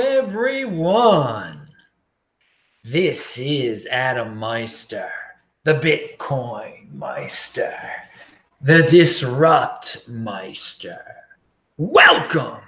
everyone. 0.00 1.68
This 2.82 3.38
is 3.38 3.86
Adam 3.86 4.34
Meister, 4.38 5.10
the 5.64 5.74
Bitcoin 5.74 6.90
Meister, 6.94 7.76
the 8.62 8.82
Disrupt 8.84 10.08
Meister. 10.08 11.04
Welcome 11.76 12.62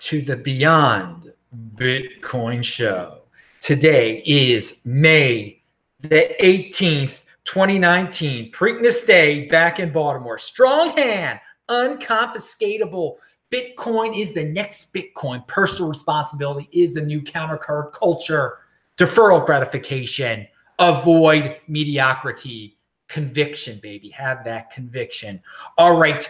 to 0.00 0.20
the 0.20 0.36
Beyond 0.36 1.32
Bitcoin 1.76 2.62
Show. 2.62 3.22
Today 3.62 4.22
is 4.26 4.82
May 4.84 5.62
the 6.02 6.36
18th, 6.40 7.20
2019, 7.44 8.52
Preakness 8.52 9.06
Day 9.06 9.48
back 9.48 9.80
in 9.80 9.90
Baltimore. 9.90 10.36
Strong 10.36 10.90
hand, 10.90 11.40
unconfiscatable 11.70 13.14
Bitcoin 13.54 14.18
is 14.18 14.32
the 14.32 14.44
next 14.44 14.92
Bitcoin. 14.92 15.46
Personal 15.46 15.88
responsibility 15.88 16.68
is 16.72 16.92
the 16.92 17.00
new 17.00 17.22
countercard 17.22 17.92
culture. 17.92 18.58
Deferral 18.98 19.46
gratification. 19.46 20.44
Avoid 20.80 21.58
mediocrity. 21.68 22.76
Conviction, 23.06 23.78
baby. 23.80 24.08
Have 24.08 24.42
that 24.44 24.70
conviction. 24.70 25.40
All 25.78 25.96
right. 25.96 26.28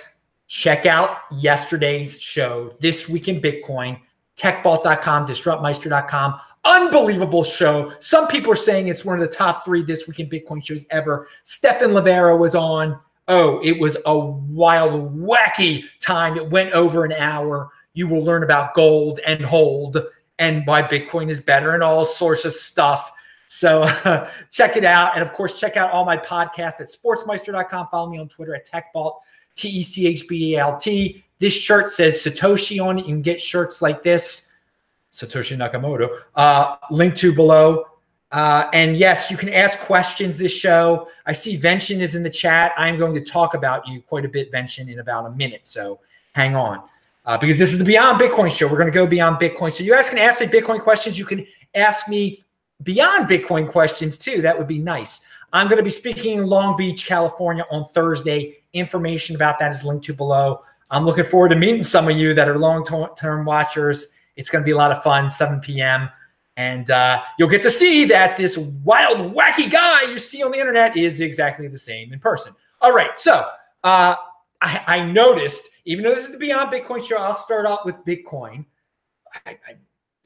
Check 0.49 0.85
out 0.85 1.21
yesterday's 1.33 2.21
show, 2.21 2.71
This 2.81 3.09
Week 3.09 3.29
in 3.29 3.41
Bitcoin, 3.41 3.99
techbalt.com, 4.37 5.27
disruptmeister.com. 5.27 6.41
Unbelievable 6.67 7.43
show. 7.43 7.95
Some 8.01 8.29
people 8.29 8.53
are 8.53 8.57
saying 8.57 8.89
it's 8.89 9.07
one 9.07 9.19
of 9.19 9.23
the 9.23 9.35
top 9.35 9.65
three 9.65 9.83
This 9.83 10.07
Week 10.07 10.21
in 10.21 10.29
Bitcoin 10.29 10.63
shows 10.63 10.85
ever. 10.91 11.29
Stephan 11.45 11.93
Livera 11.93 12.39
was 12.39 12.55
on. 12.55 13.01
Oh, 13.29 13.61
it 13.63 13.79
was 13.79 13.97
a 14.05 14.19
wild, 14.19 15.17
wacky 15.19 15.85
time. 16.01 16.37
It 16.37 16.51
went 16.51 16.73
over 16.73 17.05
an 17.05 17.13
hour. 17.13 17.71
You 17.95 18.07
will 18.07 18.23
learn 18.23 18.43
about 18.43 18.75
gold 18.75 19.21
and 19.27 19.45
hold 19.45 20.03
and 20.39 20.67
why 20.67 20.83
Bitcoin 20.83 21.31
is 21.31 21.41
better 21.41 21.73
and 21.75 21.83
all 21.83 22.05
sorts 22.05 22.45
of 22.45 22.53
stuff. 22.53 23.13
So 23.47 23.83
uh, 23.83 24.29
check 24.51 24.77
it 24.77 24.85
out. 24.85 25.15
And 25.15 25.23
of 25.23 25.33
course, 25.33 25.59
check 25.59 25.77
out 25.77 25.91
all 25.91 26.05
my 26.05 26.17
podcasts 26.17 26.81
at 26.81 26.89
sportsmeister.com. 26.89 27.89
Follow 27.91 28.11
me 28.11 28.19
on 28.19 28.29
Twitter 28.29 28.55
at 28.55 28.67
TechBalt, 28.69 29.21
T 29.55 29.69
E 29.69 29.83
C 29.83 30.07
H 30.07 30.29
B 30.29 30.57
A 30.57 30.61
L 30.61 30.77
T. 30.77 31.25
This 31.39 31.55
shirt 31.55 31.89
says 31.89 32.17
Satoshi 32.17 32.85
on 32.85 32.99
it. 32.99 33.07
You 33.07 33.15
can 33.15 33.23
get 33.23 33.41
shirts 33.41 33.83
like 33.83 34.03
this, 34.03 34.51
Satoshi 35.13 35.57
Nakamoto, 35.57 36.21
uh, 36.35 36.77
link 36.91 37.17
to 37.17 37.35
below. 37.35 37.85
Uh, 38.35 38.69
and 38.73 38.97
yes, 38.97 39.31
you 39.31 39.37
can 39.37 39.49
ask 39.49 39.79
questions 39.79 40.37
this 40.37 40.51
show. 40.51 41.07
I 41.25 41.33
see 41.33 41.55
Vention 41.55 42.01
is 42.01 42.17
in 42.17 42.25
the 42.25 42.31
chat. 42.31 42.73
I'm 42.77 42.99
going 42.99 43.15
to 43.15 43.21
talk 43.21 43.55
about 43.55 43.87
you 43.87 44.03
quite 44.03 44.25
a 44.25 44.29
bit, 44.29 44.51
Vention, 44.51 44.89
in 44.89 44.99
about 44.99 45.27
a 45.27 45.31
minute. 45.31 45.65
So 45.65 46.01
hang 46.33 46.57
on. 46.57 46.83
Uh, 47.27 47.39
because 47.39 47.61
this 47.61 47.73
is 47.73 47.79
the 47.79 47.85
Beyond 47.85 48.21
Bitcoin 48.21 48.51
show. 48.51 48.67
We're 48.67 48.77
going 48.77 48.91
to 48.91 48.93
go 48.93 49.07
beyond 49.07 49.37
Bitcoin. 49.37 49.73
So 49.73 49.85
you 49.85 49.93
guys 49.93 50.09
can 50.09 50.19
ask 50.19 50.41
me 50.41 50.49
Bitcoin 50.49 50.81
questions. 50.81 51.17
You 51.17 51.25
can 51.25 51.47
ask 51.77 52.09
me 52.09 52.43
beyond 52.83 53.29
Bitcoin 53.29 53.71
questions 53.71 54.19
too. 54.19 54.43
That 54.43 54.59
would 54.59 54.67
be 54.67 54.81
nice. 54.81 55.21
I'm 55.53 55.69
going 55.69 55.79
to 55.79 55.85
be 55.85 55.91
speaking 55.91 56.39
in 56.39 56.47
Long 56.47 56.77
Beach, 56.77 57.07
California 57.07 57.65
on 57.71 57.85
Thursday. 57.85 58.57
Information 58.73 59.37
about 59.37 59.61
that 59.61 59.71
is 59.71 59.85
linked 59.85 60.07
to 60.07 60.13
below. 60.13 60.65
I'm 60.91 61.07
looking 61.07 61.25
forward 61.25 61.51
to 61.51 61.57
meeting 61.57 61.85
some 61.85 62.09
of 62.09 62.17
you 62.17 62.35
that 62.35 62.49
are 62.49 62.59
long 62.59 62.85
term 63.17 63.45
watchers. 63.45 64.09
It's 64.35 64.51
going 64.51 64.65
to 64.65 64.67
be 64.67 64.73
a 64.73 64.77
lot 64.77 64.91
of 64.91 65.05
fun, 65.05 65.31
7 65.31 65.61
p.m. 65.61 66.11
And 66.57 66.91
uh, 66.91 67.23
you'll 67.39 67.49
get 67.49 67.63
to 67.65 67.71
see 67.71 68.05
that 68.07 68.37
this 68.37 68.57
wild, 68.57 69.35
wacky 69.35 69.71
guy 69.71 70.03
you 70.03 70.19
see 70.19 70.43
on 70.43 70.53
the 70.53 70.59
internet 70.59 70.97
is 70.97 71.21
exactly 71.21 71.67
the 71.67 71.79
same 71.79 72.13
in 72.13 72.21
person. 72.21 72.55
All 72.81 72.95
right. 72.95 73.19
So 73.19 73.47
uh, 73.83 74.15
I, 74.61 74.85
I, 74.87 75.01
noticed, 75.05 75.69
even 75.85 76.05
though 76.05 76.15
this 76.15 76.27
is 76.27 76.33
the 76.33 76.39
Beyond 76.39 76.73
Bitcoin 76.73 77.05
show, 77.05 77.17
I'll 77.17 77.35
start 77.35 77.67
out 77.67 77.85
with 77.85 77.97
Bitcoin. 78.07 78.65
I, 79.47 79.59
I, 79.69 79.75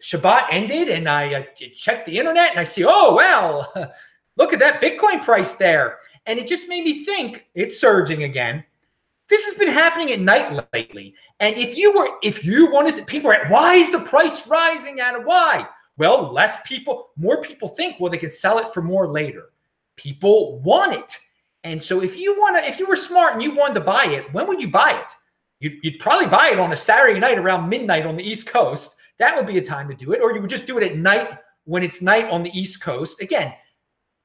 Shabbat 0.02 0.48
ended 0.50 0.88
and 0.90 1.08
I 1.08 1.34
uh, 1.34 1.42
checked 1.74 2.06
the 2.06 2.18
internet 2.18 2.50
and 2.50 2.60
I 2.60 2.64
see, 2.64 2.84
oh, 2.86 3.14
well, 3.14 3.72
look 4.36 4.52
at 4.52 4.58
that 4.58 4.82
Bitcoin 4.82 5.22
price 5.22 5.54
there. 5.54 5.98
And 6.26 6.38
it 6.38 6.46
just 6.46 6.68
made 6.68 6.84
me 6.84 7.04
think 7.04 7.46
it's 7.54 7.80
surging 7.80 8.24
again. 8.24 8.62
This 9.28 9.44
has 9.44 9.54
been 9.54 9.68
happening 9.68 10.12
at 10.12 10.20
night 10.20 10.66
lately. 10.72 11.14
And 11.40 11.56
if 11.56 11.76
you 11.76 11.92
were, 11.92 12.18
if 12.22 12.44
you 12.44 12.70
wanted 12.70 12.96
to, 12.96 13.04
people 13.04 13.30
are, 13.30 13.46
why 13.48 13.74
is 13.74 13.90
the 13.90 14.00
price 14.00 14.46
rising 14.46 15.00
at 15.00 15.14
a 15.14 15.20
why? 15.20 15.66
Well, 15.98 16.32
less 16.32 16.62
people, 16.62 17.10
more 17.16 17.42
people 17.42 17.68
think, 17.68 17.98
well, 17.98 18.10
they 18.10 18.18
can 18.18 18.30
sell 18.30 18.58
it 18.58 18.72
for 18.72 18.80
more 18.80 19.08
later. 19.08 19.50
People 19.96 20.60
want 20.60 20.94
it. 20.94 21.18
And 21.64 21.82
so 21.82 22.02
if 22.02 22.16
you 22.16 22.34
want 22.38 22.56
to, 22.56 22.68
if 22.70 22.78
you 22.78 22.86
were 22.86 22.96
smart 22.96 23.34
and 23.34 23.42
you 23.42 23.54
wanted 23.54 23.74
to 23.74 23.80
buy 23.80 24.04
it, 24.04 24.32
when 24.32 24.46
would 24.46 24.62
you 24.62 24.68
buy 24.68 24.92
it? 24.92 25.12
You'd, 25.58 25.78
you'd, 25.82 25.98
probably 25.98 26.28
buy 26.28 26.50
it 26.50 26.60
on 26.60 26.70
a 26.70 26.76
Saturday 26.76 27.18
night 27.18 27.36
around 27.36 27.68
midnight 27.68 28.06
on 28.06 28.16
the 28.16 28.22
East 28.22 28.46
Coast. 28.46 28.94
That 29.18 29.34
would 29.36 29.46
be 29.46 29.58
a 29.58 29.62
time 29.62 29.88
to 29.88 29.94
do 29.94 30.12
it. 30.12 30.22
Or 30.22 30.32
you 30.32 30.40
would 30.40 30.48
just 30.48 30.68
do 30.68 30.78
it 30.78 30.84
at 30.84 30.96
night 30.96 31.36
when 31.64 31.82
it's 31.82 32.00
night 32.00 32.30
on 32.30 32.44
the 32.44 32.56
East 32.56 32.80
Coast. 32.80 33.20
Again, 33.20 33.52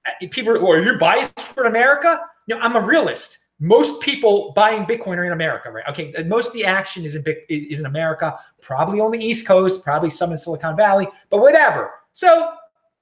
uh, 0.05 0.11
people 0.29 0.53
are, 0.53 0.59
or 0.59 0.79
you're 0.79 0.99
biased 0.99 1.39
for 1.39 1.65
America. 1.65 2.21
No, 2.47 2.59
I'm 2.59 2.75
a 2.75 2.81
realist 2.81 3.39
most 3.59 4.01
people 4.01 4.51
buying 4.55 4.85
Bitcoin 4.85 5.17
are 5.17 5.25
in 5.25 5.31
America, 5.31 5.71
right? 5.71 5.85
Okay, 5.89 6.13
most 6.25 6.47
of 6.47 6.53
the 6.53 6.65
action 6.65 7.05
is 7.05 7.15
in 7.15 7.23
is 7.49 7.79
in 7.79 7.85
America, 7.85 8.37
probably 8.61 8.99
on 8.99 9.11
the 9.11 9.23
East 9.23 9.47
Coast, 9.47 9.83
probably 9.83 10.09
some 10.09 10.31
in 10.31 10.37
Silicon 10.37 10.75
Valley, 10.75 11.07
but 11.29 11.39
whatever. 11.39 11.91
So, 12.11 12.53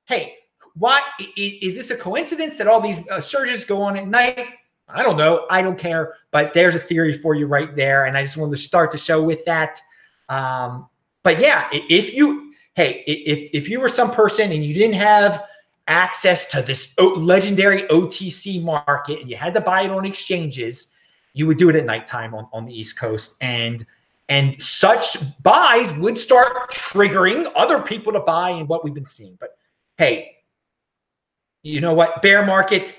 hey, 0.05 0.35
why 0.75 1.01
is 1.37 1.75
this 1.75 1.89
a 1.91 1.97
coincidence 1.97 2.57
that 2.57 2.67
all 2.67 2.79
these 2.79 2.99
uh, 3.09 3.19
surges 3.19 3.65
go 3.65 3.81
on 3.81 3.97
at 3.97 4.07
night? 4.07 4.45
I 4.87 5.03
don't 5.03 5.17
know. 5.17 5.45
I 5.49 5.61
don't 5.61 5.79
care. 5.79 6.15
But 6.31 6.53
there's 6.53 6.75
a 6.75 6.79
theory 6.79 7.17
for 7.17 7.33
you 7.33 7.45
right 7.47 7.75
there, 7.75 8.05
and 8.05 8.17
I 8.17 8.23
just 8.23 8.37
wanted 8.37 8.55
to 8.55 8.61
start 8.61 8.91
the 8.91 8.97
show 8.97 9.23
with 9.23 9.43
that. 9.45 9.79
Um, 10.29 10.89
but 11.23 11.39
yeah, 11.39 11.67
if 11.71 12.13
you 12.13 12.53
hey, 12.73 13.03
if 13.07 13.49
if 13.53 13.69
you 13.69 13.79
were 13.79 13.89
some 13.89 14.11
person 14.11 14.51
and 14.51 14.65
you 14.65 14.73
didn't 14.73 14.95
have 14.95 15.43
access 15.87 16.47
to 16.47 16.61
this 16.61 16.93
legendary 16.97 17.83
OTC 17.83 18.63
market 18.63 19.19
and 19.19 19.29
you 19.29 19.35
had 19.35 19.53
to 19.53 19.61
buy 19.61 19.81
it 19.81 19.91
on 19.91 20.05
exchanges, 20.05 20.91
you 21.33 21.47
would 21.47 21.57
do 21.57 21.69
it 21.69 21.75
at 21.75 21.85
nighttime 21.85 22.33
on, 22.33 22.47
on 22.53 22.65
the 22.65 22.73
East 22.73 22.97
Coast. 22.97 23.35
And 23.41 23.85
and 24.29 24.61
such 24.61 25.17
buys 25.43 25.91
would 25.97 26.17
start 26.17 26.71
triggering 26.71 27.51
other 27.55 27.81
people 27.81 28.13
to 28.13 28.21
buy 28.21 28.51
and 28.51 28.67
what 28.67 28.83
we've 28.83 28.93
been 28.93 29.03
seeing. 29.03 29.37
But 29.37 29.57
hey, 29.97 30.37
you 31.63 31.81
know 31.81 31.93
what? 31.93 32.21
Bear 32.21 32.45
market, 32.45 32.95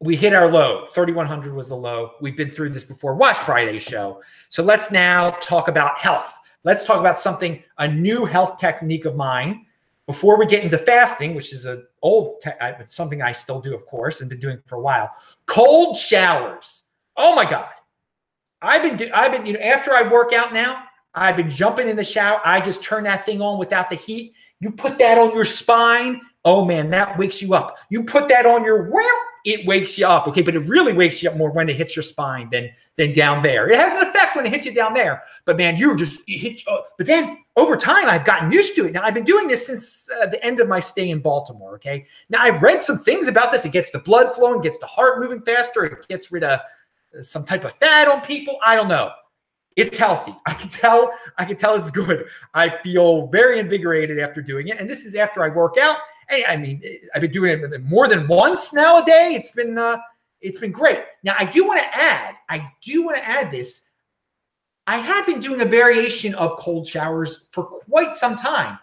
we 0.00 0.16
hit 0.16 0.32
our 0.32 0.50
low. 0.50 0.86
3,100 0.86 1.54
was 1.54 1.68
the 1.68 1.76
low. 1.76 2.12
We've 2.22 2.38
been 2.38 2.50
through 2.50 2.70
this 2.70 2.84
before. 2.84 3.14
Watch 3.14 3.36
Friday's 3.36 3.82
show. 3.82 4.22
So 4.48 4.62
let's 4.62 4.90
now 4.90 5.32
talk 5.42 5.68
about 5.68 5.98
health. 5.98 6.38
Let's 6.64 6.84
talk 6.84 7.00
about 7.00 7.18
something, 7.18 7.62
a 7.76 7.86
new 7.86 8.24
health 8.24 8.56
technique 8.56 9.04
of 9.04 9.16
mine 9.16 9.66
before 10.10 10.36
we 10.36 10.44
get 10.44 10.64
into 10.64 10.76
fasting, 10.76 11.36
which 11.36 11.52
is 11.52 11.66
a 11.66 11.84
old 12.02 12.40
te- 12.40 12.50
it's 12.60 12.96
something 12.96 13.22
I 13.22 13.30
still 13.30 13.60
do, 13.60 13.72
of 13.72 13.86
course, 13.86 14.20
and 14.20 14.28
been 14.28 14.40
doing 14.40 14.60
for 14.66 14.74
a 14.74 14.80
while. 14.80 15.08
Cold 15.46 15.96
showers. 15.96 16.82
Oh 17.16 17.32
my 17.36 17.48
god, 17.48 17.70
I've 18.60 18.82
been 18.82 18.96
do- 18.96 19.10
I've 19.14 19.30
been 19.30 19.46
you 19.46 19.52
know 19.52 19.60
after 19.60 19.94
I 19.94 20.02
work 20.02 20.32
out 20.32 20.52
now, 20.52 20.82
I've 21.14 21.36
been 21.36 21.48
jumping 21.48 21.88
in 21.88 21.94
the 21.94 22.02
shower. 22.02 22.40
I 22.44 22.60
just 22.60 22.82
turn 22.82 23.04
that 23.04 23.24
thing 23.24 23.40
on 23.40 23.56
without 23.56 23.88
the 23.88 23.94
heat. 23.94 24.34
You 24.58 24.72
put 24.72 24.98
that 24.98 25.16
on 25.16 25.32
your 25.32 25.44
spine. 25.44 26.20
Oh 26.44 26.64
man, 26.64 26.90
that 26.90 27.16
wakes 27.16 27.40
you 27.40 27.54
up. 27.54 27.78
You 27.88 28.02
put 28.02 28.28
that 28.30 28.46
on 28.46 28.64
your 28.64 28.90
it 29.44 29.66
wakes 29.66 29.98
you 29.98 30.06
up. 30.06 30.26
Okay, 30.28 30.42
but 30.42 30.54
it 30.54 30.60
really 30.60 30.92
wakes 30.92 31.22
you 31.22 31.30
up 31.30 31.36
more 31.36 31.50
when 31.50 31.68
it 31.68 31.76
hits 31.76 31.96
your 31.96 32.02
spine 32.02 32.48
than 32.50 32.70
than 32.96 33.12
down 33.12 33.42
there. 33.42 33.68
It 33.70 33.78
has 33.78 33.94
an 33.94 34.08
effect 34.08 34.36
when 34.36 34.46
it 34.46 34.52
hits 34.52 34.66
you 34.66 34.74
down 34.74 34.94
there, 34.94 35.22
but 35.44 35.56
man, 35.56 35.76
you're 35.76 35.96
just 35.96 36.28
you 36.28 36.38
hit. 36.38 36.62
Uh, 36.66 36.78
but 36.98 37.06
then 37.06 37.38
over 37.56 37.76
time, 37.76 38.08
I've 38.08 38.24
gotten 38.24 38.50
used 38.50 38.74
to 38.76 38.86
it. 38.86 38.92
Now 38.92 39.02
I've 39.02 39.14
been 39.14 39.24
doing 39.24 39.48
this 39.48 39.66
since 39.66 40.08
uh, 40.20 40.26
the 40.26 40.44
end 40.44 40.60
of 40.60 40.68
my 40.68 40.80
stay 40.80 41.10
in 41.10 41.20
Baltimore. 41.20 41.74
Okay, 41.76 42.06
now 42.28 42.40
I've 42.40 42.62
read 42.62 42.82
some 42.82 42.98
things 42.98 43.28
about 43.28 43.52
this. 43.52 43.64
It 43.64 43.72
gets 43.72 43.90
the 43.90 44.00
blood 44.00 44.34
flowing, 44.34 44.60
gets 44.60 44.78
the 44.78 44.86
heart 44.86 45.20
moving 45.20 45.42
faster. 45.42 45.84
It 45.84 46.08
gets 46.08 46.30
rid 46.30 46.44
of 46.44 46.60
uh, 47.18 47.22
some 47.22 47.44
type 47.44 47.64
of 47.64 47.72
fat 47.74 48.08
on 48.08 48.20
people. 48.20 48.58
I 48.64 48.74
don't 48.74 48.88
know. 48.88 49.10
It's 49.76 49.96
healthy. 49.96 50.34
I 50.46 50.54
can 50.54 50.68
tell. 50.68 51.12
I 51.38 51.44
can 51.44 51.56
tell 51.56 51.74
it's 51.74 51.90
good. 51.90 52.26
I 52.54 52.68
feel 52.82 53.28
very 53.28 53.58
invigorated 53.58 54.18
after 54.18 54.42
doing 54.42 54.68
it, 54.68 54.78
and 54.78 54.88
this 54.88 55.04
is 55.04 55.14
after 55.14 55.42
I 55.42 55.48
work 55.48 55.78
out. 55.78 55.96
Hey, 56.30 56.44
I 56.46 56.56
mean, 56.56 56.80
I've 57.14 57.20
been 57.20 57.32
doing 57.32 57.60
it 57.60 57.82
more 57.82 58.06
than 58.06 58.28
once 58.28 58.72
now 58.72 59.02
a 59.02 59.04
day. 59.04 59.34
It's 59.34 59.50
been 59.50 59.76
uh, 59.76 59.98
it's 60.40 60.58
been 60.58 60.72
great. 60.72 61.00
Now 61.24 61.34
I 61.38 61.44
do 61.44 61.66
want 61.66 61.80
to 61.80 61.96
add. 61.96 62.36
I 62.48 62.70
do 62.82 63.02
want 63.02 63.16
to 63.16 63.26
add 63.26 63.50
this. 63.50 63.88
I 64.86 64.98
have 64.98 65.26
been 65.26 65.40
doing 65.40 65.60
a 65.60 65.64
variation 65.64 66.34
of 66.36 66.56
cold 66.56 66.86
showers 66.86 67.44
for 67.50 67.64
quite 67.64 68.14
some 68.14 68.36
time. 68.36 68.78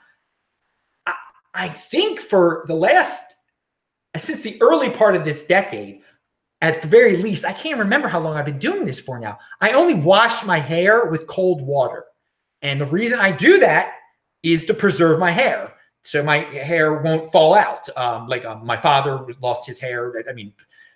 I, 1.05 1.13
I 1.53 1.69
think 1.69 2.19
for 2.19 2.65
the 2.67 2.75
last 2.75 3.35
since 4.15 4.41
the 4.41 4.61
early 4.61 4.89
part 4.89 5.15
of 5.15 5.23
this 5.23 5.43
decade, 5.43 6.01
at 6.61 6.81
the 6.81 6.87
very 6.87 7.17
least, 7.17 7.45
I 7.45 7.53
can't 7.53 7.79
remember 7.79 8.07
how 8.07 8.19
long 8.19 8.35
I've 8.35 8.45
been 8.45 8.59
doing 8.59 8.85
this 8.85 8.99
for 8.99 9.19
now. 9.19 9.37
I 9.61 9.71
only 9.71 9.93
wash 9.93 10.43
my 10.43 10.59
hair 10.59 11.05
with 11.05 11.27
cold 11.27 11.61
water. 11.61 12.05
And 12.61 12.81
the 12.81 12.85
reason 12.85 13.19
I 13.19 13.31
do 13.31 13.59
that 13.59 13.93
is 14.43 14.65
to 14.65 14.73
preserve 14.73 15.19
my 15.19 15.31
hair. 15.31 15.73
So 16.07 16.23
my 16.23 16.37
hair 16.37 17.01
won't 17.01 17.29
fall 17.33 17.53
out. 17.53 17.89
Um, 17.97 18.29
like 18.29 18.45
um, 18.45 18.65
my 18.65 18.79
father 18.79 19.25
lost 19.41 19.67
his 19.67 19.77
hair. 19.77 20.13
I 20.29 20.31
mean, 20.31 20.53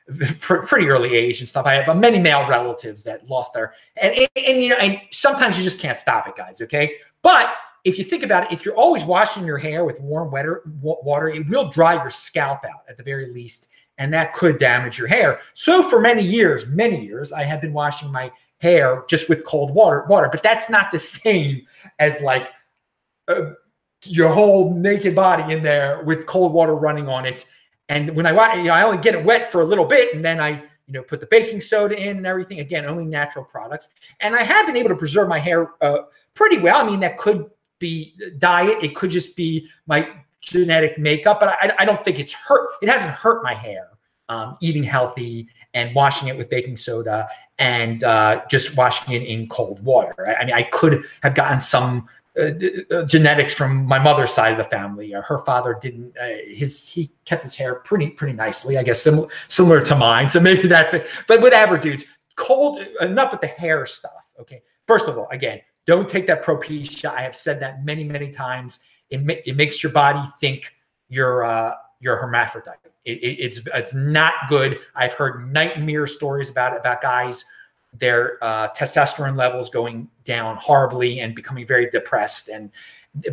pretty 0.40 0.88
early 0.88 1.14
age 1.14 1.42
and 1.42 1.50
stuff. 1.50 1.66
I 1.66 1.74
have 1.74 1.90
uh, 1.90 1.94
many 1.94 2.18
male 2.18 2.48
relatives 2.48 3.04
that 3.04 3.28
lost 3.28 3.52
their 3.52 3.74
and, 3.98 4.16
and, 4.16 4.30
and 4.38 4.64
you 4.64 4.70
know 4.70 4.78
and 4.78 5.02
sometimes 5.12 5.58
you 5.58 5.66
just 5.66 5.82
can't 5.82 6.00
stop 6.00 6.30
it, 6.30 6.38
guys. 6.38 6.62
Okay, 6.62 6.94
but 7.24 7.54
if 7.84 8.00
you 8.00 8.06
think 8.06 8.24
about 8.24 8.46
it, 8.46 8.54
if 8.54 8.64
you're 8.64 8.76
always 8.76 9.04
washing 9.04 9.46
your 9.46 9.58
hair 9.58 9.84
with 9.84 10.00
warm 10.00 10.32
water, 10.32 10.64
water, 10.82 11.28
it 11.28 11.46
will 11.50 11.70
dry 11.70 11.96
your 11.96 12.10
scalp 12.10 12.64
out 12.64 12.84
at 12.88 12.96
the 12.96 13.04
very 13.04 13.34
least, 13.34 13.68
and 13.98 14.14
that 14.14 14.32
could 14.32 14.58
damage 14.58 14.98
your 14.98 15.08
hair. 15.10 15.42
So 15.56 15.90
for 15.90 16.00
many 16.00 16.24
years, 16.24 16.66
many 16.68 17.04
years, 17.04 17.34
I 17.34 17.44
have 17.44 17.60
been 17.60 17.74
washing 17.74 18.14
my 18.14 18.32
hair 18.60 19.04
just 19.10 19.28
with 19.28 19.44
cold 19.44 19.76
water, 19.76 20.06
water. 20.08 20.30
But 20.32 20.42
that's 20.42 20.70
not 20.70 20.90
the 20.90 21.00
same 21.00 21.68
as 22.00 22.22
like 22.22 22.48
uh, 23.28 23.52
your 24.04 24.30
whole 24.30 24.74
naked 24.74 25.16
body 25.16 25.54
in 25.54 25.64
there 25.64 26.04
with 26.04 26.26
cold 26.26 26.54
water 26.54 26.76
running 26.76 27.08
on 27.08 27.26
it. 27.26 27.46
And 27.90 28.16
when 28.16 28.26
I, 28.26 28.56
you 28.56 28.64
know, 28.64 28.74
I 28.74 28.84
only 28.84 28.98
get 28.98 29.16
it 29.16 29.24
wet 29.24 29.52
for 29.52 29.62
a 29.62 29.66
little 29.66 29.86
bit, 29.86 30.16
and 30.16 30.24
then 30.24 30.40
I, 30.40 30.50
you 30.50 30.94
know, 30.94 31.04
put 31.04 31.20
the 31.20 31.28
baking 31.28 31.62
soda 31.62 31.98
in 31.98 32.18
and 32.18 32.26
everything. 32.26 32.60
Again, 32.60 32.86
only 32.86 33.06
natural 33.06 33.46
products. 33.46 33.90
And 34.22 34.36
I 34.36 34.44
have 34.44 34.66
been 34.66 34.78
able 34.78 34.90
to 34.90 34.96
preserve 34.96 35.28
my 35.28 35.40
hair 35.40 35.72
uh, 35.82 36.04
pretty 36.34 36.58
well. 36.58 36.84
I 36.84 36.90
mean, 36.90 37.00
that 37.02 37.18
could 37.18 37.50
be 37.80 38.16
diet. 38.38 38.78
It 38.82 38.96
could 38.96 39.10
just 39.10 39.36
be 39.36 39.68
my 39.88 40.10
genetic 40.40 40.98
makeup, 40.98 41.40
but 41.40 41.50
I, 41.62 41.74
I 41.80 41.86
don't 41.86 42.04
think 42.04 42.20
it's 42.20 42.34
hurt. 42.34 42.70
It 42.82 42.90
hasn't 42.90 43.12
hurt 43.12 43.44
my 43.44 43.54
hair. 43.54 43.88
Um, 44.30 44.56
eating 44.62 44.84
healthy 44.84 45.50
and 45.74 45.94
washing 45.94 46.30
it 46.30 46.38
with 46.38 46.50
baking 46.50 46.78
soda 46.78 47.28
and 47.60 48.02
uh, 48.06 48.42
just 48.50 48.78
washing 48.78 49.14
it 49.14 49.24
in 49.24 49.50
cold 49.50 49.84
water. 49.84 50.36
I, 50.40 50.46
mean, 50.46 50.56
I 50.56 50.64
could 50.64 51.04
have 51.22 51.36
gotten 51.36 51.60
some 51.60 52.08
uh, 52.40 52.52
uh, 52.92 53.06
genetics 53.06 53.54
from 53.54 53.86
my 53.86 54.00
mother's 54.00 54.32
side 54.32 54.54
of 54.54 54.58
the 54.58 54.64
family. 54.64 55.14
Uh, 55.14 55.22
her 55.22 55.40
father 55.40 55.78
didn't. 55.82 56.16
Uh, 56.18 56.28
his 56.48 56.88
he 56.88 57.12
kept 57.26 57.44
his 57.44 57.56
hair 57.56 57.76
pretty 57.76 58.10
pretty 58.10 58.34
nicely, 58.34 58.78
I 58.78 58.84
guess, 58.84 59.02
similar 59.02 59.28
similar 59.50 59.82
to 59.82 59.96
mine. 59.96 60.30
So 60.30 60.40
maybe 60.50 60.68
that's 60.68 60.94
it. 60.94 61.08
But 61.28 61.42
whatever, 61.42 61.78
dudes. 61.78 62.06
Cold 62.38 62.80
enough 63.02 63.34
with 63.34 63.42
the 63.42 63.48
hair 63.48 63.86
stuff. 63.86 64.14
Okay. 64.40 64.62
First 64.88 65.10
of 65.10 65.18
all, 65.18 65.28
again, 65.32 65.60
don't 65.86 66.08
take 66.08 66.26
that 66.28 66.44
Propecia. 66.44 67.14
I 67.14 67.22
have 67.22 67.36
said 67.36 67.60
that 67.60 67.84
many 67.84 68.06
many 68.06 68.32
times. 68.32 68.80
It 69.10 69.26
ma- 69.26 69.34
it 69.46 69.58
makes 69.58 69.84
your 69.84 69.92
body 69.92 70.22
think 70.40 70.74
you're 71.10 71.44
uh, 71.44 71.74
you're 72.00 72.16
hermaphrodite. 72.16 72.78
It, 73.04 73.18
it, 73.18 73.40
it's 73.40 73.60
it's 73.74 73.94
not 73.94 74.34
good. 74.48 74.80
I've 74.96 75.14
heard 75.14 75.52
nightmare 75.52 76.08
stories 76.08 76.50
about 76.50 76.78
about 76.78 77.02
guys 77.02 77.44
their 77.94 78.44
uh, 78.44 78.70
testosterone 78.70 79.36
levels 79.36 79.70
going 79.70 80.10
down 80.24 80.58
horribly 80.58 81.20
and 81.20 81.36
becoming 81.36 81.66
very 81.66 81.90
depressed 81.90 82.48
and 82.48 82.72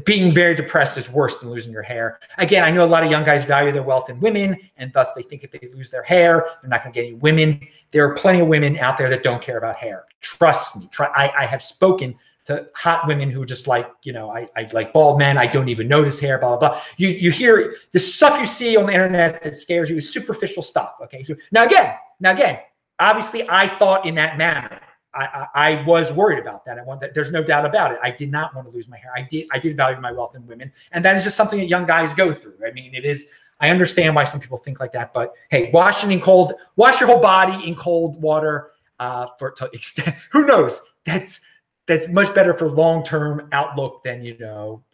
being 0.04 0.34
very 0.34 0.56
depressed 0.56 0.98
is 0.98 1.08
worse 1.08 1.38
than 1.38 1.50
losing 1.50 1.72
your 1.72 1.82
hair. 1.82 2.18
Again, 2.38 2.64
I 2.64 2.70
know 2.70 2.84
a 2.84 2.88
lot 2.88 3.04
of 3.04 3.10
young 3.10 3.22
guys 3.22 3.44
value 3.44 3.70
their 3.70 3.82
wealth 3.82 4.10
in 4.10 4.18
women, 4.18 4.56
and 4.76 4.92
thus 4.92 5.14
they 5.14 5.22
think 5.22 5.44
if 5.44 5.52
they 5.52 5.68
lose 5.72 5.90
their 5.90 6.02
hair, 6.02 6.46
they're 6.60 6.68
not 6.68 6.82
going 6.82 6.92
to 6.92 7.00
get 7.00 7.06
any 7.06 7.14
women. 7.14 7.64
There 7.92 8.04
are 8.04 8.14
plenty 8.14 8.40
of 8.40 8.48
women 8.48 8.76
out 8.78 8.98
there 8.98 9.08
that 9.08 9.22
don't 9.22 9.40
care 9.40 9.56
about 9.56 9.76
hair. 9.76 10.06
Trust 10.20 10.76
me. 10.76 10.88
Try. 10.90 11.06
I, 11.14 11.44
I 11.44 11.46
have 11.46 11.62
spoken 11.62 12.16
to 12.46 12.66
hot 12.74 13.06
women 13.06 13.30
who 13.30 13.44
just 13.44 13.68
like, 13.68 13.88
you 14.02 14.12
know, 14.12 14.30
I, 14.30 14.48
I 14.56 14.68
like 14.72 14.92
bald 14.92 15.18
men. 15.18 15.38
I 15.38 15.46
don't 15.46 15.68
even 15.68 15.86
notice 15.86 16.18
hair, 16.18 16.38
blah, 16.38 16.56
blah, 16.56 16.70
blah. 16.70 16.80
You, 16.96 17.10
you 17.10 17.30
hear 17.30 17.76
the 17.92 17.98
stuff 18.00 18.40
you 18.40 18.46
see 18.46 18.76
on 18.76 18.86
the 18.86 18.92
internet 18.92 19.42
that 19.42 19.56
scares 19.56 19.90
you 19.90 19.98
is 19.98 20.10
superficial 20.10 20.62
stuff. 20.62 20.94
Okay. 21.04 21.22
So 21.22 21.36
now 21.52 21.64
again, 21.66 21.94
now 22.20 22.32
again, 22.32 22.58
obviously 22.98 23.48
I 23.48 23.68
thought 23.68 24.06
in 24.06 24.14
that 24.16 24.38
manner. 24.38 24.80
I, 25.14 25.46
I, 25.54 25.84
was 25.84 26.12
worried 26.12 26.38
about 26.38 26.64
that. 26.66 26.78
I 26.78 26.82
want 26.82 27.00
that. 27.00 27.12
There's 27.12 27.32
no 27.32 27.42
doubt 27.42 27.64
about 27.64 27.90
it. 27.90 27.98
I 28.02 28.10
did 28.10 28.30
not 28.30 28.54
want 28.54 28.68
to 28.68 28.72
lose 28.72 28.88
my 28.88 28.98
hair. 28.98 29.10
I 29.16 29.22
did. 29.22 29.48
I 29.52 29.58
did 29.58 29.76
value 29.76 30.00
my 30.00 30.12
wealth 30.12 30.36
in 30.36 30.46
women, 30.46 30.70
and 30.92 31.04
that 31.04 31.16
is 31.16 31.24
just 31.24 31.34
something 31.34 31.58
that 31.58 31.66
young 31.66 31.86
guys 31.86 32.12
go 32.12 32.32
through. 32.32 32.54
I 32.64 32.70
mean, 32.72 32.94
it 32.94 33.04
is. 33.04 33.26
I 33.58 33.70
understand 33.70 34.14
why 34.14 34.24
some 34.24 34.38
people 34.38 34.58
think 34.58 34.78
like 34.78 34.92
that, 34.92 35.12
but 35.12 35.32
hey, 35.48 35.70
washing 35.72 36.12
in 36.12 36.20
cold, 36.20 36.52
wash 36.76 37.00
your 37.00 37.08
whole 37.08 37.20
body 37.20 37.66
in 37.66 37.74
cold 37.74 38.20
water 38.20 38.70
uh, 39.00 39.28
for 39.38 39.50
to 39.52 39.68
extend. 39.72 40.14
Who 40.30 40.46
knows? 40.46 40.80
That's 41.04 41.40
that's 41.86 42.06
much 42.08 42.32
better 42.34 42.54
for 42.54 42.70
long 42.70 43.02
term 43.02 43.48
outlook 43.52 44.04
than 44.04 44.22
you 44.22 44.36
know. 44.38 44.84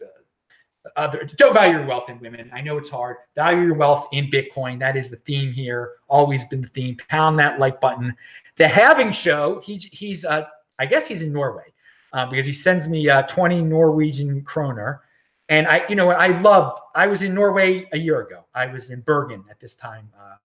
Other 0.95 1.23
don't 1.23 1.53
value 1.53 1.77
your 1.77 1.85
wealth 1.85 2.09
in 2.09 2.19
women. 2.19 2.49
I 2.53 2.61
know 2.61 2.77
it's 2.77 2.89
hard. 2.89 3.17
Value 3.35 3.63
your 3.63 3.73
wealth 3.75 4.07
in 4.11 4.29
Bitcoin. 4.29 4.79
That 4.79 4.95
is 4.95 5.09
the 5.09 5.17
theme 5.17 5.51
here. 5.51 5.93
Always 6.07 6.45
been 6.45 6.61
the 6.61 6.67
theme. 6.69 6.97
Pound 7.09 7.39
that 7.39 7.59
like 7.59 7.81
button. 7.81 8.15
The 8.57 8.67
Halving 8.67 9.11
show. 9.11 9.61
He, 9.61 9.77
he's 9.77 10.25
uh, 10.25 10.45
I 10.79 10.85
guess 10.85 11.07
he's 11.07 11.21
in 11.21 11.33
Norway 11.33 11.73
uh, 12.13 12.25
because 12.25 12.45
he 12.45 12.53
sends 12.53 12.87
me 12.87 13.09
uh, 13.09 13.23
20 13.23 13.61
Norwegian 13.61 14.41
kroner. 14.43 15.01
And 15.49 15.67
I, 15.67 15.85
you 15.87 15.95
know 15.95 16.07
what, 16.07 16.17
I 16.17 16.39
loved. 16.39 16.79
I 16.95 17.07
was 17.07 17.21
in 17.21 17.33
Norway 17.33 17.87
a 17.91 17.97
year 17.97 18.21
ago. 18.21 18.45
I 18.55 18.65
was 18.65 18.89
in 18.89 19.01
Bergen 19.01 19.43
at 19.49 19.59
this 19.59 19.75
time 19.75 20.09
uh, 20.19 20.35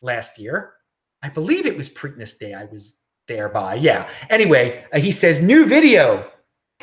last 0.00 0.38
year. 0.38 0.74
I 1.22 1.28
believe 1.28 1.66
it 1.66 1.76
was 1.76 1.88
Preakness 1.88 2.36
Day. 2.36 2.54
I 2.54 2.64
was 2.64 2.96
there 3.28 3.48
by 3.48 3.74
Yeah. 3.74 4.08
Anyway, 4.30 4.84
uh, 4.92 4.98
he 4.98 5.12
says 5.12 5.40
new 5.40 5.66
video 5.66 6.28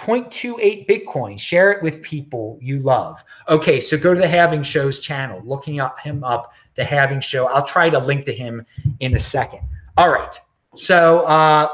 0.28 0.05 0.87
Bitcoin. 0.87 1.39
Share 1.39 1.71
it 1.71 1.83
with 1.83 2.01
people 2.01 2.57
you 2.61 2.79
love. 2.79 3.23
Okay, 3.47 3.79
so 3.79 3.97
go 3.97 4.13
to 4.13 4.19
the 4.19 4.27
Halving 4.27 4.63
Show's 4.63 4.99
channel, 4.99 5.41
looking 5.43 5.79
up 5.79 5.99
him 5.99 6.23
up, 6.23 6.53
the 6.75 6.83
Halving 6.83 7.19
Show. 7.19 7.47
I'll 7.47 7.65
try 7.65 7.89
to 7.89 7.99
link 7.99 8.25
to 8.25 8.33
him 8.33 8.65
in 8.99 9.15
a 9.15 9.19
second. 9.19 9.61
All 9.97 10.09
right. 10.09 10.39
So 10.75 11.25
uh 11.25 11.67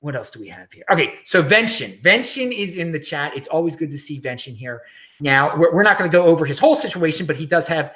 what 0.00 0.16
else 0.16 0.30
do 0.30 0.40
we 0.40 0.48
have 0.48 0.72
here? 0.72 0.84
Okay, 0.90 1.18
so 1.24 1.42
Vention. 1.42 1.98
Vention 2.02 2.52
is 2.52 2.76
in 2.76 2.90
the 2.90 2.98
chat. 2.98 3.36
It's 3.36 3.48
always 3.48 3.76
good 3.76 3.90
to 3.90 3.98
see 3.98 4.18
Vention 4.18 4.54
here. 4.54 4.80
Now, 5.20 5.54
we're, 5.56 5.74
we're 5.74 5.82
not 5.82 5.98
going 5.98 6.10
to 6.10 6.16
go 6.16 6.24
over 6.24 6.46
his 6.46 6.58
whole 6.58 6.74
situation, 6.74 7.26
but 7.26 7.36
he 7.36 7.46
does 7.46 7.66
have 7.68 7.94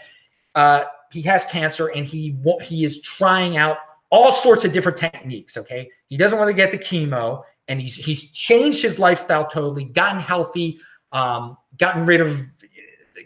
uh 0.55 0.85
he 1.11 1.23
has 1.23 1.45
cancer 1.47 1.89
and 1.89 2.07
he 2.07 2.37
he 2.63 2.85
is 2.85 3.01
trying 3.01 3.57
out 3.57 3.79
all 4.11 4.33
sorts 4.33 4.65
of 4.65 4.73
different 4.73 4.99
techniques. 4.99 5.57
Okay, 5.57 5.89
he 6.09 6.17
doesn't 6.17 6.39
want 6.39 6.49
to 6.49 6.55
get 6.55 6.71
the 6.71 6.79
chemo, 6.79 7.43
and 7.69 7.81
he's 7.81 7.95
he's 7.95 8.31
changed 8.31 8.83
his 8.83 8.99
lifestyle 8.99 9.47
totally, 9.47 9.85
gotten 9.85 10.21
healthy, 10.21 10.79
um, 11.13 11.57
gotten 11.79 12.05
rid 12.05 12.21
of 12.21 12.41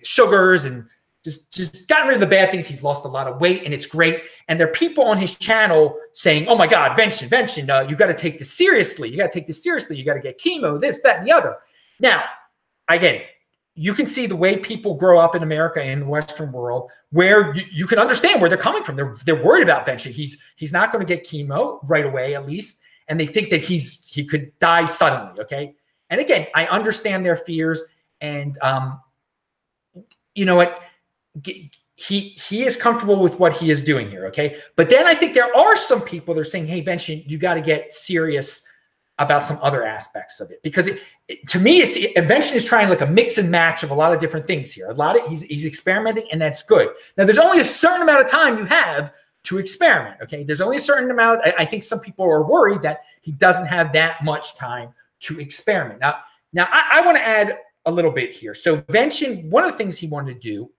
sugars, 0.02 0.64
and 0.64 0.86
just 1.24 1.52
just 1.52 1.88
gotten 1.88 2.08
rid 2.08 2.14
of 2.14 2.20
the 2.20 2.26
bad 2.26 2.50
things. 2.50 2.66
He's 2.66 2.82
lost 2.82 3.04
a 3.04 3.08
lot 3.08 3.26
of 3.26 3.40
weight, 3.40 3.64
and 3.64 3.74
it's 3.74 3.86
great. 3.86 4.22
And 4.48 4.58
there 4.58 4.68
are 4.68 4.72
people 4.72 5.04
on 5.04 5.18
his 5.18 5.34
channel 5.34 5.98
saying, 6.12 6.46
"Oh 6.48 6.56
my 6.56 6.66
God, 6.66 6.96
Vention, 6.96 7.28
Vention, 7.28 7.68
uh, 7.70 7.80
you 7.80 7.96
got 7.96 8.06
to 8.06 8.14
take 8.14 8.38
this 8.38 8.52
seriously. 8.52 9.08
You 9.08 9.16
got 9.16 9.32
to 9.32 9.38
take 9.38 9.46
this 9.46 9.62
seriously. 9.62 9.96
You 9.96 10.04
got 10.04 10.14
to 10.14 10.20
get 10.20 10.40
chemo, 10.40 10.80
this, 10.80 11.00
that, 11.02 11.18
and 11.18 11.28
the 11.28 11.32
other." 11.32 11.56
Now, 12.00 12.24
again, 12.88 13.22
you 13.74 13.94
can 13.94 14.06
see 14.06 14.26
the 14.26 14.36
way 14.36 14.56
people 14.56 14.94
grow 14.94 15.18
up 15.20 15.34
in 15.34 15.42
America 15.44 15.80
and 15.80 16.02
the 16.02 16.06
Western 16.06 16.50
world, 16.50 16.90
where 17.10 17.54
you, 17.54 17.62
you, 17.70 17.86
can 17.86 18.00
understand 18.00 18.40
where 18.40 18.48
they're 18.50 18.58
coming 18.58 18.82
from. 18.82 18.96
They're 18.96 19.16
they're 19.24 19.42
worried 19.42 19.62
about 19.62 19.86
Vention. 19.86 20.12
He's 20.12 20.38
he's 20.56 20.72
not 20.72 20.92
going 20.92 21.04
to 21.04 21.16
get 21.16 21.24
chemo 21.24 21.78
right 21.84 22.04
away, 22.04 22.34
at 22.34 22.46
least, 22.46 22.80
and 23.08 23.18
they 23.18 23.26
think 23.26 23.50
that 23.50 23.62
he's 23.62 24.06
he 24.06 24.24
could 24.24 24.56
die 24.58 24.84
suddenly. 24.84 25.40
Okay, 25.40 25.74
and 26.10 26.20
again, 26.20 26.46
I 26.54 26.66
understand 26.66 27.24
their 27.24 27.36
fears, 27.36 27.84
and 28.20 28.58
um, 28.62 29.00
you 30.34 30.44
know 30.44 30.56
what, 30.56 30.80
he 31.42 31.72
he 31.96 32.64
is 32.64 32.76
comfortable 32.76 33.20
with 33.20 33.38
what 33.38 33.52
he 33.52 33.70
is 33.70 33.82
doing 33.82 34.10
here. 34.10 34.26
Okay, 34.26 34.58
but 34.76 34.88
then 34.88 35.06
I 35.06 35.14
think 35.14 35.34
there 35.34 35.54
are 35.56 35.76
some 35.76 36.00
people 36.00 36.34
that 36.34 36.40
are 36.40 36.44
saying, 36.44 36.66
"Hey, 36.66 36.80
Vention, 36.80 37.22
you 37.26 37.38
got 37.38 37.54
to 37.54 37.60
get 37.60 37.92
serious." 37.92 38.62
about 39.20 39.42
some 39.42 39.58
other 39.62 39.84
aspects 39.84 40.38
of 40.38 40.50
it 40.50 40.62
because 40.62 40.86
it, 40.86 41.00
it, 41.26 41.48
to 41.48 41.58
me 41.58 41.78
it's 41.80 41.98
Vention 42.28 42.56
is 42.56 42.64
trying 42.64 42.88
like 42.88 43.00
a 43.00 43.06
mix 43.06 43.36
and 43.36 43.50
match 43.50 43.82
of 43.82 43.90
a 43.90 43.94
lot 43.94 44.12
of 44.12 44.20
different 44.20 44.46
things 44.46 44.72
here 44.72 44.88
a 44.90 44.94
lot 44.94 45.18
of 45.18 45.28
he's, 45.28 45.42
he's 45.42 45.64
experimenting 45.64 46.24
and 46.30 46.40
that's 46.40 46.62
good 46.62 46.88
now 47.16 47.24
there's 47.24 47.38
only 47.38 47.60
a 47.60 47.64
certain 47.64 48.02
amount 48.02 48.20
of 48.20 48.30
time 48.30 48.58
you 48.58 48.64
have 48.64 49.12
to 49.44 49.58
experiment 49.58 50.16
okay 50.22 50.44
there's 50.44 50.60
only 50.60 50.76
a 50.76 50.80
certain 50.80 51.10
amount 51.10 51.40
I, 51.44 51.54
I 51.58 51.64
think 51.64 51.82
some 51.82 52.00
people 52.00 52.24
are 52.24 52.42
worried 52.42 52.82
that 52.82 53.00
he 53.22 53.32
doesn't 53.32 53.66
have 53.66 53.92
that 53.92 54.24
much 54.24 54.54
time 54.56 54.92
to 55.20 55.40
experiment 55.40 56.00
now 56.00 56.16
now 56.52 56.68
i, 56.70 56.98
I 56.98 57.00
want 57.02 57.16
to 57.16 57.22
add 57.22 57.58
a 57.86 57.90
little 57.90 58.10
bit 58.10 58.34
here 58.34 58.54
so 58.54 58.84
Vention 58.88 59.48
one 59.50 59.64
of 59.64 59.70
the 59.70 59.76
things 59.76 59.96
he 59.96 60.06
wanted 60.06 60.34
to 60.34 60.40
do 60.40 60.70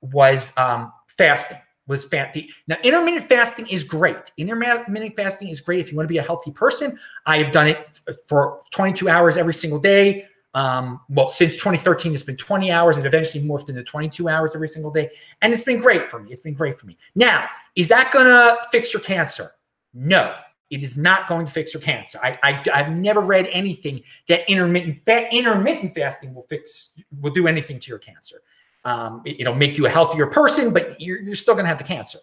was 0.00 0.52
um, 0.56 0.92
fasting 1.08 1.58
was 1.86 2.04
fasting. 2.04 2.48
Now, 2.66 2.76
intermittent 2.82 3.28
fasting 3.28 3.66
is 3.68 3.84
great. 3.84 4.32
Intermittent 4.36 5.14
fasting 5.16 5.48
is 5.48 5.60
great 5.60 5.80
if 5.80 5.90
you 5.90 5.96
want 5.96 6.08
to 6.08 6.12
be 6.12 6.18
a 6.18 6.22
healthy 6.22 6.50
person. 6.50 6.98
I 7.26 7.38
have 7.38 7.52
done 7.52 7.68
it 7.68 8.00
for 8.28 8.60
22 8.72 9.08
hours 9.08 9.36
every 9.36 9.54
single 9.54 9.78
day. 9.78 10.26
Um, 10.56 11.00
well, 11.10 11.28
since 11.28 11.52
2013, 11.56 12.14
it's 12.14 12.22
been 12.22 12.38
20 12.38 12.72
hours. 12.72 12.96
It 12.96 13.04
eventually 13.04 13.44
morphed 13.44 13.68
into 13.68 13.84
22 13.84 14.26
hours 14.26 14.54
every 14.54 14.70
single 14.70 14.90
day. 14.90 15.10
And 15.42 15.52
it's 15.52 15.62
been 15.62 15.78
great 15.78 16.10
for 16.10 16.18
me. 16.18 16.32
It's 16.32 16.40
been 16.40 16.54
great 16.54 16.80
for 16.80 16.86
me. 16.86 16.96
Now, 17.14 17.46
is 17.76 17.88
that 17.88 18.10
going 18.10 18.24
to 18.24 18.56
fix 18.72 18.94
your 18.94 19.02
cancer? 19.02 19.52
No, 19.92 20.34
it 20.70 20.82
is 20.82 20.96
not 20.96 21.28
going 21.28 21.44
to 21.44 21.52
fix 21.52 21.74
your 21.74 21.82
cancer. 21.82 22.18
I, 22.22 22.38
I, 22.42 22.78
have 22.78 22.90
never 22.90 23.20
read 23.20 23.50
anything 23.52 24.02
that 24.28 24.48
intermittent, 24.48 25.02
fa- 25.04 25.28
intermittent 25.30 25.94
fasting 25.94 26.32
will 26.34 26.46
fix, 26.48 26.94
will 27.20 27.34
do 27.34 27.46
anything 27.46 27.78
to 27.78 27.88
your 27.90 27.98
cancer. 27.98 28.40
Um, 28.86 29.20
it, 29.26 29.46
will 29.46 29.54
make 29.54 29.76
you 29.76 29.84
a 29.84 29.90
healthier 29.90 30.26
person, 30.26 30.72
but 30.72 30.98
you're, 30.98 31.20
you're 31.20 31.36
still 31.36 31.52
going 31.52 31.64
to 31.64 31.68
have 31.68 31.78
the 31.78 31.84
cancer. 31.84 32.20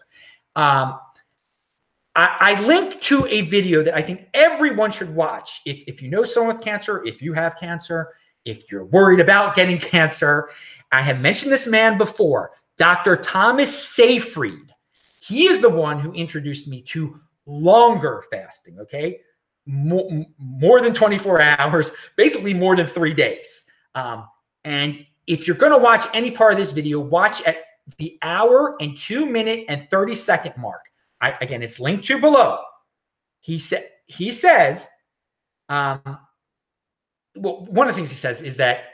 Um, 0.56 1.00
I, 2.16 2.38
I 2.40 2.62
link 2.62 3.00
to 3.02 3.28
a 3.28 3.42
video 3.42 3.84
that 3.84 3.94
I 3.94 4.02
think 4.02 4.28
everyone 4.34 4.90
should 4.90 5.14
watch. 5.14 5.62
If, 5.68 5.84
if 5.86 6.02
you 6.02 6.10
know 6.10 6.24
someone 6.24 6.56
with 6.56 6.66
cancer, 6.66 7.06
if 7.06 7.22
you 7.22 7.34
have 7.34 7.60
cancer, 7.60 8.16
if 8.46 8.72
you're 8.72 8.86
worried 8.86 9.20
about 9.20 9.56
getting 9.56 9.78
cancer, 9.78 10.50
I 10.92 11.02
have 11.02 11.20
mentioned 11.20 11.52
this 11.52 11.68
man 11.68 11.98
before, 11.98 12.52
Dr. 12.78 13.16
Thomas 13.16 13.88
Seyfried. 13.88 14.74
He 15.20 15.48
is 15.48 15.60
the 15.60 15.70
one 15.70 16.00
who 16.00 16.12
introduced 16.14 16.68
me 16.68 16.82
to 16.84 17.20
longer 17.46 18.24
fasting. 18.32 18.80
Okay. 18.80 19.20
more, 19.66 20.26
more 20.38 20.82
than 20.82 20.94
24 20.94 21.42
hours, 21.42 21.92
basically 22.18 22.54
more 22.54 22.76
than 22.76 22.88
three 22.88 23.14
days. 23.14 23.64
Um, 23.96 24.28
and 24.64 25.06
if 25.28 25.48
you're 25.48 25.58
going 25.58 25.72
to 25.72 25.78
watch 25.78 26.06
any 26.14 26.32
part 26.32 26.52
of 26.54 26.60
this 26.60 26.72
video, 26.72 27.00
watch 27.00 27.42
at 27.44 27.58
the 27.98 28.18
hour 28.22 28.76
and 28.82 28.98
two 28.98 29.26
minute 29.26 29.66
and 29.70 29.90
30 29.90 30.16
second 30.16 30.54
mark. 30.58 30.86
I, 31.22 31.38
again, 31.42 31.64
it's 31.64 31.80
linked 31.80 32.06
to 32.06 32.20
below. 32.20 32.60
He 33.42 33.58
said 33.58 33.90
he 34.06 34.32
says, 34.32 34.88
um, 35.70 36.02
well, 37.36 37.66
one 37.66 37.88
of 37.88 37.94
the 37.94 37.98
things 37.98 38.10
he 38.10 38.16
says 38.16 38.42
is 38.42 38.58
that 38.58 38.86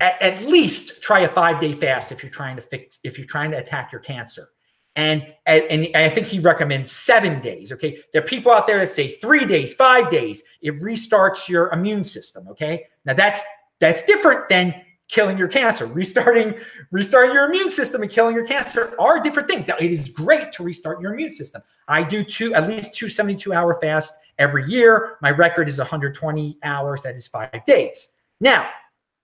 at, 0.00 0.20
at 0.22 0.42
least 0.42 1.02
try 1.02 1.20
a 1.20 1.28
five 1.28 1.60
day 1.60 1.72
fast 1.72 2.12
if 2.12 2.22
you're 2.22 2.30
trying 2.30 2.56
to 2.56 2.62
fix 2.62 2.98
if 3.04 3.18
you're 3.18 3.26
trying 3.26 3.50
to 3.50 3.58
attack 3.58 3.92
your 3.92 4.00
cancer. 4.00 4.48
And, 4.94 5.26
and, 5.46 5.64
and 5.64 5.96
I 5.96 6.10
think 6.10 6.26
he 6.26 6.38
recommends 6.38 6.92
seven 6.92 7.40
days. 7.40 7.72
Okay. 7.72 7.98
There 8.12 8.22
are 8.22 8.26
people 8.26 8.52
out 8.52 8.66
there 8.66 8.78
that 8.78 8.88
say 8.88 9.08
three 9.08 9.46
days, 9.46 9.72
five 9.72 10.10
days, 10.10 10.42
it 10.60 10.78
restarts 10.82 11.48
your 11.48 11.70
immune 11.70 12.04
system. 12.04 12.46
Okay. 12.48 12.84
Now 13.06 13.14
that's 13.14 13.42
that's 13.80 14.02
different 14.04 14.48
than 14.48 14.74
killing 15.08 15.36
your 15.38 15.48
cancer. 15.48 15.86
Restarting, 16.02 16.54
restarting 16.90 17.34
your 17.34 17.46
immune 17.46 17.70
system 17.70 18.02
and 18.02 18.10
killing 18.10 18.34
your 18.34 18.46
cancer 18.46 18.94
are 18.98 19.20
different 19.20 19.48
things. 19.48 19.68
Now, 19.68 19.76
it 19.78 19.90
is 19.90 20.08
great 20.08 20.52
to 20.52 20.62
restart 20.62 21.00
your 21.00 21.12
immune 21.14 21.30
system. 21.30 21.62
I 21.88 22.02
do 22.02 22.24
two, 22.24 22.54
at 22.54 22.68
least 22.68 22.94
two 22.96 23.08
72 23.08 23.52
hour 23.52 23.78
fasts 23.80 24.16
every 24.38 24.68
year. 24.70 25.16
My 25.22 25.30
record 25.30 25.68
is 25.68 25.78
120 25.78 26.58
hours. 26.62 27.02
That 27.02 27.16
is 27.16 27.26
five 27.26 27.64
days. 27.66 28.10
Now, 28.40 28.68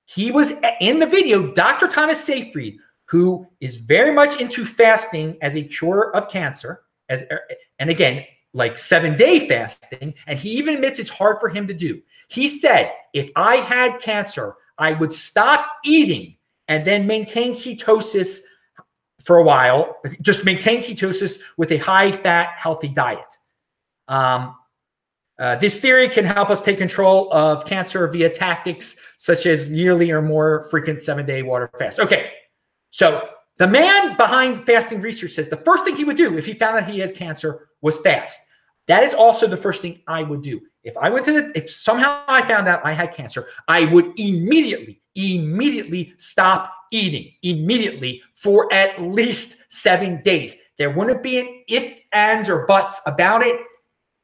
he 0.04 0.30
was 0.30 0.52
in 0.80 0.98
the 0.98 1.06
video, 1.06 1.52
Dr. 1.52 1.86
Thomas 1.88 2.22
Seyfried, 2.22 2.78
who 3.04 3.46
is 3.60 3.76
very 3.76 4.12
much 4.12 4.40
into 4.40 4.64
fasting 4.64 5.36
as 5.42 5.56
a 5.56 5.62
cure 5.62 6.14
of 6.14 6.30
cancer, 6.30 6.82
as 7.08 7.24
and 7.78 7.90
again, 7.90 8.24
like 8.54 8.78
seven 8.78 9.16
day 9.16 9.48
fasting, 9.48 10.14
and 10.26 10.38
he 10.38 10.50
even 10.50 10.74
admits 10.76 10.98
it's 10.98 11.08
hard 11.08 11.38
for 11.40 11.48
him 11.48 11.66
to 11.66 11.74
do. 11.74 12.00
He 12.28 12.48
said, 12.48 12.92
if 13.12 13.30
I 13.36 13.56
had 13.56 14.00
cancer, 14.00 14.54
I 14.78 14.92
would 14.92 15.12
stop 15.12 15.66
eating 15.84 16.36
and 16.68 16.86
then 16.86 17.06
maintain 17.06 17.54
ketosis 17.54 18.40
for 19.22 19.38
a 19.38 19.42
while, 19.42 19.96
just 20.20 20.44
maintain 20.44 20.82
ketosis 20.82 21.38
with 21.56 21.72
a 21.72 21.78
high 21.78 22.12
fat, 22.12 22.50
healthy 22.56 22.88
diet. 22.88 23.36
Um, 24.06 24.54
uh, 25.38 25.56
this 25.56 25.78
theory 25.78 26.08
can 26.08 26.24
help 26.24 26.50
us 26.50 26.60
take 26.60 26.78
control 26.78 27.32
of 27.32 27.64
cancer 27.64 28.06
via 28.08 28.28
tactics 28.28 28.96
such 29.16 29.46
as 29.46 29.70
yearly 29.70 30.10
or 30.10 30.20
more 30.20 30.66
frequent 30.70 31.00
seven 31.00 31.24
day 31.24 31.42
water 31.42 31.70
fast. 31.78 32.00
Okay, 32.00 32.32
so 32.90 33.28
the 33.58 33.66
man 33.66 34.16
behind 34.16 34.64
fasting 34.66 35.00
research 35.00 35.32
says 35.32 35.48
the 35.48 35.56
first 35.56 35.84
thing 35.84 35.96
he 35.96 36.04
would 36.04 36.16
do 36.16 36.36
if 36.36 36.46
he 36.46 36.54
found 36.54 36.76
out 36.76 36.88
he 36.88 37.00
has 37.00 37.12
cancer 37.12 37.68
was 37.82 37.98
fast. 37.98 38.40
That 38.88 39.02
is 39.02 39.14
also 39.14 39.46
the 39.46 39.56
first 39.56 39.82
thing 39.82 40.00
I 40.06 40.22
would 40.22 40.42
do. 40.42 40.60
If 40.82 40.96
I 40.96 41.10
went 41.10 41.26
to 41.26 41.32
the, 41.32 41.52
if 41.54 41.70
somehow 41.70 42.22
I 42.26 42.46
found 42.46 42.66
out 42.68 42.84
I 42.84 42.92
had 42.92 43.12
cancer, 43.12 43.48
I 43.68 43.84
would 43.84 44.18
immediately, 44.18 45.02
immediately 45.14 46.14
stop 46.16 46.72
eating 46.90 47.32
immediately 47.42 48.22
for 48.34 48.72
at 48.72 49.00
least 49.02 49.70
seven 49.70 50.22
days. 50.22 50.56
There 50.78 50.90
wouldn't 50.90 51.22
be 51.22 51.38
an 51.38 51.64
if, 51.68 52.00
ands, 52.12 52.48
or 52.48 52.66
buts 52.66 53.00
about 53.06 53.42
it. 53.42 53.60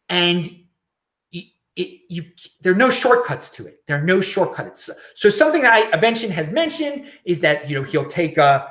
And 0.08 0.63
it, 1.76 2.00
you, 2.08 2.24
there 2.60 2.72
are 2.72 2.76
no 2.76 2.90
shortcuts 2.90 3.48
to 3.50 3.66
it. 3.66 3.82
There 3.86 3.98
are 3.98 4.04
no 4.04 4.20
shortcuts. 4.20 4.88
So 5.14 5.28
something 5.28 5.62
that 5.62 5.92
I, 5.92 5.96
Vention 5.96 6.30
has 6.30 6.50
mentioned 6.50 7.10
is 7.24 7.40
that, 7.40 7.68
you 7.68 7.76
know, 7.76 7.82
he'll 7.82 8.06
take 8.06 8.38
a, 8.38 8.68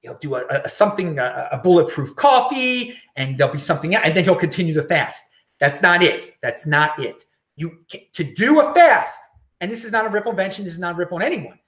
he'll 0.00 0.18
do 0.18 0.34
a, 0.34 0.44
a 0.64 0.68
something, 0.68 1.18
a, 1.18 1.48
a, 1.52 1.58
bulletproof 1.58 2.14
coffee, 2.16 2.98
and 3.16 3.38
there'll 3.38 3.52
be 3.52 3.58
something, 3.58 3.94
and 3.94 4.14
then 4.14 4.24
he'll 4.24 4.34
continue 4.36 4.74
to 4.74 4.82
fast. 4.82 5.24
That's 5.58 5.80
not 5.80 6.02
it. 6.02 6.34
That's 6.42 6.66
not 6.66 6.98
it. 7.02 7.24
You 7.56 7.78
to 8.12 8.24
do 8.24 8.60
a 8.60 8.74
fast, 8.74 9.22
and 9.60 9.70
this 9.70 9.84
is 9.84 9.92
not 9.92 10.04
a 10.04 10.08
ripple 10.08 10.32
invention. 10.32 10.64
This 10.64 10.74
is 10.74 10.80
not 10.80 10.94
a 10.94 10.96
ripple 10.96 11.16
on 11.16 11.22
anyone. 11.22 11.58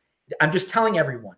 I'm 0.41 0.53
just 0.53 0.69
telling 0.69 0.99
everyone. 0.99 1.37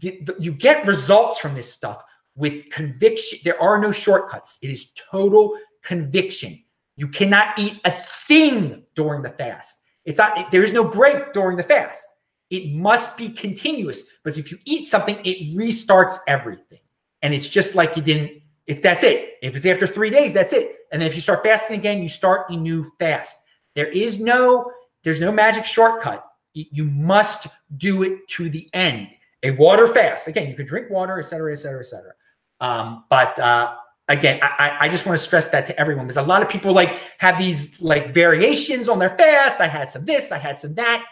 You 0.00 0.52
get 0.52 0.86
results 0.86 1.38
from 1.38 1.54
this 1.54 1.70
stuff 1.70 2.02
with 2.34 2.68
conviction. 2.70 3.38
There 3.44 3.60
are 3.62 3.78
no 3.78 3.92
shortcuts. 3.92 4.58
It 4.62 4.70
is 4.70 4.92
total 5.10 5.56
conviction. 5.82 6.62
You 6.96 7.08
cannot 7.08 7.58
eat 7.58 7.80
a 7.84 7.90
thing 7.90 8.84
during 8.94 9.22
the 9.22 9.30
fast. 9.30 9.78
It's 10.04 10.18
not. 10.18 10.50
There 10.50 10.64
is 10.64 10.72
no 10.72 10.84
break 10.84 11.32
during 11.32 11.56
the 11.56 11.62
fast. 11.62 12.06
It 12.50 12.72
must 12.74 13.16
be 13.16 13.28
continuous. 13.28 14.04
Because 14.22 14.38
if 14.38 14.50
you 14.50 14.58
eat 14.64 14.84
something, 14.84 15.18
it 15.24 15.56
restarts 15.56 16.18
everything, 16.26 16.78
and 17.22 17.34
it's 17.34 17.48
just 17.48 17.74
like 17.74 17.96
you 17.96 18.02
didn't 18.02 18.42
if 18.66 18.82
that's 18.82 19.04
it. 19.04 19.34
If 19.42 19.56
it's 19.56 19.66
after 19.66 19.86
three 19.86 20.10
days, 20.10 20.32
that's 20.32 20.52
it. 20.52 20.76
And 20.92 21.00
then 21.00 21.08
if 21.08 21.14
you 21.14 21.20
start 21.20 21.42
fasting 21.42 21.78
again, 21.78 22.02
you 22.02 22.08
start 22.08 22.50
a 22.50 22.56
new 22.56 22.84
fast. 22.98 23.38
There 23.74 23.86
is 23.86 24.18
no, 24.20 24.70
there's 25.04 25.20
no 25.20 25.30
magic 25.30 25.64
shortcut. 25.64 26.24
You 26.52 26.84
must 26.84 27.48
do 27.76 28.02
it 28.02 28.26
to 28.28 28.48
the 28.48 28.68
end. 28.72 29.08
A 29.42 29.50
water 29.50 29.86
fast. 29.86 30.26
Again, 30.26 30.48
you 30.48 30.56
could 30.56 30.66
drink 30.66 30.90
water, 30.90 31.18
et 31.18 31.24
cetera, 31.24 31.52
et 31.52 31.56
cetera, 31.56 31.80
et 31.80 31.86
cetera. 31.86 32.12
Um, 32.60 33.04
but 33.10 33.38
uh, 33.38 33.76
again, 34.08 34.38
I, 34.42 34.76
I 34.80 34.88
just 34.88 35.06
want 35.06 35.18
to 35.18 35.24
stress 35.24 35.48
that 35.50 35.66
to 35.66 35.80
everyone 35.80 36.06
because 36.06 36.16
a 36.16 36.22
lot 36.22 36.42
of 36.42 36.48
people 36.48 36.72
like 36.72 36.98
have 37.18 37.38
these 37.38 37.80
like 37.80 38.14
variations 38.14 38.88
on 38.88 38.98
their 38.98 39.16
fast. 39.16 39.60
I 39.60 39.66
had 39.66 39.90
some 39.90 40.04
this, 40.04 40.32
I 40.32 40.38
had 40.38 40.60
some 40.60 40.74
that. 40.74 41.04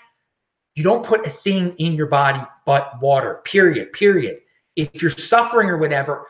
You 0.75 0.83
don't 0.83 1.05
put 1.05 1.25
a 1.27 1.31
thing 1.31 1.75
in 1.79 1.95
your 1.95 2.07
body 2.07 2.43
but 2.67 3.01
water, 3.01 3.41
period, 3.45 3.93
period. 3.93 4.39
If 4.77 5.01
you're 5.01 5.11
suffering 5.11 5.69
or 5.69 5.77
whatever, 5.77 6.27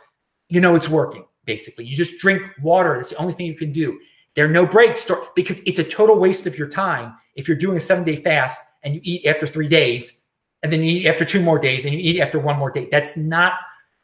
you 0.49 0.61
know 0.61 0.75
it's 0.75 0.89
working. 0.89 1.25
Basically, 1.45 1.85
you 1.85 1.97
just 1.97 2.19
drink 2.19 2.43
water. 2.63 2.97
That's 2.97 3.11
the 3.11 3.17
only 3.17 3.33
thing 3.33 3.47
you 3.47 3.55
can 3.55 3.73
do. 3.73 3.99
There 4.35 4.45
are 4.45 4.51
no 4.51 4.67
breaks 4.67 5.07
because 5.35 5.61
it's 5.61 5.79
a 5.79 5.85
total 5.85 6.17
waste 6.17 6.47
of 6.47 6.59
your 6.59 6.69
time 6.69 7.15
if 7.37 7.47
you're 7.49 7.57
doing 7.57 7.77
a 7.77 7.81
seven 7.81 8.05
day 8.05 8.17
fast 8.17 8.61
and 8.83 8.95
you 8.95 9.01
eat 9.05 9.27
after 9.27 9.47
three 9.47 9.69
days 9.69 10.25
and 10.63 10.73
then 10.73 10.83
you 10.83 11.01
eat 11.01 11.07
after 11.07 11.25
two 11.25 11.41
more 11.41 11.59
days 11.59 11.85
and 11.85 11.95
you 11.95 12.01
eat 12.01 12.21
after 12.21 12.39
one 12.39 12.59
more 12.59 12.71
day. 12.71 12.89
That's 12.91 13.17
not, 13.17 13.55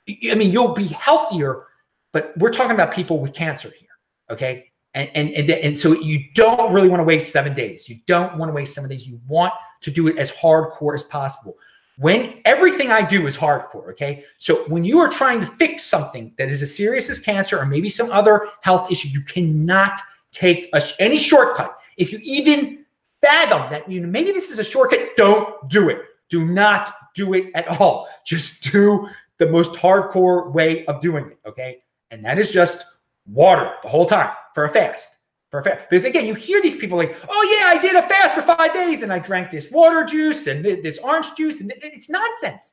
I 0.09 0.35
mean, 0.35 0.53
you'll 0.53 0.75
be 0.75 0.87
healthier, 0.87 1.67
but 2.13 2.33
we're 2.37 2.51
talking 2.51 2.73
about 2.73 2.93
people 2.93 3.19
with 3.19 3.33
cancer 3.33 3.73
here. 3.79 3.89
Okay. 4.31 4.67
And, 4.95 5.11
and, 5.15 5.31
and, 5.31 5.51
and 5.51 5.79
so 5.79 5.93
you 5.93 6.25
don't 6.35 6.73
really 6.73 6.89
want 6.89 7.01
to 7.01 7.05
waste 7.05 7.33
seven 7.33 7.55
days. 7.55 7.89
You 7.89 8.01
don't 8.07 8.37
want 8.37 8.49
to 8.49 8.55
waste 8.55 8.75
seven 8.75 8.91
days. 8.91 9.07
You 9.07 9.21
want 9.29 9.53
to 9.83 9.91
do 9.91 10.09
it 10.09 10.19
as 10.19 10.31
hardcore 10.33 10.95
as 10.95 11.05
possible 11.05 11.57
when 12.01 12.41
everything 12.47 12.91
I 12.91 13.03
do 13.07 13.27
is 13.27 13.37
hardcore, 13.37 13.91
okay? 13.91 14.25
So 14.39 14.65
when 14.69 14.85
you 14.85 14.99
are 15.01 15.09
trying 15.09 15.39
to 15.41 15.47
fix 15.59 15.85
something 15.85 16.33
that 16.39 16.49
is 16.49 16.63
as 16.63 16.75
serious 16.75 17.11
as 17.11 17.19
cancer 17.19 17.59
or 17.59 17.67
maybe 17.67 17.91
some 17.91 18.11
other 18.11 18.49
health 18.63 18.91
issue, 18.91 19.09
you 19.09 19.21
cannot 19.21 20.01
take 20.33 20.71
a, 20.73 20.83
any 20.99 21.19
shortcut. 21.19 21.77
If 21.99 22.11
you 22.11 22.19
even 22.23 22.87
fathom 23.21 23.71
that 23.71 23.91
you 23.91 24.01
know 24.01 24.09
maybe 24.09 24.33
this 24.33 24.51
is 24.51 24.59
a 24.59 24.65
shortcut, 24.65 25.11
don't 25.19 25.69
do 25.69 25.91
it. 25.91 25.99
Do 26.31 26.47
not 26.47 26.95
do 27.15 27.35
it 27.35 27.51
at 27.55 27.69
all. 27.69 28.09
Just 28.25 28.63
do 28.73 29.07
the 29.37 29.51
most 29.51 29.73
hardcore 29.73 30.51
way 30.55 30.87
of 30.87 31.03
doing 31.03 31.27
it, 31.27 31.39
okay? 31.47 31.83
And 32.11 32.25
that 32.25 32.39
is 32.39 32.51
just 32.51 32.85
water 33.27 33.73
the 33.83 33.89
whole 33.89 34.07
time 34.07 34.31
for 34.55 34.65
a 34.65 34.69
fast. 34.69 35.17
For 35.51 35.61
a 35.61 35.65
fast. 35.65 35.89
Because 35.89 36.05
again, 36.05 36.27
you 36.27 36.35
hear 36.35 36.61
these 36.63 36.77
people 36.77 36.99
like, 36.99 37.17
oh, 37.29 37.59
yeah, 37.59 37.67
I 37.67 37.81
did 37.81 37.97
a 37.97 38.03
fast 38.03 38.35
for 38.35 38.43
five 38.43 38.73
days 38.73 39.03
and 39.03 39.13
I 39.13 39.19
drank 39.19 39.51
this 39.51 39.71
water 39.71 40.05
juice 40.05 40.47
and 40.47 40.65
this 40.65 40.99
orange 40.99 41.35
juice. 41.37 41.61
And 41.61 41.73
it's 41.77 42.09
nonsense. 42.09 42.73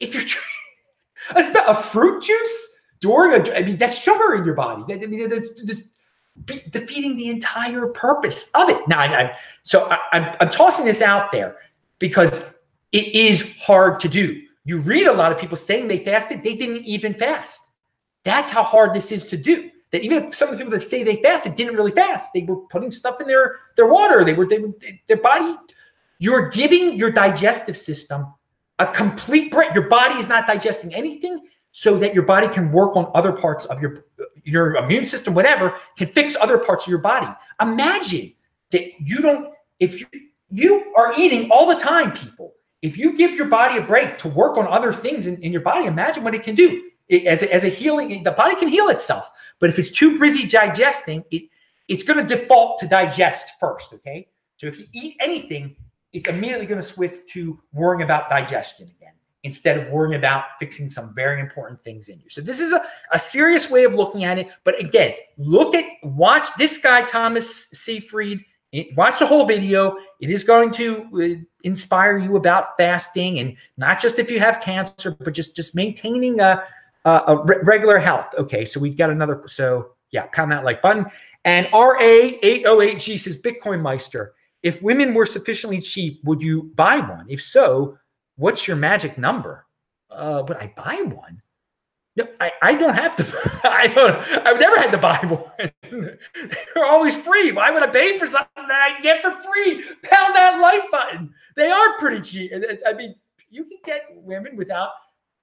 If 0.00 0.14
you're 0.14 0.22
trying 0.24 1.64
a 1.68 1.74
fruit 1.74 2.22
juice 2.22 2.74
during 3.00 3.40
a, 3.40 3.54
I 3.54 3.62
mean, 3.62 3.76
that's 3.76 3.98
sugar 3.98 4.34
in 4.34 4.44
your 4.44 4.54
body. 4.54 4.92
I 4.92 5.06
mean, 5.06 5.28
that's 5.28 5.50
just 5.62 5.84
defeating 6.44 7.16
the 7.16 7.30
entire 7.30 7.86
purpose 7.88 8.50
of 8.54 8.68
it. 8.68 8.86
Now, 8.88 9.00
I, 9.00 9.20
I, 9.20 9.36
so 9.62 9.88
I, 9.90 9.98
I'm, 10.12 10.36
I'm 10.40 10.50
tossing 10.50 10.84
this 10.84 11.00
out 11.00 11.32
there 11.32 11.56
because 11.98 12.44
it 12.92 13.14
is 13.14 13.56
hard 13.58 14.00
to 14.00 14.08
do. 14.08 14.42
You 14.64 14.80
read 14.80 15.06
a 15.06 15.12
lot 15.12 15.32
of 15.32 15.38
people 15.38 15.56
saying 15.56 15.88
they 15.88 16.04
fasted, 16.04 16.42
they 16.42 16.54
didn't 16.54 16.84
even 16.84 17.14
fast. 17.14 17.60
That's 18.28 18.50
how 18.50 18.62
hard 18.62 18.92
this 18.92 19.10
is 19.10 19.24
to 19.26 19.38
do 19.38 19.70
that 19.90 20.02
even 20.02 20.30
some 20.32 20.50
of 20.50 20.52
the 20.52 20.58
people 20.58 20.78
that 20.78 20.84
say 20.84 21.02
they 21.02 21.16
fasted 21.22 21.54
didn't 21.54 21.74
really 21.74 21.92
fast. 21.92 22.32
They 22.34 22.42
were 22.42 22.56
putting 22.56 22.90
stuff 22.90 23.22
in 23.22 23.26
their 23.26 23.56
their 23.76 23.86
water. 23.86 24.22
They 24.22 24.34
were 24.34 24.46
they 24.46 24.58
were 24.58 24.72
their 25.06 25.16
body. 25.16 25.56
You're 26.18 26.50
giving 26.50 26.98
your 26.98 27.10
digestive 27.10 27.76
system 27.76 28.26
a 28.78 28.86
complete 28.86 29.50
break. 29.50 29.74
Your 29.74 29.88
body 29.88 30.16
is 30.16 30.28
not 30.28 30.46
digesting 30.46 30.94
anything, 30.94 31.40
so 31.70 31.96
that 31.98 32.12
your 32.12 32.24
body 32.24 32.48
can 32.48 32.70
work 32.70 32.96
on 32.96 33.10
other 33.14 33.32
parts 33.32 33.64
of 33.64 33.80
your 33.80 34.04
your 34.44 34.76
immune 34.76 35.06
system, 35.06 35.32
whatever, 35.32 35.76
can 35.96 36.08
fix 36.08 36.36
other 36.36 36.58
parts 36.58 36.86
of 36.86 36.90
your 36.90 37.00
body. 37.00 37.28
Imagine 37.62 38.34
that 38.72 38.84
you 39.00 39.22
don't 39.22 39.54
if 39.80 40.00
you 40.00 40.06
you 40.50 40.92
are 40.96 41.14
eating 41.16 41.50
all 41.50 41.66
the 41.66 41.80
time, 41.80 42.12
people. 42.12 42.52
If 42.82 42.98
you 42.98 43.16
give 43.16 43.32
your 43.32 43.48
body 43.48 43.78
a 43.78 43.82
break 43.82 44.18
to 44.18 44.28
work 44.28 44.58
on 44.58 44.66
other 44.66 44.92
things 44.92 45.26
in, 45.26 45.42
in 45.42 45.50
your 45.50 45.62
body, 45.62 45.86
imagine 45.86 46.22
what 46.24 46.34
it 46.34 46.42
can 46.42 46.54
do. 46.54 46.90
It, 47.08 47.24
as, 47.26 47.42
a, 47.42 47.52
as 47.52 47.64
a 47.64 47.68
healing, 47.68 48.22
the 48.22 48.32
body 48.32 48.54
can 48.54 48.68
heal 48.68 48.88
itself. 48.88 49.30
But 49.60 49.70
if 49.70 49.78
it's 49.78 49.90
too 49.90 50.18
busy 50.18 50.46
digesting, 50.46 51.24
it 51.30 51.44
it's 51.88 52.02
going 52.02 52.24
to 52.24 52.36
default 52.36 52.78
to 52.80 52.86
digest 52.86 53.52
first. 53.58 53.92
Okay. 53.94 54.28
So 54.56 54.66
if 54.66 54.78
you 54.78 54.86
eat 54.92 55.16
anything, 55.20 55.74
it's 56.12 56.28
immediately 56.28 56.66
going 56.66 56.80
to 56.80 56.86
switch 56.86 57.12
to 57.30 57.58
worrying 57.72 58.02
about 58.02 58.28
digestion 58.28 58.88
again 58.88 59.12
instead 59.44 59.78
of 59.78 59.88
worrying 59.90 60.16
about 60.16 60.44
fixing 60.58 60.90
some 60.90 61.14
very 61.14 61.40
important 61.40 61.82
things 61.82 62.08
in 62.08 62.18
you. 62.18 62.28
So 62.28 62.40
this 62.40 62.60
is 62.60 62.72
a, 62.72 62.84
a 63.12 63.18
serious 63.18 63.70
way 63.70 63.84
of 63.84 63.94
looking 63.94 64.24
at 64.24 64.38
it. 64.38 64.48
But 64.64 64.80
again, 64.80 65.14
look 65.36 65.74
at 65.74 65.84
watch 66.02 66.46
this 66.58 66.78
guy, 66.78 67.02
Thomas 67.02 67.68
Seyfried. 67.72 68.44
It, 68.72 68.94
watch 68.96 69.18
the 69.18 69.26
whole 69.26 69.46
video. 69.46 69.96
It 70.20 70.28
is 70.28 70.42
going 70.42 70.72
to 70.72 71.08
uh, 71.14 71.42
inspire 71.62 72.18
you 72.18 72.36
about 72.36 72.76
fasting 72.76 73.38
and 73.38 73.56
not 73.76 74.00
just 74.00 74.18
if 74.18 74.30
you 74.30 74.40
have 74.40 74.60
cancer, 74.60 75.16
but 75.18 75.32
just 75.32 75.56
just 75.56 75.74
maintaining 75.74 76.40
a, 76.40 76.62
a, 77.04 77.22
a 77.26 77.44
re- 77.44 77.58
regular 77.62 77.98
health. 77.98 78.34
Okay, 78.36 78.64
so 78.64 78.80
we've 78.80 78.96
got 78.96 79.10
another. 79.10 79.42
So 79.46 79.92
yeah, 80.10 80.26
pound 80.32 80.52
that 80.52 80.64
like 80.64 80.82
button. 80.82 81.06
And 81.44 81.66
RA808G 81.68 83.18
says 83.18 83.40
Bitcoin 83.40 83.80
Meister. 83.80 84.34
If 84.62 84.82
women 84.82 85.14
were 85.14 85.26
sufficiently 85.26 85.80
cheap, 85.80 86.20
would 86.24 86.42
you 86.42 86.72
buy 86.74 86.98
one? 86.98 87.26
If 87.28 87.40
so, 87.40 87.96
what's 88.36 88.66
your 88.66 88.76
magic 88.76 89.16
number? 89.16 89.66
Uh, 90.10 90.42
would 90.46 90.56
I 90.56 90.72
buy 90.76 90.96
one? 91.02 91.40
No, 92.16 92.26
I, 92.40 92.50
I 92.62 92.74
don't 92.74 92.94
have 92.94 93.14
to. 93.16 93.60
I 93.64 93.86
don't. 93.86 94.16
I've 94.44 94.58
never 94.58 94.76
had 94.76 94.90
to 94.90 94.98
buy 94.98 95.18
one. 95.28 95.70
They're 96.74 96.84
always 96.84 97.14
free. 97.14 97.52
Why 97.52 97.70
would 97.70 97.82
I 97.82 97.86
pay 97.86 98.18
for 98.18 98.26
something 98.26 98.66
that 98.66 98.96
I 98.98 99.00
get 99.02 99.22
for 99.22 99.30
free? 99.30 99.84
Pound 100.02 100.34
that 100.34 100.58
like 100.60 100.90
button. 100.90 101.32
They 101.54 101.70
are 101.70 101.96
pretty 101.98 102.20
cheap. 102.20 102.52
I 102.86 102.92
mean, 102.94 103.14
you 103.50 103.64
can 103.64 103.78
get 103.84 104.02
women 104.10 104.56
without 104.56 104.90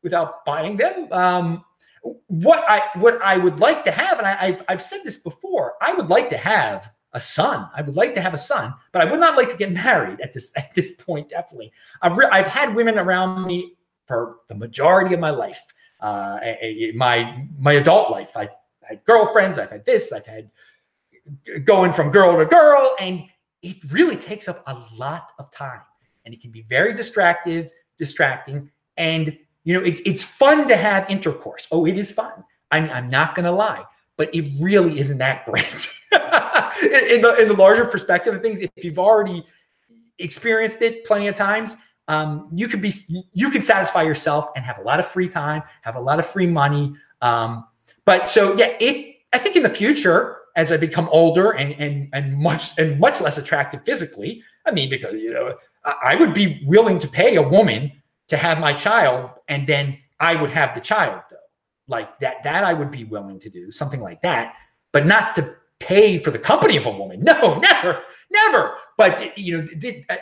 without 0.06 0.46
buying 0.46 0.78
them. 0.78 1.10
Um, 1.12 1.66
what 2.28 2.64
I 2.70 2.84
what 2.96 3.22
I 3.22 3.36
would 3.36 3.60
like 3.60 3.84
to 3.84 3.92
have, 3.92 4.20
and 4.20 4.28
I, 4.28 4.52
have 4.52 4.64
I've 4.70 4.82
said 4.82 5.02
this 5.04 5.18
before, 5.18 5.74
I 5.82 5.94
would 5.94 6.08
like 6.08 6.30
to 6.30 6.38
have 6.38 6.90
a 7.12 7.20
son. 7.20 7.68
I 7.76 7.82
would 7.82 7.96
like 7.96 8.14
to 8.14 8.22
have 8.22 8.34
a 8.34 8.38
son, 8.38 8.74
but 8.94 9.02
I 9.02 9.06
would 9.12 9.20
not 9.20 9.36
like 9.36 9.50
to 9.50 9.58
get 9.58 9.74
married 9.86 10.22
at 10.22 10.32
this 10.32 10.54
at 10.56 10.74
this 10.74 10.92
point. 10.92 11.28
Definitely, 11.28 11.74
I've, 12.02 12.18
re- 12.18 12.30
I've 12.32 12.48
had 12.48 12.74
women 12.74 12.98
around 12.98 13.46
me 13.46 13.74
for 14.06 14.38
the 14.48 14.56
majority 14.56 15.14
of 15.14 15.20
my 15.20 15.32
life 15.32 15.62
uh, 16.00 16.40
my 16.94 17.48
my 17.58 17.74
adult 17.74 18.12
life. 18.12 18.36
I've 18.36 18.50
had 18.84 19.04
girlfriends. 19.06 19.58
I've 19.58 19.72
had 19.72 19.86
this. 19.86 20.14
I've 20.14 20.26
had 20.26 20.50
going 21.64 21.92
from 21.92 22.12
girl 22.12 22.38
to 22.38 22.46
girl, 22.46 22.96
and 23.00 23.24
it 23.62 23.78
really 23.92 24.16
takes 24.16 24.48
up 24.48 24.64
a 24.68 24.84
lot 24.96 25.32
of 25.40 25.50
time, 25.52 25.82
and 26.26 26.34
it 26.34 26.42
can 26.42 26.52
be 26.52 26.62
very 26.64 26.94
distractive, 26.94 27.70
distracting, 27.98 28.70
and 28.98 29.38
you 29.66 29.74
know 29.74 29.84
it, 29.86 30.00
it's 30.06 30.24
fun 30.24 30.68
to 30.70 30.78
have 30.78 31.10
intercourse. 31.10 31.68
Oh, 31.72 31.86
it 31.86 31.98
is 31.98 32.10
fun. 32.10 32.44
I'm 32.72 32.90
I'm 32.90 33.10
not 33.10 33.36
gonna 33.36 33.52
lie, 33.52 33.84
but 34.16 34.34
it 34.34 34.46
really 34.62 35.00
isn't 35.00 35.18
that 35.18 35.46
great. 35.46 35.90
in, 36.14 37.16
in 37.16 37.22
the 37.22 37.36
in 37.42 37.48
the 37.50 37.56
larger 37.58 37.86
perspective 37.86 38.34
of 38.34 38.42
things, 38.42 38.62
if 38.62 38.72
you've 38.78 39.00
already 39.00 39.46
experienced 40.20 40.82
it 40.82 41.04
plenty 41.04 41.28
of 41.28 41.36
times, 41.36 41.76
um, 42.08 42.48
you 42.54 42.68
could 42.68 42.82
be 42.82 42.94
you 43.34 43.50
can 43.50 43.62
satisfy 43.62 44.04
yourself 44.04 44.50
and 44.56 44.64
have 44.64 44.78
a 44.78 44.84
lot 44.84 45.00
of 45.00 45.06
free 45.06 45.28
time, 45.28 45.64
have 45.82 45.96
a 45.96 46.02
lot 46.02 46.20
of 46.20 46.26
free 46.26 46.48
money. 46.48 46.94
Um, 47.22 47.66
but 48.06 48.26
so 48.26 48.56
yeah, 48.56 48.78
it 48.80 49.18
I 49.34 49.38
think 49.38 49.56
in 49.56 49.64
the 49.64 49.70
future, 49.70 50.38
as 50.56 50.72
I 50.72 50.78
become 50.78 51.10
older 51.12 51.52
and 51.52 51.74
and 51.80 52.10
and 52.14 52.38
much 52.38 52.78
and 52.78 53.00
much 53.00 53.20
less 53.20 53.38
attractive 53.38 53.84
physically, 53.84 54.44
I 54.66 54.72
mean, 54.72 54.90
because 54.90 55.14
you 55.16 55.34
know, 55.34 55.58
I 56.04 56.16
would 56.16 56.34
be 56.34 56.62
willing 56.66 57.00
to 57.00 57.08
pay 57.08 57.36
a 57.36 57.42
woman 57.42 57.92
to 58.30 58.38
have 58.38 58.60
my 58.60 58.74
child, 58.74 59.30
and 59.48 59.68
then 59.68 59.98
I 60.20 60.36
would 60.36 60.50
have 60.50 60.74
the 60.74 60.82
child 60.82 61.22
though. 61.30 61.38
Like 61.88 62.20
that, 62.20 62.44
that 62.44 62.64
I 62.64 62.74
would 62.74 62.92
be 62.92 63.04
willing 63.04 63.40
to 63.40 63.50
do 63.50 63.72
something 63.72 64.02
like 64.02 64.22
that, 64.24 64.56
but 64.92 65.06
not 65.06 65.36
to 65.36 65.56
pay 65.80 66.18
for 66.18 66.32
the 66.32 66.40
company 66.40 66.78
of 66.78 66.86
a 66.86 66.92
woman. 66.92 67.24
No, 67.24 67.60
never, 67.60 68.02
never. 68.32 68.76
But 68.98 69.38
you 69.38 69.62
know, 69.62 69.68
uh, 70.10 70.16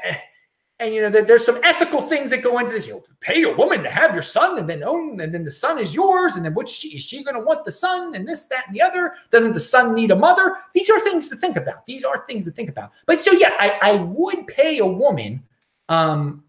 and 0.80 0.94
you 0.94 1.02
know 1.02 1.10
that 1.10 1.28
there's 1.28 1.46
some 1.46 1.60
ethical 1.64 2.02
things 2.02 2.30
that 2.32 2.42
go 2.42 2.58
into 2.60 2.72
this. 2.72 2.88
You 2.88 2.94
know, 2.94 3.04
pay 3.22 3.44
a 3.44 3.56
woman 3.56 3.84
to 3.84 3.90
have 3.90 4.14
your 4.14 4.24
son, 4.24 4.58
and 4.58 4.70
then 4.70 4.84
own, 4.84 5.22
and 5.22 5.34
then 5.34 5.46
the 5.46 5.52
son 5.52 5.80
is 5.80 5.94
yours, 5.96 6.36
and 6.36 6.44
then 6.44 6.54
what 6.54 6.68
she 6.68 6.90
is 6.90 7.04
she 7.04 7.24
going 7.24 7.36
to 7.36 7.42
want 7.42 7.64
the 7.64 7.72
son, 7.72 8.16
and 8.16 8.28
this, 8.28 8.46
that, 8.46 8.66
and 8.68 8.76
the 8.76 8.82
other? 8.82 9.14
Doesn't 9.32 9.54
the 9.54 9.60
son 9.60 9.96
need 9.96 10.12
a 10.12 10.16
mother? 10.16 10.58
These 10.74 10.90
are 10.90 11.00
things 11.00 11.30
to 11.30 11.36
think 11.38 11.56
about. 11.56 11.86
These 11.86 12.04
are 12.04 12.26
things 12.28 12.46
to 12.46 12.52
think 12.52 12.70
about. 12.70 12.92
But 13.06 13.22
so 13.22 13.32
yeah, 13.32 13.54
I, 13.60 13.80
I 13.82 13.92
would 13.94 14.48
pay 14.48 14.80
a 14.80 14.86
woman 14.86 15.44
um, 15.88 16.43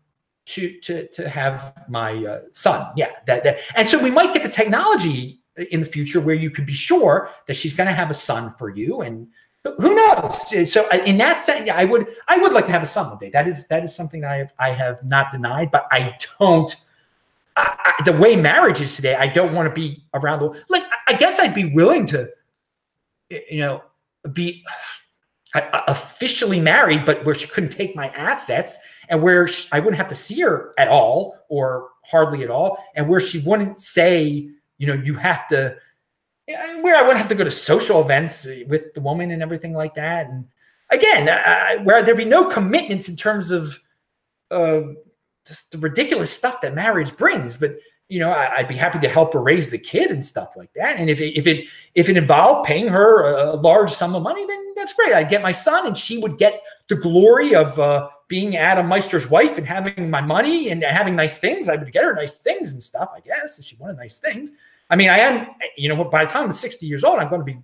to 0.47 0.79
to 0.81 1.07
to 1.09 1.29
have 1.29 1.75
my 1.89 2.25
uh, 2.25 2.41
son. 2.53 2.93
Yeah, 2.97 3.11
that, 3.27 3.45
that 3.45 3.59
and 3.75 3.87
so 3.89 3.99
we 4.03 4.11
might 4.11 4.35
get 4.35 4.43
the 4.43 4.49
technology 4.49 5.41
in 5.71 5.81
the 5.81 5.87
future 5.87 6.21
where 6.21 6.35
you 6.35 6.51
could 6.51 6.67
be 6.67 6.75
sure 6.75 7.31
that 7.47 7.55
she's 7.55 7.73
going 7.73 7.87
to 7.87 7.95
have 7.95 8.11
a 8.11 8.15
son 8.15 8.53
for 8.59 8.71
you 8.71 9.03
and 9.03 9.29
who 9.79 9.95
knows? 9.95 10.71
So 10.71 10.87
uh, 10.91 10.99
in 11.07 11.17
that 11.19 11.41
sense, 11.41 11.67
yeah, 11.67 11.77
I 11.77 11.85
would 11.87 12.07
I 12.29 12.37
would 12.37 12.53
like 12.53 12.67
to 12.67 12.73
have 12.73 12.83
a 12.83 12.87
son 12.87 13.09
one 13.09 13.19
day. 13.19 13.31
That 13.31 13.49
is 13.49 13.67
that 13.69 13.83
is 13.83 13.95
something 13.95 14.21
that 14.21 14.31
I 14.31 14.37
have 14.37 14.53
I 14.59 14.71
have 14.71 15.03
not 15.03 15.31
denied, 15.31 15.71
but 15.71 15.87
I 15.91 16.17
don't. 16.39 16.75
I, 17.57 17.95
I, 17.99 18.03
the 18.05 18.13
way 18.13 18.37
marriage 18.37 18.81
is 18.81 18.95
today, 18.95 19.15
I 19.15 19.27
don't 19.27 19.55
want 19.55 19.69
to 19.69 19.75
be 19.75 20.05
around 20.13 20.41
the 20.41 20.65
like. 20.69 20.83
I 21.07 21.15
guess 21.15 21.41
I'd 21.41 21.55
be 21.55 21.73
willing 21.73 22.05
to, 22.09 22.29
you 23.31 23.61
know, 23.61 23.83
be 24.35 24.63
officially 25.89 26.61
married, 26.61 27.07
but 27.07 27.25
where 27.25 27.35
she 27.35 27.47
couldn't 27.47 27.71
take 27.71 27.97
my 27.97 28.09
assets 28.11 28.77
and 29.09 29.23
where 29.23 29.47
she, 29.47 29.69
I 29.73 29.81
wouldn't 29.81 29.97
have 29.97 30.09
to 30.09 30.15
see 30.15 30.41
her 30.41 30.75
at 30.79 30.89
all 30.89 31.37
or 31.49 31.91
hardly 32.05 32.43
at 32.43 32.51
all, 32.51 32.79
and 32.95 33.09
where 33.09 33.21
she 33.21 33.39
wouldn't 33.41 33.81
say, 33.81 34.49
you 34.79 34.87
know, 34.87 34.95
you 34.95 35.15
have 35.15 35.47
to 35.49 35.77
where 36.47 36.97
I 36.97 37.03
wouldn't 37.03 37.19
have 37.19 37.29
to 37.29 37.35
go 37.35 37.45
to 37.45 37.51
social 37.51 38.01
events 38.01 38.47
with 38.67 38.93
the 38.95 39.01
woman 39.01 39.31
and 39.31 39.43
everything 39.43 39.73
like 39.73 39.95
that. 39.95 40.29
And 40.29 40.45
again, 40.91 41.29
uh, 41.29 41.83
where 41.85 42.03
there'd 42.03 42.17
be 42.17 42.25
no 42.25 42.49
commitments 42.49 43.09
in 43.09 43.17
terms 43.17 43.51
of 43.51 43.79
uh, 44.51 44.83
just 45.47 45.71
the 45.71 45.79
ridiculous 45.79 46.31
stuff 46.31 46.61
that 46.61 46.75
marriage 46.75 47.17
brings. 47.17 47.57
But 47.57 47.77
you 48.09 48.21
know, 48.21 48.31
I, 48.31 48.59
would 48.59 48.69
be 48.69 48.77
happy 48.77 48.99
to 48.99 49.09
help 49.09 49.33
her 49.33 49.41
raise 49.41 49.71
the 49.71 49.79
kid 49.79 50.11
and 50.11 50.23
stuff 50.23 50.51
like 50.57 50.71
that. 50.75 50.99
And 50.99 51.09
if 51.09 51.21
it, 51.21 51.39
if 51.39 51.47
it 51.47 51.67
if 51.95 52.11
it 52.11 52.19
involved 52.19 52.67
paying 52.67 52.87
her 52.89 53.23
a 53.23 53.55
large 53.55 53.91
sum 53.91 54.15
of 54.15 54.23
money, 54.23 54.47
then 54.47 54.75
that's 54.77 54.93
great. 54.93 55.15
I'd 55.15 55.31
get 55.31 55.43
my 55.43 55.53
son, 55.53 55.87
and 55.87 55.97
she 55.97 56.19
would 56.19 56.37
get 56.37 56.61
the 56.89 56.97
glory 56.97 57.55
of 57.55 57.79
uh, 57.79 58.11
being 58.35 58.57
Adam 58.57 58.89
Meister's 58.89 59.31
wife 59.31 59.59
and 59.59 59.65
having 59.65 60.11
my 60.11 60.21
money 60.21 60.71
and 60.71 60.83
having 60.83 61.15
nice 61.15 61.39
things. 61.39 61.69
I 61.69 61.77
would 61.77 61.93
get 61.93 62.03
her 62.03 62.17
nice 62.17 62.37
things 62.39 62.73
and 62.73 62.83
stuff. 62.83 63.11
I 63.15 63.21
guess 63.21 63.61
if 63.61 63.65
she 63.65 63.77
wanted 63.77 63.97
nice 63.97 64.19
things. 64.19 64.55
I 64.91 64.97
mean, 64.97 65.09
I 65.09 65.19
am, 65.19 65.47
you 65.77 65.89
know, 65.89 66.03
by 66.03 66.25
the 66.25 66.33
time 66.33 66.43
I'm 66.43 66.51
60 66.51 66.85
years 66.85 67.05
old, 67.05 67.21
I'm 67.21 67.29
going 67.29 67.43
to 67.43 67.45
be, 67.45 67.57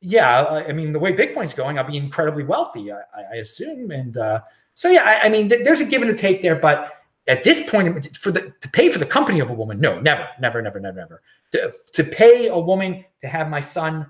yeah, 0.00 0.64
I 0.66 0.72
mean, 0.72 0.94
the 0.94 0.98
way 0.98 1.12
Bitcoin's 1.12 1.52
going, 1.52 1.78
I'll 1.78 1.84
be 1.84 1.98
incredibly 1.98 2.44
wealthy, 2.44 2.90
I, 2.90 3.02
I 3.30 3.36
assume. 3.42 3.90
And 3.90 4.16
uh, 4.16 4.40
so, 4.72 4.88
yeah, 4.88 5.02
I, 5.04 5.26
I 5.26 5.28
mean, 5.28 5.50
th- 5.50 5.62
there's 5.64 5.82
a 5.82 5.84
give 5.84 6.00
and 6.00 6.10
a 6.10 6.14
take 6.14 6.40
there. 6.40 6.56
But 6.56 7.02
at 7.26 7.44
this 7.44 7.68
point, 7.68 8.16
for 8.16 8.32
the 8.32 8.54
to 8.62 8.68
pay 8.70 8.88
for 8.88 8.98
the 8.98 9.04
company 9.04 9.38
of 9.40 9.50
a 9.50 9.54
woman, 9.54 9.78
no, 9.78 10.00
never, 10.00 10.26
never, 10.40 10.62
never, 10.62 10.80
never, 10.80 10.96
never. 10.96 11.22
To, 11.52 11.74
to 11.92 12.04
pay 12.04 12.48
a 12.48 12.58
woman 12.58 13.04
to 13.20 13.28
have 13.28 13.50
my 13.50 13.60
son, 13.60 14.06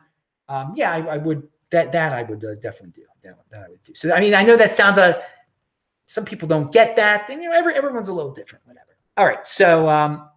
um, 0.49 0.73
yeah, 0.77 0.93
I, 0.93 1.15
I, 1.15 1.17
would, 1.17 1.49
that, 1.71 1.91
that 1.91 2.13
I 2.13 2.23
would 2.23 2.45
uh, 2.45 2.55
definitely 2.55 2.93
do. 2.95 3.03
That, 3.25 3.37
that 3.51 3.65
I 3.65 3.69
would 3.71 3.83
do. 3.83 3.93
So, 3.95 4.13
I 4.13 4.21
mean, 4.21 4.35
I 4.35 4.45
know 4.45 4.57
that 4.57 4.73
sounds 4.73 4.99
a, 4.99 5.21
some 6.09 6.25
people 6.25 6.49
don't 6.49 6.73
get 6.73 6.97
that. 6.97 7.29
And, 7.29 7.41
you 7.43 7.51
know, 7.51 7.55
every, 7.55 7.75
everyone's 7.75 8.09
a 8.09 8.13
little 8.13 8.33
different, 8.33 8.67
whatever. 8.67 8.97
All 9.17 9.27
right. 9.27 9.47
So, 9.47 9.89
um, 9.89 10.29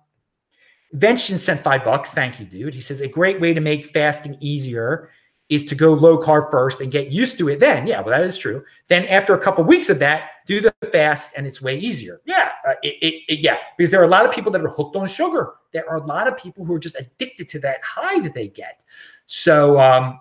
Vention 0.91 1.37
sent 1.37 1.61
five 1.61 1.85
bucks. 1.85 2.11
Thank 2.11 2.39
you, 2.39 2.45
dude. 2.45 2.73
He 2.73 2.81
says 2.81 2.99
a 2.99 3.07
great 3.07 3.39
way 3.39 3.53
to 3.53 3.61
make 3.61 3.87
fasting 3.93 4.35
easier 4.41 5.09
is 5.47 5.63
to 5.65 5.75
go 5.75 5.93
low 5.93 6.17
carb 6.17 6.51
first 6.51 6.81
and 6.81 6.91
get 6.91 7.09
used 7.09 7.37
to 7.37 7.47
it 7.49 7.59
then. 7.59 7.87
Yeah, 7.87 8.01
well, 8.01 8.09
that 8.09 8.25
is 8.25 8.37
true. 8.37 8.63
Then 8.87 9.05
after 9.05 9.33
a 9.33 9.39
couple 9.39 9.61
of 9.61 9.67
weeks 9.67 9.89
of 9.89 9.99
that, 9.99 10.31
do 10.45 10.59
the 10.59 10.73
fast 10.91 11.33
and 11.37 11.47
it's 11.47 11.61
way 11.61 11.77
easier. 11.77 12.21
Yeah, 12.25 12.51
uh, 12.67 12.73
it, 12.83 12.95
it, 13.01 13.13
it, 13.29 13.39
yeah, 13.39 13.57
because 13.77 13.91
there 13.91 14.01
are 14.01 14.05
a 14.05 14.09
lot 14.09 14.25
of 14.25 14.33
people 14.33 14.51
that 14.51 14.61
are 14.61 14.69
hooked 14.69 14.97
on 14.97 15.07
sugar. 15.07 15.53
There 15.71 15.89
are 15.89 15.97
a 15.97 16.05
lot 16.05 16.27
of 16.27 16.37
people 16.37 16.65
who 16.65 16.73
are 16.73 16.79
just 16.79 16.97
addicted 16.99 17.47
to 17.49 17.59
that 17.59 17.81
high 17.81 18.19
that 18.21 18.33
they 18.33 18.49
get. 18.49 18.81
So, 19.27 19.79
um, 19.79 20.19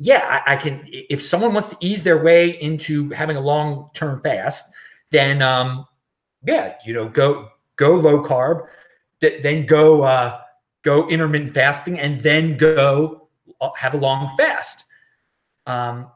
yeah, 0.00 0.42
I, 0.46 0.54
I 0.54 0.56
can. 0.56 0.82
If 0.88 1.22
someone 1.22 1.54
wants 1.54 1.68
to 1.68 1.76
ease 1.80 2.02
their 2.02 2.22
way 2.22 2.60
into 2.60 3.10
having 3.10 3.36
a 3.36 3.40
long 3.40 3.90
term 3.94 4.20
fast, 4.20 4.68
then 5.10 5.42
um, 5.42 5.86
yeah, 6.44 6.74
you 6.84 6.92
know, 6.92 7.08
go 7.08 7.50
go 7.76 7.94
low 7.94 8.22
carb 8.24 8.66
then 9.20 9.66
go 9.66 10.02
uh, 10.02 10.40
go 10.82 11.08
intermittent 11.08 11.54
fasting, 11.54 11.98
and 11.98 12.20
then 12.20 12.56
go 12.56 13.28
uh, 13.60 13.70
have 13.76 13.94
a 13.94 13.96
long 13.96 14.36
fast. 14.36 14.84
Um, 15.66 16.10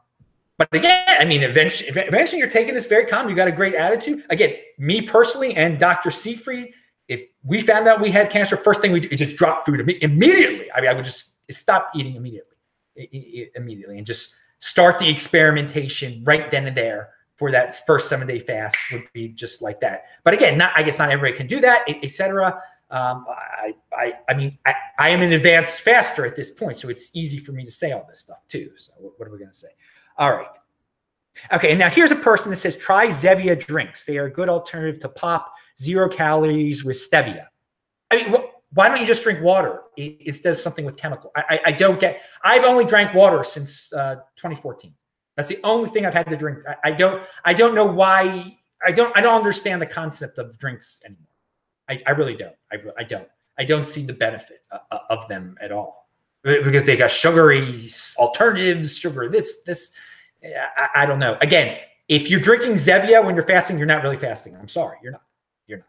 but 0.57 0.67
again, 0.71 1.03
I 1.07 1.25
mean, 1.25 1.43
eventually, 1.43 1.89
eventually 1.89 2.39
you're 2.39 2.49
taking 2.49 2.73
this 2.73 2.85
very 2.85 3.05
calm. 3.05 3.29
You 3.29 3.35
got 3.35 3.47
a 3.47 3.51
great 3.51 3.75
attitude. 3.75 4.23
Again, 4.29 4.55
me 4.77 5.01
personally 5.01 5.55
and 5.55 5.77
Dr. 5.77 6.11
Seyfried, 6.11 6.73
if 7.07 7.25
we 7.43 7.59
found 7.59 7.87
out 7.87 7.99
we 8.01 8.09
had 8.09 8.29
cancer, 8.29 8.55
first 8.55 8.79
thing 8.79 8.91
we 8.91 9.01
do 9.01 9.09
is 9.11 9.19
just 9.19 9.35
drop 9.35 9.65
food 9.65 9.81
immediately. 10.01 10.71
I 10.71 10.81
mean, 10.81 10.89
I 10.89 10.93
would 10.93 11.03
just 11.03 11.41
stop 11.51 11.91
eating 11.93 12.15
immediately, 12.15 12.54
immediately, 12.95 13.97
and 13.97 14.07
just 14.07 14.35
start 14.59 14.99
the 14.99 15.09
experimentation 15.09 16.23
right 16.25 16.49
then 16.51 16.67
and 16.67 16.77
there 16.77 17.09
for 17.35 17.51
that 17.51 17.85
first 17.85 18.07
seven 18.07 18.27
day 18.27 18.39
fast 18.39 18.77
would 18.91 19.07
be 19.13 19.29
just 19.29 19.61
like 19.61 19.79
that. 19.81 20.05
But 20.23 20.33
again, 20.33 20.57
not 20.57 20.73
I 20.75 20.83
guess 20.83 20.99
not 20.99 21.09
everybody 21.09 21.37
can 21.37 21.47
do 21.47 21.59
that, 21.61 21.83
etc. 21.87 22.61
Um, 22.91 23.25
I, 23.27 23.73
I, 23.93 24.13
I 24.29 24.33
mean, 24.35 24.57
I, 24.65 24.75
I 24.99 25.09
am 25.09 25.21
an 25.21 25.33
advanced 25.33 25.81
faster 25.81 26.25
at 26.25 26.35
this 26.35 26.51
point, 26.51 26.77
so 26.77 26.87
it's 26.89 27.09
easy 27.13 27.39
for 27.39 27.51
me 27.51 27.65
to 27.65 27.71
say 27.71 27.91
all 27.91 28.05
this 28.07 28.19
stuff 28.19 28.47
too. 28.47 28.71
So 28.77 28.93
what, 28.99 29.19
what 29.19 29.27
are 29.27 29.31
we 29.31 29.39
going 29.39 29.51
to 29.51 29.57
say? 29.57 29.69
All 30.17 30.31
right. 30.31 30.55
Okay, 31.51 31.71
and 31.71 31.79
now 31.79 31.89
here's 31.89 32.11
a 32.11 32.15
person 32.15 32.51
that 32.51 32.57
says 32.57 32.77
try 32.77 33.07
Zevia 33.07 33.59
drinks. 33.59 34.05
They 34.05 34.17
are 34.17 34.25
a 34.25 34.31
good 34.31 34.49
alternative 34.49 35.01
to 35.01 35.09
pop, 35.09 35.53
zero 35.79 36.07
calories 36.07 36.85
with 36.85 36.97
stevia. 36.97 37.47
I 38.11 38.15
mean, 38.15 38.33
wh- 38.33 38.44
why 38.75 38.89
don't 38.89 38.99
you 38.99 39.05
just 39.05 39.23
drink 39.23 39.41
water 39.41 39.81
instead 39.97 40.51
of 40.51 40.57
something 40.57 40.85
with 40.85 40.97
chemical? 40.97 41.31
I, 41.35 41.43
I, 41.49 41.61
I, 41.67 41.71
don't 41.71 41.99
get. 41.99 42.21
I've 42.43 42.65
only 42.65 42.85
drank 42.85 43.13
water 43.13 43.43
since 43.43 43.91
uh, 43.93 44.15
2014. 44.35 44.93
That's 45.35 45.47
the 45.47 45.59
only 45.63 45.89
thing 45.89 46.05
I've 46.05 46.13
had 46.13 46.27
to 46.29 46.37
drink. 46.37 46.59
I, 46.67 46.75
I 46.83 46.91
don't. 46.91 47.23
I 47.43 47.53
don't 47.53 47.73
know 47.73 47.85
why. 47.85 48.57
I 48.85 48.91
don't. 48.91 49.15
I 49.17 49.21
don't 49.21 49.33
understand 49.33 49.81
the 49.81 49.85
concept 49.87 50.37
of 50.37 50.57
drinks 50.59 51.01
anymore. 51.05 51.25
I, 51.89 52.01
I 52.05 52.11
really 52.11 52.35
don't. 52.35 52.55
I, 52.71 52.77
I 52.97 53.03
don't. 53.03 53.27
I 53.57 53.63
don't 53.63 53.87
see 53.87 54.05
the 54.05 54.13
benefit 54.13 54.63
uh, 54.71 54.79
uh, 54.91 54.99
of 55.09 55.27
them 55.29 55.55
at 55.61 55.71
all 55.71 56.09
because 56.43 56.83
they 56.83 56.97
got 56.97 57.09
sugary 57.09 57.87
alternatives, 58.17 58.97
sugar 58.97 59.29
this, 59.29 59.63
this. 59.63 59.91
I, 60.43 60.89
I, 60.95 61.05
don't 61.05 61.17
know. 61.17 61.37
Again, 61.41 61.79
if 62.07 62.29
you're 62.29 62.41
drinking 62.41 62.73
Zevia 62.73 63.23
when 63.25 63.35
you're 63.35 63.47
fasting, 63.47 63.77
you're 63.77 63.87
not 63.87 64.03
really 64.03 64.17
fasting. 64.17 64.55
I'm 64.55 64.67
sorry, 64.67 64.97
you're 65.01 65.13
not. 65.13 65.23
You're 65.67 65.79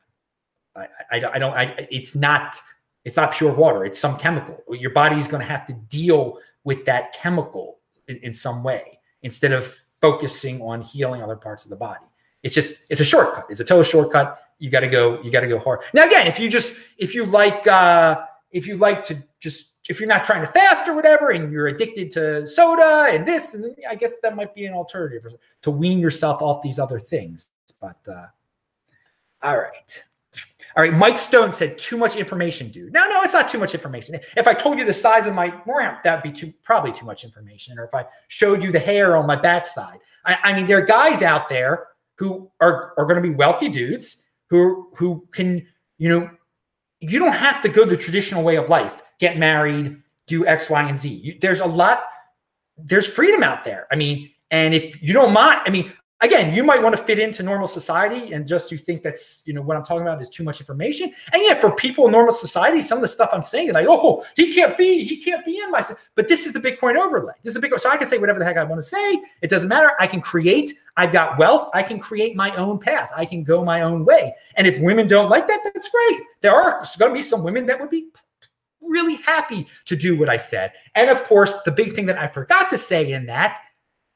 not. 0.77 0.89
I, 1.11 1.17
I, 1.17 1.31
I 1.35 1.39
don't. 1.39 1.53
I, 1.53 1.89
it's 1.91 2.15
not. 2.15 2.61
It's 3.07 3.17
not 3.17 3.33
pure 3.33 3.53
water. 3.53 3.85
It's 3.85 4.01
some 4.01 4.19
chemical. 4.19 4.61
Your 4.69 4.91
body 4.91 5.17
is 5.17 5.29
going 5.29 5.41
to 5.41 5.47
have 5.47 5.65
to 5.69 5.73
deal 5.73 6.39
with 6.65 6.85
that 6.87 7.13
chemical 7.13 7.79
in, 8.09 8.17
in 8.17 8.35
some 8.35 8.65
way 8.65 8.99
instead 9.23 9.53
of 9.53 9.73
focusing 10.01 10.61
on 10.61 10.83
healing 10.83 11.23
other 11.23 11.37
parts 11.37 11.63
of 11.65 11.71
the 11.71 11.77
body. 11.77 12.05
It's 12.43 12.53
just 12.53 12.85
it's 12.91 13.01
a 13.01 13.05
shortcut. 13.05 13.47
It's 13.49 13.61
a 13.61 13.65
total 13.65 13.85
shortcut. 13.85 14.43
You 14.59 14.71
got 14.71 14.81
to 14.81 14.89
go. 14.89 15.23
You 15.23 15.31
got 15.31 15.43
to 15.43 15.47
go 15.47 15.61
hard. 15.61 15.85
Now 15.95 16.05
again, 16.05 16.27
if 16.27 16.41
you 16.41 16.51
just 16.51 16.75
if 16.99 17.15
you 17.15 17.25
like 17.27 17.65
uh, 17.69 18.25
if 18.51 18.67
you 18.67 18.77
like 18.77 19.07
to 19.07 19.23
just 19.39 19.69
if 19.89 20.01
you're 20.01 20.09
not 20.09 20.25
trying 20.25 20.45
to 20.45 20.49
fast 20.49 20.89
or 20.89 20.95
whatever, 20.95 21.31
and 21.31 21.53
you're 21.53 21.69
addicted 21.69 22.11
to 22.11 22.45
soda 22.45 23.07
and 23.09 23.25
this, 23.25 23.55
and 23.55 23.73
I 23.89 23.95
guess 23.95 24.15
that 24.25 24.35
might 24.35 24.53
be 24.53 24.67
an 24.67 24.75
alternative 24.75 25.33
to 25.63 25.71
wean 25.71 26.01
yourself 26.01 26.43
off 26.43 26.61
these 26.61 26.81
other 26.81 26.99
things. 26.99 27.47
But 27.81 27.99
uh, 28.09 28.27
all 29.43 29.59
right. 29.59 30.05
All 30.77 30.83
right, 30.83 30.93
Mike 30.93 31.17
Stone 31.17 31.53
said 31.53 31.79
too 31.79 31.97
much 31.97 32.17
information, 32.17 32.71
dude. 32.71 32.93
No, 32.93 33.09
no, 33.09 33.23
it's 33.23 33.33
not 33.33 33.51
too 33.51 33.59
much 33.59 33.75
information. 33.75 34.19
If 34.37 34.47
I 34.47 34.53
told 34.53 34.79
you 34.79 34.85
the 34.85 34.93
size 34.93 35.27
of 35.27 35.35
my 35.35 35.55
ramp, 35.67 36.03
that'd 36.05 36.23
be 36.23 36.39
too 36.39 36.53
probably 36.63 36.93
too 36.93 37.07
much 37.07 37.25
information. 37.25 37.79
Or 37.79 37.85
if 37.85 37.95
I 37.95 38.05
showed 38.29 38.63
you 38.63 38.71
the 38.71 38.79
hair 38.79 39.17
on 39.17 39.27
my 39.27 39.37
backside, 39.37 40.01
I, 40.27 40.37
I 40.43 40.53
mean, 40.53 40.67
there 40.67 40.77
are 40.77 40.85
guys 40.85 41.23
out 41.23 41.49
there 41.49 41.87
who 42.19 42.51
are 42.61 42.93
are 42.99 43.07
going 43.07 43.17
to 43.17 43.27
be 43.27 43.35
wealthy 43.35 43.71
dudes 43.71 44.23
who 44.51 44.91
who 44.95 45.27
can, 45.33 45.67
you 45.97 46.11
know, 46.11 46.31
you 47.01 47.19
don't 47.19 47.33
have 47.35 47.63
to 47.63 47.71
go 47.71 47.87
the 47.87 47.97
traditional 47.97 48.43
way 48.43 48.57
of 48.57 48.69
life, 48.69 49.01
get 49.19 49.39
married, 49.39 49.97
do 50.27 50.47
X, 50.47 50.69
Y, 50.69 50.83
and 50.83 50.99
Z. 50.99 51.09
You, 51.09 51.39
there's 51.41 51.61
a 51.61 51.67
lot. 51.67 52.05
There's 52.77 53.07
freedom 53.07 53.43
out 53.43 53.65
there. 53.65 53.87
I 53.91 53.97
mean, 53.97 54.31
and 54.51 54.75
if 54.75 55.03
you 55.03 55.15
don't 55.15 55.33
mind, 55.33 55.63
I 55.65 55.71
mean, 55.71 55.91
again, 56.21 56.55
you 56.55 56.65
might 56.65 56.83
want 56.83 56.97
to 56.97 57.03
fit 57.03 57.19
into 57.19 57.43
normal 57.43 57.69
society 57.69 58.33
and 58.33 58.47
just 58.47 58.73
you 58.73 58.79
think 58.79 59.03
that's, 59.03 59.43
you 59.45 59.53
know, 59.53 59.61
what 59.61 59.77
I'm 59.77 59.85
talking 59.85 60.03
about 60.03 60.21
is 60.21 60.29
too 60.29 60.43
much 60.45 60.61
information. 60.61 61.13
And 61.33 61.43
yet 61.43 61.61
for 61.61 61.71
people 61.71 62.07
in 62.07 62.13
normal 62.13 62.33
society, 62.33 62.81
some 62.81 62.99
of 62.99 63.03
the 63.03 63.09
stuff 63.09 63.31
I'm 63.33 63.43
saying, 63.43 63.73
like, 63.73 63.87
oh, 63.89 64.25
he 64.35 64.55
can't 64.55 64.77
be, 64.77 65.05
he 65.05 65.23
can't 65.23 65.45
be 65.45 65.61
in 65.61 65.71
my, 65.71 65.83
but 66.15 66.29
this 66.29 66.47
is 66.47 66.53
the 66.53 66.61
Bitcoin 66.61 66.97
overlay. 66.97 67.35
This 67.43 67.53
is 67.53 67.57
a 67.57 67.61
big, 67.61 67.79
so 67.79 67.91
I 67.91 67.97
can 67.97 68.07
say 68.07 68.19
whatever 68.19 68.39
the 68.39 68.45
heck 68.45 68.57
I 68.57 68.65
want 68.65 68.81
to 68.81 68.87
say. 68.87 69.23
It 69.43 69.51
doesn't 69.51 69.69
matter. 69.69 69.93
I 70.01 70.07
can 70.07 70.21
create, 70.21 70.73
I've 70.97 71.13
got 71.13 71.39
wealth. 71.39 71.69
I 71.75 71.83
can 71.83 71.99
create 71.99 72.35
my 72.35 72.55
own 72.57 72.79
path. 72.79 73.11
I 73.15 73.27
can 73.27 73.43
go 73.43 73.65
my 73.65 73.83
own 73.83 74.05
way. 74.05 74.35
And 74.57 74.67
if 74.67 74.81
women 74.81 75.09
don't 75.09 75.29
like 75.29 75.47
that, 75.49 75.61
that's 75.65 75.89
great. 75.89 76.21
There 76.41 76.55
are 76.55 76.83
going 76.99 77.13
to 77.13 77.19
be 77.19 77.23
some 77.23 77.43
women 77.43 77.67
that 77.67 77.79
would 77.79 77.91
be 77.91 78.09
really 78.81 79.17
happy 79.17 79.67
to 79.85 79.97
do 79.97 80.17
what 80.17 80.29
I 80.29 80.37
said. 80.37 80.73
And 80.95 81.11
of 81.11 81.25
course, 81.25 81.55
the 81.65 81.73
big 81.73 81.95
thing 81.95 82.07
that 82.07 82.19
I 82.19 82.29
forgot 82.29 82.71
to 82.71 82.79
say 82.79 83.13
in 83.13 83.27
that 83.27 83.61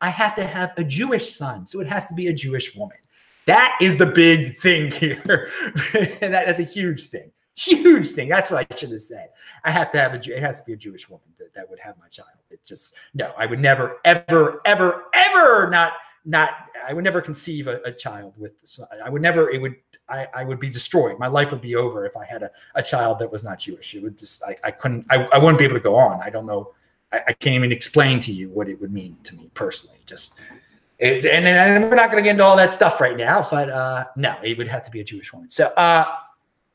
I 0.00 0.08
have 0.08 0.34
to 0.36 0.44
have 0.44 0.72
a 0.76 0.84
Jewish 0.84 1.34
son. 1.34 1.66
So 1.66 1.80
it 1.80 1.86
has 1.86 2.06
to 2.06 2.14
be 2.14 2.28
a 2.28 2.32
Jewish 2.32 2.74
woman. 2.74 2.96
That 3.46 3.76
is 3.80 3.96
the 3.96 4.06
big 4.06 4.60
thing 4.60 4.90
here. 4.90 5.50
and 6.20 6.32
that 6.34 6.48
is 6.48 6.60
a 6.60 6.64
huge 6.64 7.04
thing. 7.04 7.30
Huge 7.56 8.12
thing. 8.12 8.28
That's 8.28 8.50
what 8.50 8.66
I 8.70 8.76
should 8.76 8.92
have 8.92 9.02
said. 9.02 9.30
I 9.64 9.70
have 9.70 9.92
to 9.92 9.98
have 9.98 10.14
a 10.14 10.16
it 10.16 10.42
has 10.42 10.60
to 10.60 10.64
be 10.64 10.72
a 10.72 10.76
Jewish 10.76 11.10
woman 11.10 11.26
that, 11.38 11.52
that 11.54 11.68
would 11.68 11.78
have 11.80 11.98
my 11.98 12.08
child. 12.08 12.28
It 12.50 12.64
just 12.64 12.94
no, 13.12 13.32
I 13.36 13.46
would 13.46 13.60
never, 13.60 13.98
ever, 14.04 14.60
ever, 14.64 15.06
ever 15.12 15.68
not 15.68 15.94
not 16.24 16.68
I 16.86 16.92
would 16.92 17.04
never 17.04 17.20
conceive 17.20 17.66
a, 17.66 17.80
a 17.84 17.92
child 17.92 18.34
with 18.36 18.52
I 19.04 19.10
would 19.10 19.20
never 19.20 19.50
it 19.50 19.60
would 19.60 19.74
I, 20.08 20.26
I 20.32 20.44
would 20.44 20.60
be 20.60 20.70
destroyed. 20.70 21.18
My 21.18 21.26
life 21.26 21.50
would 21.50 21.60
be 21.60 21.76
over 21.76 22.06
if 22.06 22.16
I 22.16 22.24
had 22.24 22.42
a, 22.42 22.50
a 22.76 22.82
child 22.82 23.18
that 23.18 23.30
was 23.30 23.42
not 23.42 23.58
Jewish. 23.58 23.94
It 23.94 24.02
would 24.02 24.18
just 24.18 24.42
I, 24.44 24.56
I 24.64 24.70
couldn't 24.70 25.06
I, 25.10 25.24
I 25.26 25.38
wouldn't 25.38 25.58
be 25.58 25.64
able 25.64 25.76
to 25.76 25.80
go 25.80 25.96
on. 25.96 26.20
I 26.22 26.30
don't 26.30 26.46
know 26.46 26.72
I, 27.12 27.20
I, 27.28 27.32
can't 27.32 27.56
even 27.56 27.72
explain 27.72 28.20
to 28.20 28.32
you 28.32 28.50
what 28.50 28.68
it 28.68 28.80
would 28.80 28.92
mean 28.92 29.16
to 29.24 29.34
me 29.34 29.50
personally. 29.54 29.98
Just 30.06 30.34
and, 31.00 31.24
and 31.26 31.84
we're 31.84 31.94
not 31.94 32.10
going 32.10 32.22
to 32.22 32.26
get 32.26 32.32
into 32.32 32.44
all 32.44 32.56
that 32.56 32.72
stuff 32.72 33.00
right 33.00 33.16
now, 33.16 33.46
but 33.50 33.70
uh, 33.70 34.04
no, 34.16 34.36
it 34.42 34.58
would 34.58 34.68
have 34.68 34.84
to 34.84 34.90
be 34.90 35.00
a 35.00 35.04
Jewish 35.04 35.32
woman. 35.32 35.48
So 35.48 35.66
uh, 35.68 36.04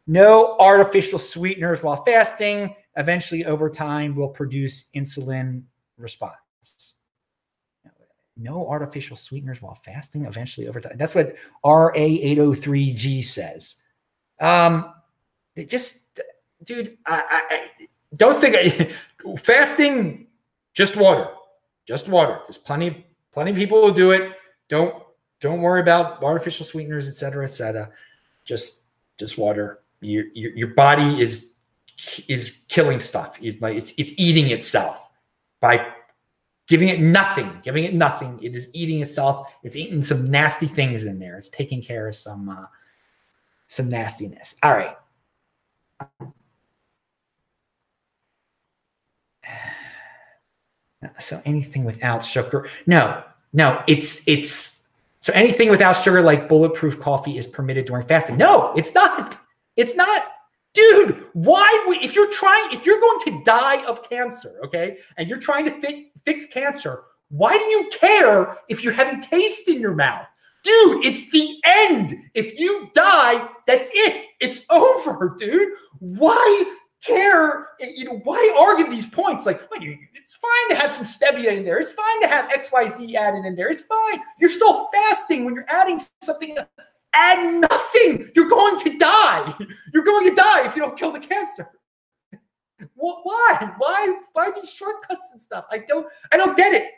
no 0.08 0.58
artificial 0.60 1.20
sweeteners 1.20 1.84
while 1.84 2.04
fasting. 2.04 2.76
Eventually, 2.98 3.46
over 3.46 3.70
time, 3.70 4.16
will 4.16 4.30
produce 4.30 4.90
insulin 4.96 5.64
response. 5.98 6.34
No 8.38 8.68
artificial 8.68 9.16
sweeteners 9.16 9.62
while 9.62 9.80
fasting. 9.84 10.26
Eventually, 10.26 10.68
over 10.68 10.82
time. 10.82 10.98
That's 10.98 11.14
what 11.14 11.36
RA803G 11.64 13.24
says. 13.24 13.76
Um, 14.42 14.94
it 15.56 15.70
just, 15.70 16.20
dude, 16.64 16.98
I, 17.06 17.24
I 17.30 17.88
don't 18.16 18.42
think 18.42 18.56
I, 18.56 19.38
fasting 19.38 20.25
just 20.76 20.96
water, 20.96 21.30
just 21.88 22.08
water. 22.08 22.40
There's 22.46 22.58
plenty, 22.58 23.08
plenty 23.32 23.52
of 23.52 23.58
people 23.58 23.88
who 23.88 23.94
do 23.94 24.12
it. 24.12 24.34
Don't 24.70 25.04
don't 25.42 25.62
worry 25.62 25.82
about 25.82 26.24
artificial 26.24 26.66
sweeteners, 26.66 27.08
et 27.08 27.16
cetera, 27.16 27.46
et 27.46 27.52
cetera. 27.52 27.90
Just 28.46 28.84
just 29.18 29.38
water. 29.38 29.80
Your 30.02 30.26
your, 30.34 30.52
your 30.52 30.68
body 30.70 31.20
is 31.22 31.54
is 32.28 32.60
killing 32.68 33.00
stuff. 33.00 33.38
It's 33.42 33.60
like 33.62 33.76
it's 33.76 33.94
it's 33.98 34.12
eating 34.18 34.52
itself 34.52 35.10
by 35.62 35.88
giving 36.68 36.90
it 36.90 37.00
nothing, 37.00 37.60
giving 37.64 37.84
it 37.86 37.94
nothing. 37.94 38.40
It 38.42 38.56
is 38.56 38.68
eating 38.74 39.02
itself. 39.02 39.48
It's 39.64 39.76
eating 39.76 40.04
some 40.04 40.30
nasty 40.30 40.68
things 40.68 41.04
in 41.06 41.20
there. 41.20 41.38
It's 41.38 41.50
taking 41.50 41.82
care 41.82 42.08
of 42.08 42.16
some 42.16 42.50
uh, 42.50 42.66
some 43.68 43.90
nastiness. 43.90 44.56
All 44.62 44.74
right. 44.74 44.98
So 51.20 51.42
anything 51.46 51.84
without 51.84 52.24
sugar. 52.24 52.70
No, 52.86 53.24
no, 53.54 53.84
it's 53.88 54.28
it's 54.28 54.88
so 55.20 55.34
anything 55.34 55.70
without 55.70 55.94
sugar 55.94 56.22
like 56.22 56.48
bulletproof 56.48 57.00
coffee 57.00 57.38
is 57.38 57.48
permitted 57.48 57.86
during 57.86 58.06
fasting. 58.06 58.38
No, 58.38 58.74
it's 58.76 58.94
not. 58.94 59.40
It's 59.76 59.96
not. 59.96 60.24
Dude, 60.74 61.26
why 61.34 61.84
would 61.88 62.04
if 62.04 62.16
you're 62.16 62.32
trying 62.32 62.72
if 62.72 62.86
you're 62.86 63.00
going 63.00 63.20
to 63.22 63.44
die 63.44 63.84
of 63.86 64.08
cancer, 64.08 64.60
okay? 64.64 64.98
And 65.18 65.30
you're 65.30 65.40
trying 65.40 65.66
to 65.66 65.82
fi- 65.82 66.12
fix 66.26 66.48
cancer, 66.48 67.04
why 67.30 67.58
do 67.58 67.64
you 67.64 67.90
care 67.92 68.58
if 68.70 68.84
you're 68.84 68.94
having 68.94 69.22
taste 69.22 69.70
in 69.70 69.80
your 69.80 69.96
mouth? 69.96 70.28
Dude, 70.64 71.06
it's 71.06 71.30
the 71.32 71.60
end. 71.64 72.16
If 72.34 72.60
you 72.60 72.90
die, 72.94 73.48
that's 73.68 73.92
it. 73.94 74.26
It's 74.40 74.62
over, 74.70 75.36
dude. 75.38 75.70
Why 76.00 76.76
care? 77.06 77.70
Eh, 77.82 77.92
you 77.96 78.06
know, 78.06 78.22
why 78.24 78.56
argue 78.60 78.90
these 78.90 79.06
points? 79.06 79.46
Like, 79.46 79.62
it's 79.72 80.36
fine 80.36 80.70
to 80.70 80.76
have 80.76 80.92
some 80.92 81.04
stevia 81.04 81.56
in 81.56 81.64
there. 81.64 81.78
It's 81.78 81.92
fine 81.92 82.22
to 82.22 82.28
have 82.28 82.50
XYZ 82.50 83.14
added 83.16 83.46
in 83.46 83.56
there. 83.56 83.70
It's 83.70 83.82
fine. 83.82 84.20
You're 84.40 84.50
still 84.50 84.90
fasting 84.92 85.46
when 85.46 85.56
you're 85.56 85.70
adding 85.70 86.00
something. 86.22 86.58
Add 87.14 87.62
nothing. 87.62 88.30
You're 88.36 88.50
going 88.50 88.78
to 88.80 88.98
die. 88.98 89.54
You're 89.94 90.04
going 90.04 90.30
to 90.30 90.36
die 90.36 90.68
if 90.68 90.76
you 90.76 90.82
don't 90.82 90.98
kill 90.98 91.12
the 91.12 91.20
cancer. 91.20 91.70
Well, 92.98 93.22
why? 93.24 93.72
Why? 93.78 94.20
Why 94.34 94.52
these 94.54 94.72
shortcuts 94.72 95.30
and 95.32 95.42
stuff? 95.42 95.66
I 95.72 95.78
don't. 95.78 96.08
I 96.34 96.38
don't 96.38 96.58
get 96.58 96.74
it. 96.74 96.90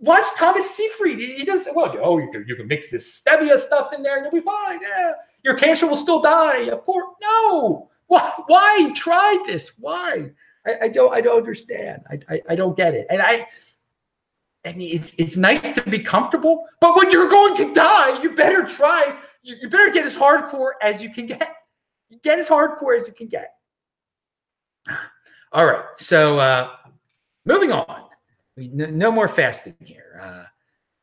Watch 0.00 0.24
Thomas 0.36 0.70
Seyfried. 0.70 1.18
He 1.18 1.44
does 1.44 1.68
well. 1.74 1.94
Oh, 2.00 2.18
you 2.18 2.30
can 2.32 2.46
you 2.48 2.56
can 2.56 2.66
mix 2.66 2.90
this 2.90 3.22
stevia 3.22 3.58
stuff 3.58 3.92
in 3.92 4.02
there 4.02 4.16
and 4.16 4.24
you'll 4.24 4.42
be 4.42 4.46
fine. 4.46 4.80
Yeah, 4.80 5.12
your 5.44 5.54
cancer 5.54 5.86
will 5.86 5.98
still 5.98 6.22
die. 6.22 6.70
Of 6.70 6.82
course, 6.84 7.14
no. 7.22 7.90
Why? 8.08 8.32
Why 8.46 8.90
try 8.94 9.42
this? 9.46 9.72
Why? 9.78 10.30
I, 10.66 10.76
I 10.82 10.88
don't 10.88 11.12
I 11.14 11.20
don't 11.20 11.38
understand. 11.38 12.02
I, 12.10 12.18
I, 12.28 12.42
I 12.50 12.54
don't 12.56 12.76
get 12.76 12.94
it. 12.94 13.06
And 13.10 13.22
I 13.22 13.46
I 14.66 14.72
mean 14.72 14.98
it's 14.98 15.14
it's 15.18 15.36
nice 15.36 15.72
to 15.72 15.82
be 15.82 16.00
comfortable, 16.00 16.66
but 16.80 16.96
when 16.96 17.10
you're 17.10 17.28
going 17.28 17.54
to 17.56 17.72
die, 17.72 18.20
you 18.22 18.34
better 18.34 18.64
try. 18.64 19.14
You, 19.42 19.56
you 19.62 19.68
better 19.68 19.92
get 19.92 20.04
as 20.04 20.16
hardcore 20.16 20.72
as 20.82 21.02
you 21.02 21.10
can 21.10 21.26
get. 21.26 21.54
Get 22.22 22.38
as 22.38 22.48
hardcore 22.48 22.96
as 22.96 23.06
you 23.06 23.12
can 23.12 23.28
get. 23.28 23.54
All 25.52 25.66
right. 25.66 25.84
So 25.96 26.38
uh 26.38 26.70
moving 27.44 27.72
on. 27.72 28.04
No 28.56 29.12
more 29.12 29.28
fasting 29.28 29.76
here. 29.84 30.20
Uh, 30.20 30.44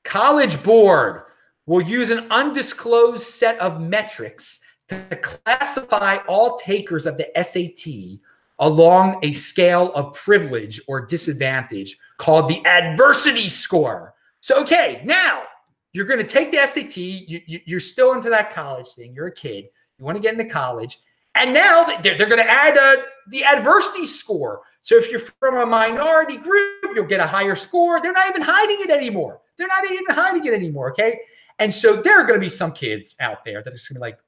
college 0.03 0.61
board 0.61 1.21
will 1.65 1.81
use 1.81 2.11
an 2.11 2.27
undisclosed 2.29 3.23
set 3.23 3.57
of 3.59 3.79
metrics 3.79 4.59
to 4.89 5.19
classify 5.21 6.17
all 6.27 6.57
takers 6.57 7.05
of 7.05 7.17
the 7.17 7.29
SAT 7.41 8.19
along 8.59 9.19
a 9.23 9.31
scale 9.31 9.91
of 9.93 10.13
privilege 10.13 10.81
or 10.87 11.05
disadvantage 11.05 11.97
called 12.17 12.47
the 12.47 12.65
adversity 12.65 13.49
score. 13.49 14.13
So, 14.39 14.61
okay, 14.61 15.01
now 15.03 15.43
you're 15.91 16.05
going 16.05 16.19
to 16.19 16.25
take 16.25 16.51
the 16.51 16.65
SAT. 16.65 16.97
You, 16.97 17.41
you, 17.45 17.59
you're 17.65 17.79
still 17.79 18.13
into 18.13 18.29
that 18.29 18.53
college 18.53 18.89
thing. 18.89 19.13
You're 19.13 19.27
a 19.27 19.33
kid. 19.33 19.65
You 19.97 20.05
want 20.05 20.15
to 20.15 20.21
get 20.21 20.33
into 20.33 20.45
college. 20.45 20.99
And 21.35 21.53
now 21.53 21.83
they're, 22.01 22.17
they're 22.17 22.29
going 22.29 22.43
to 22.43 22.49
add 22.49 22.77
a, 22.77 22.81
uh, 22.81 22.95
the 23.29 23.43
adversity 23.43 24.05
score. 24.05 24.61
So 24.81 24.95
if 24.95 25.09
you're 25.09 25.19
from 25.19 25.57
a 25.57 25.65
minority 25.65 26.37
group, 26.37 26.91
you'll 26.93 27.05
get 27.05 27.19
a 27.19 27.27
higher 27.27 27.55
score. 27.55 28.01
They're 28.01 28.13
not 28.13 28.29
even 28.29 28.41
hiding 28.41 28.77
it 28.81 28.89
anymore. 28.89 29.41
They're 29.57 29.67
not 29.67 29.83
even 29.83 30.05
hiding 30.09 30.45
it 30.45 30.53
anymore. 30.53 30.91
Okay. 30.91 31.19
And 31.59 31.73
so 31.73 31.95
there 32.01 32.19
are 32.19 32.23
going 32.23 32.35
to 32.35 32.43
be 32.43 32.49
some 32.49 32.71
kids 32.71 33.15
out 33.19 33.43
there 33.43 33.63
that 33.63 33.71
are 33.71 33.75
just 33.75 33.89
going 33.89 33.95
to 33.95 33.99
be 33.99 34.01
like, 34.01 34.19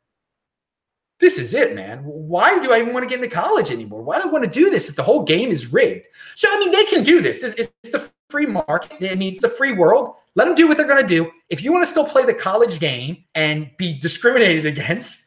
this 1.19 1.39
is 1.39 1.53
it, 1.53 1.73
man. 1.73 1.99
Why 2.03 2.59
do 2.59 2.71
I 2.71 2.79
even 2.79 2.93
want 2.93 3.03
to 3.03 3.09
get 3.09 3.23
into 3.23 3.33
college 3.33 3.71
anymore? 3.71 4.03
Why 4.03 4.21
do 4.21 4.27
I 4.27 4.31
want 4.31 4.43
to 4.43 4.49
do 4.49 4.69
this 4.69 4.87
if 4.87 4.95
the 4.95 5.03
whole 5.03 5.23
game 5.23 5.49
is 5.49 5.73
rigged? 5.73 6.07
So, 6.35 6.47
I 6.51 6.59
mean, 6.59 6.71
they 6.71 6.85
can 6.85 7.03
do 7.03 7.21
this. 7.21 7.43
It's, 7.43 7.55
it's 7.55 7.91
the 7.91 8.09
free 8.29 8.45
market. 8.45 8.97
I 9.01 9.15
mean, 9.15 9.31
it's 9.33 9.41
the 9.41 9.49
free 9.49 9.73
world. 9.73 10.15
Let 10.35 10.45
them 10.45 10.55
do 10.55 10.67
what 10.67 10.77
they're 10.77 10.87
going 10.87 11.01
to 11.01 11.07
do. 11.07 11.29
If 11.49 11.63
you 11.63 11.71
want 11.71 11.83
to 11.83 11.89
still 11.89 12.05
play 12.05 12.25
the 12.25 12.33
college 12.33 12.79
game 12.79 13.23
and 13.33 13.71
be 13.77 13.97
discriminated 13.99 14.67
against, 14.67 15.23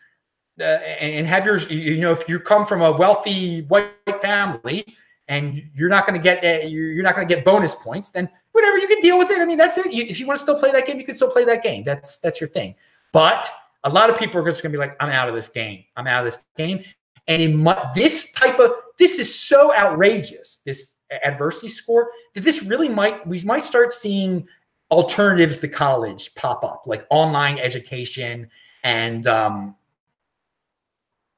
uh, 0.61 0.65
and 0.65 1.27
have 1.27 1.47
your, 1.47 1.59
you 1.59 2.01
know, 2.01 2.13
if 2.13 2.29
you 2.29 2.39
come 2.39 2.67
from 2.67 2.83
a 2.83 2.93
wealthy 2.93 3.63
white 3.63 3.91
family 4.21 4.85
and 5.27 5.63
you're 5.75 5.89
not 5.89 6.07
going 6.07 6.21
to 6.21 6.23
get, 6.23 6.45
uh, 6.45 6.67
you're 6.67 7.03
not 7.03 7.17
going 7.17 7.27
to 7.27 7.35
get 7.35 7.45
bonus 7.45 7.75
points, 7.75 8.11
then 8.11 8.29
whatever 8.53 8.79
you 8.79 8.87
can 8.87 9.01
deal 9.01 9.19
with 9.19 9.31
it. 9.31 9.41
I 9.41 9.45
mean, 9.45 9.59
that's 9.59 9.79
it. 9.79 9.93
You, 9.93 10.05
if 10.05 10.21
you 10.21 10.27
want 10.27 10.39
to 10.39 10.43
still 10.43 10.59
play 10.59 10.71
that 10.73 10.87
game, 10.87 10.99
you 10.99 11.07
can 11.07 11.15
still 11.15 11.31
play 11.31 11.45
that 11.47 11.63
game. 11.63 11.83
That's 11.85 12.19
that's 12.19 12.41
your 12.41 12.51
thing. 12.51 12.75
But 13.13 13.51
a 13.85 13.89
lot 13.91 14.11
of 14.11 14.19
people 14.19 14.41
are 14.41 14.45
just 14.45 14.63
going 14.63 14.73
to 14.73 14.77
be 14.77 14.81
like, 14.81 14.97
I'm 15.01 15.11
out 15.11 15.29
of 15.29 15.35
this 15.35 15.49
game. 15.49 15.85
I'm 15.97 16.07
out 16.07 16.27
of 16.27 16.33
this 16.33 16.43
game. 16.57 16.85
And 17.29 17.41
in 17.41 17.57
my, 17.57 17.91
this 17.95 18.33
type 18.33 18.59
of, 18.59 18.73
this 18.99 19.19
is 19.19 19.35
so 19.35 19.75
outrageous, 19.75 20.61
this 20.65 20.95
adversity 21.25 21.69
score, 21.69 22.11
that 22.35 22.43
this 22.43 22.63
really 22.63 22.89
might, 22.89 23.27
we 23.27 23.41
might 23.43 23.65
start 23.65 23.93
seeing 23.93 24.47
alternatives 24.91 25.59
to 25.59 25.69
college 25.69 26.35
pop 26.35 26.65
up, 26.65 26.83
like 26.87 27.07
online 27.11 27.59
education 27.59 28.49
and 28.83 29.27
um, 29.27 29.77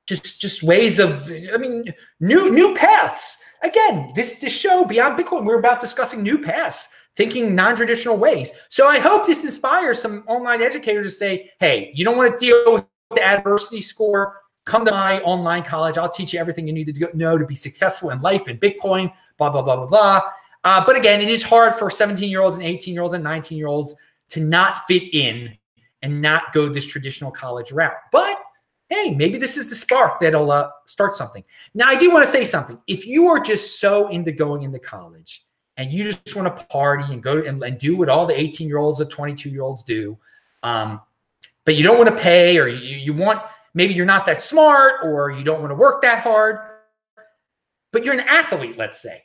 just 0.06 0.40
just 0.40 0.62
ways 0.62 0.98
of, 0.98 1.30
I 1.52 1.56
mean, 1.56 1.92
new 2.20 2.50
new 2.50 2.74
paths. 2.74 3.38
Again, 3.62 4.12
this 4.14 4.40
this 4.40 4.56
show 4.56 4.84
beyond 4.84 5.18
Bitcoin, 5.18 5.44
we're 5.44 5.58
about 5.58 5.80
discussing 5.80 6.22
new 6.22 6.38
paths 6.38 6.88
thinking 7.16 7.54
non-traditional 7.54 8.16
ways. 8.16 8.50
So 8.68 8.88
I 8.88 8.98
hope 8.98 9.26
this 9.26 9.44
inspires 9.44 10.00
some 10.00 10.24
online 10.26 10.62
educators 10.62 11.04
to 11.04 11.10
say, 11.10 11.50
hey, 11.60 11.90
you 11.94 12.04
don't 12.04 12.16
want 12.16 12.38
to 12.38 12.44
deal 12.44 12.72
with 12.74 12.84
the 13.10 13.22
adversity 13.22 13.82
score. 13.82 14.40
Come 14.64 14.84
to 14.84 14.92
my 14.92 15.20
online 15.22 15.64
college. 15.64 15.98
I'll 15.98 16.08
teach 16.08 16.32
you 16.32 16.40
everything 16.40 16.66
you 16.66 16.72
need 16.72 16.94
to 16.94 17.16
know 17.16 17.36
to 17.36 17.44
be 17.44 17.54
successful 17.54 18.10
in 18.10 18.20
life 18.20 18.46
and 18.46 18.60
Bitcoin, 18.60 19.12
blah, 19.36 19.50
blah, 19.50 19.62
blah, 19.62 19.76
blah, 19.76 19.86
blah. 19.86 20.20
Uh, 20.64 20.84
but 20.84 20.96
again, 20.96 21.20
it 21.20 21.28
is 21.28 21.42
hard 21.42 21.74
for 21.74 21.90
17 21.90 22.30
year 22.30 22.40
olds 22.40 22.56
and 22.56 22.64
18 22.64 22.94
year 22.94 23.02
olds 23.02 23.14
and 23.14 23.24
19 23.24 23.58
year 23.58 23.66
olds 23.66 23.94
to 24.30 24.40
not 24.40 24.82
fit 24.86 25.02
in 25.12 25.56
and 26.02 26.22
not 26.22 26.52
go 26.52 26.68
this 26.68 26.86
traditional 26.86 27.30
college 27.30 27.72
route. 27.72 27.92
But 28.12 28.38
hey, 28.88 29.14
maybe 29.14 29.38
this 29.38 29.56
is 29.56 29.68
the 29.68 29.74
spark 29.74 30.20
that'll 30.20 30.50
uh, 30.50 30.68
start 30.86 31.14
something. 31.16 31.42
Now, 31.74 31.88
I 31.88 31.96
do 31.96 32.10
want 32.10 32.24
to 32.24 32.30
say 32.30 32.44
something. 32.44 32.78
If 32.86 33.06
you 33.06 33.26
are 33.28 33.40
just 33.40 33.80
so 33.80 34.08
into 34.08 34.32
going 34.32 34.62
into 34.62 34.78
college 34.78 35.44
and 35.76 35.92
you 35.92 36.04
just 36.04 36.36
want 36.36 36.56
to 36.56 36.64
party 36.66 37.12
and 37.12 37.22
go 37.22 37.38
and, 37.38 37.62
and 37.62 37.78
do 37.78 37.96
what 37.96 38.08
all 38.08 38.26
the 38.26 38.38
18 38.38 38.68
year 38.68 38.78
olds 38.78 39.00
or 39.00 39.04
22 39.06 39.50
year 39.50 39.62
olds 39.62 39.82
do, 39.82 40.16
um, 40.62 41.00
but 41.64 41.76
you 41.76 41.82
don't 41.82 41.98
want 41.98 42.10
to 42.10 42.22
pay 42.22 42.58
or 42.58 42.68
you, 42.68 42.96
you 42.96 43.12
want 43.12 43.40
maybe 43.74 43.94
you're 43.94 44.06
not 44.06 44.26
that 44.26 44.42
smart 44.42 45.04
or 45.04 45.30
you 45.30 45.44
don't 45.44 45.60
want 45.60 45.70
to 45.70 45.74
work 45.74 46.02
that 46.02 46.20
hard, 46.22 46.58
but 47.92 48.04
you're 48.04 48.14
an 48.14 48.20
athlete, 48.20 48.76
let's 48.76 49.00
say. 49.00 49.24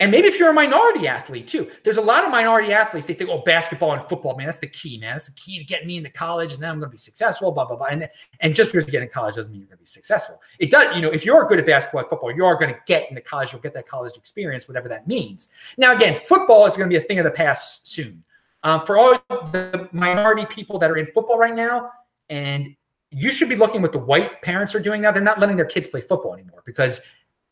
And 0.00 0.10
maybe 0.10 0.26
if 0.26 0.40
you're 0.40 0.50
a 0.50 0.54
minority 0.54 1.06
athlete 1.06 1.46
too, 1.46 1.70
there's 1.84 1.98
a 1.98 2.02
lot 2.02 2.24
of 2.24 2.30
minority 2.32 2.72
athletes. 2.72 3.06
They 3.06 3.14
think, 3.14 3.30
oh, 3.30 3.42
basketball 3.42 3.92
and 3.92 4.02
football, 4.08 4.36
man, 4.36 4.46
that's 4.46 4.58
the 4.58 4.66
key, 4.66 4.98
man. 4.98 5.12
That's 5.12 5.26
the 5.26 5.34
key 5.36 5.58
to 5.60 5.64
getting 5.64 5.86
me 5.86 5.96
into 5.98 6.10
college, 6.10 6.52
and 6.52 6.60
then 6.60 6.70
I'm 6.70 6.80
going 6.80 6.90
to 6.90 6.92
be 6.92 6.98
successful. 6.98 7.52
Blah 7.52 7.66
blah 7.66 7.76
blah. 7.76 7.86
And, 7.86 8.08
and 8.40 8.56
just 8.56 8.72
because 8.72 8.86
you 8.86 8.92
get 8.92 9.04
in 9.04 9.08
college 9.08 9.36
doesn't 9.36 9.52
mean 9.52 9.60
you're 9.60 9.68
going 9.68 9.78
to 9.78 9.82
be 9.82 9.86
successful. 9.86 10.42
It 10.58 10.72
does, 10.72 10.96
you 10.96 11.00
know, 11.00 11.10
if 11.10 11.24
you're 11.24 11.46
good 11.46 11.60
at 11.60 11.66
basketball 11.66 12.00
and 12.00 12.10
football, 12.10 12.34
you 12.34 12.44
are 12.44 12.56
going 12.56 12.74
to 12.74 12.80
get 12.86 13.08
into 13.08 13.22
college. 13.22 13.52
You'll 13.52 13.62
get 13.62 13.72
that 13.74 13.86
college 13.86 14.16
experience, 14.16 14.66
whatever 14.66 14.88
that 14.88 15.06
means. 15.06 15.48
Now, 15.78 15.94
again, 15.94 16.20
football 16.26 16.66
is 16.66 16.76
going 16.76 16.90
to 16.90 16.92
be 16.92 17.02
a 17.02 17.06
thing 17.06 17.18
of 17.18 17.24
the 17.24 17.30
past 17.30 17.86
soon. 17.86 18.24
Um, 18.64 18.84
for 18.84 18.96
all 18.96 19.12
the 19.28 19.88
minority 19.92 20.46
people 20.46 20.78
that 20.78 20.90
are 20.90 20.96
in 20.96 21.06
football 21.06 21.38
right 21.38 21.54
now, 21.54 21.90
and 22.30 22.74
you 23.10 23.30
should 23.30 23.48
be 23.48 23.56
looking 23.56 23.80
what 23.80 23.92
the 23.92 23.98
white 23.98 24.42
parents 24.42 24.74
are 24.74 24.80
doing 24.80 25.02
now. 25.02 25.12
They're 25.12 25.22
not 25.22 25.38
letting 25.38 25.56
their 25.56 25.66
kids 25.66 25.86
play 25.86 26.00
football 26.00 26.34
anymore 26.34 26.62
because 26.66 27.00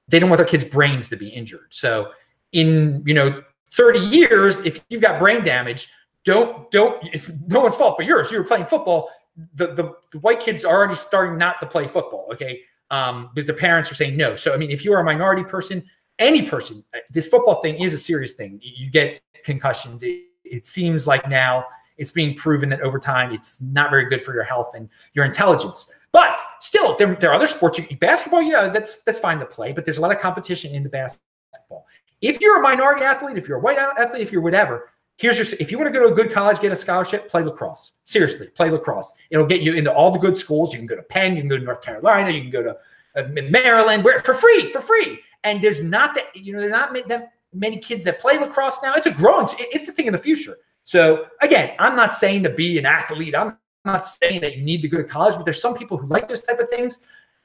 they 0.09 0.19
don't 0.19 0.29
want 0.29 0.39
their 0.39 0.47
kids' 0.47 0.65
brains 0.65 1.09
to 1.11 1.17
be 1.17 1.29
injured. 1.29 1.69
So 1.71 2.11
in 2.53 3.03
you 3.07 3.15
know 3.15 3.43
30 3.73 3.99
years, 3.99 4.61
if 4.61 4.85
you've 4.89 5.03
got 5.03 5.19
brain 5.19 5.45
damage, 5.45 5.89
don't 6.25 6.71
don't 6.71 6.97
it's 7.13 7.31
no 7.49 7.61
one's 7.61 7.77
fault 7.77 7.97
but 7.99 8.07
yours. 8.07 8.31
You 8.31 8.39
were 8.39 8.45
playing 8.45 8.67
football. 8.67 9.11
The, 9.55 9.69
the, 9.69 9.95
the 10.13 10.19
white 10.19 10.41
kids 10.41 10.63
are 10.65 10.77
already 10.77 10.95
starting 10.95 11.39
not 11.39 11.59
to 11.61 11.67
play 11.67 11.89
football. 11.89 12.29
Okay, 12.33 12.61
um, 12.91 13.31
because 13.35 13.47
their 13.47 13.57
parents 13.57 13.91
are 13.91 13.95
saying 13.95 14.17
no. 14.17 14.37
So 14.37 14.55
I 14.55 14.57
mean, 14.57 14.71
if 14.71 14.85
you 14.85 14.93
are 14.93 15.01
a 15.01 15.05
minority 15.05 15.43
person, 15.43 15.83
any 16.19 16.43
person, 16.43 16.85
this 17.11 17.27
football 17.27 17.61
thing 17.63 17.83
is 17.83 17.95
a 17.95 17.99
serious 17.99 18.35
thing. 18.35 18.61
You 18.63 18.91
get 18.91 19.21
concussions. 19.45 20.03
It, 20.03 20.25
it 20.45 20.67
seems 20.67 21.07
like 21.07 21.29
now 21.29 21.65
it's 21.97 22.11
being 22.11 22.35
proven 22.35 22.69
that 22.69 22.81
over 22.81 22.99
time 22.99 23.33
it's 23.33 23.61
not 23.61 23.91
very 23.91 24.09
good 24.09 24.23
for 24.23 24.35
your 24.35 24.45
health 24.45 24.75
and 24.75 24.89
your 25.15 25.25
intelligence. 25.25 25.91
But 26.13 26.39
still, 26.61 26.95
there, 26.97 27.15
there 27.15 27.31
are 27.31 27.35
other 27.35 27.47
sports. 27.47 27.79
You, 27.79 27.97
basketball, 27.97 28.43
yeah, 28.43 28.69
that's 28.69 29.03
that's 29.03 29.19
fine 29.19 29.39
to 29.39 29.47
play, 29.47 29.73
but 29.73 29.85
there's 29.85 29.99
a 29.99 30.01
lot 30.01 30.13
of 30.13 30.19
competition 30.19 30.75
in 30.75 30.83
the 30.83 30.91
basketball. 30.91 31.87
If 32.23 32.41
you're 32.41 32.59
a 32.59 32.63
minority 32.63 33.03
athlete, 33.03 33.37
if 33.37 33.49
you're 33.49 33.59
a 33.59 33.61
white 33.61 33.79
athlete, 33.79 34.23
if 34.23 34.33
you're 34.33 34.41
whatever, 34.41 34.91
here's 35.17 35.37
your 35.37 35.47
if 35.61 35.71
you 35.71 35.79
want 35.79 35.93
to 35.93 35.99
go 35.99 36.07
to 36.07 36.13
a 36.13 36.17
good 36.17 36.33
college, 36.33 36.61
get 36.61 36.73
a 36.73 36.77
scholarship, 36.77 37.29
play 37.29 37.43
lacrosse. 37.43 37.93
Seriously, 38.05 38.47
play 38.47 38.71
lacrosse. 38.71 39.13
It'll 39.31 39.47
get 39.47 39.61
you 39.61 39.75
into 39.75 39.93
all 39.93 40.11
the 40.11 40.19
good 40.19 40.37
schools. 40.37 40.73
You 40.73 40.79
can 40.79 40.87
go 40.87 40.97
to 40.97 41.03
Penn, 41.03 41.35
you 41.35 41.43
can 41.43 41.49
go 41.49 41.59
to 41.59 41.65
North 41.65 41.83
Carolina, 41.83 42.31
you 42.31 42.43
can 42.43 42.51
go 42.51 42.63
to 42.63 42.77
uh, 43.17 43.29
Maryland, 43.51 44.05
where 44.05 44.21
for 44.21 44.35
free, 44.35 44.73
for 44.73 44.81
free. 44.81 45.21
And 45.45 45.61
there's 45.61 45.83
not 45.83 46.15
that 46.15 46.35
you 46.35 46.53
know 46.53 46.61
there's 46.61 46.73
not 46.73 46.95
that 47.09 47.33
many 47.53 47.77
kids 47.79 48.05
that 48.05 48.21
play 48.21 48.39
lacrosse 48.39 48.79
now. 48.83 48.95
It's 48.95 49.07
a 49.07 49.11
growing. 49.11 49.49
It's 49.59 49.87
the 49.87 49.93
thing 49.93 50.07
in 50.07 50.13
the 50.13 50.19
future. 50.19 50.57
So 50.85 51.27
again, 51.41 51.75
I'm 51.79 51.97
not 51.97 52.15
saying 52.15 52.45
to 52.45 52.51
be 52.51 52.79
an 52.79 52.87
athlete. 52.87 53.35
I'm 53.37 53.57
not 53.85 54.07
saying 54.07 54.41
that 54.43 54.57
you 54.57 54.63
need 54.63 54.83
to 54.83 54.89
go 54.89 54.99
to 54.99 55.05
college, 55.05 55.35
but 55.35 55.45
there's 55.45 55.61
some 55.61 55.75
people 55.75 55.97
who 55.97 56.07
like 56.07 56.29
those 56.29 56.43
type 56.43 56.61
of 56.61 56.69
things. 56.71 56.99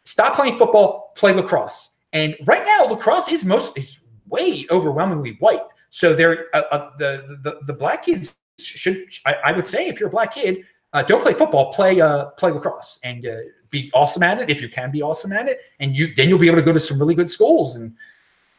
Stop 0.05 0.35
playing 0.35 0.57
football, 0.57 1.11
play 1.15 1.33
lacrosse. 1.33 1.89
And 2.13 2.35
right 2.45 2.65
now, 2.65 2.85
lacrosse 2.85 3.27
is 3.27 3.43
most 3.43 3.77
is 3.77 3.99
way 4.29 4.65
overwhelmingly 4.71 5.37
white. 5.39 5.61
So 5.89 6.13
there, 6.13 6.45
uh, 6.53 6.63
uh, 6.71 6.91
the, 6.97 7.39
the 7.43 7.59
the 7.65 7.73
black 7.73 8.03
kids 8.03 8.35
should, 8.59 9.07
I, 9.25 9.35
I, 9.45 9.51
would 9.51 9.65
say, 9.65 9.87
if 9.87 9.99
you're 9.99 10.09
a 10.09 10.11
black 10.11 10.33
kid, 10.33 10.65
uh, 10.93 11.03
don't 11.03 11.21
play 11.21 11.33
football, 11.33 11.71
play 11.71 12.01
uh, 12.01 12.25
play 12.31 12.51
lacrosse, 12.51 12.99
and 13.03 13.25
uh, 13.25 13.37
be 13.69 13.91
awesome 13.93 14.23
at 14.23 14.39
it 14.39 14.49
if 14.49 14.61
you 14.61 14.69
can 14.69 14.91
be 14.91 15.01
awesome 15.01 15.31
at 15.31 15.47
it, 15.47 15.59
and 15.79 15.95
you 15.95 16.13
then 16.15 16.29
you'll 16.29 16.39
be 16.39 16.47
able 16.47 16.57
to 16.57 16.63
go 16.63 16.73
to 16.73 16.79
some 16.79 16.99
really 16.99 17.15
good 17.15 17.29
schools, 17.29 17.75
and 17.75 17.93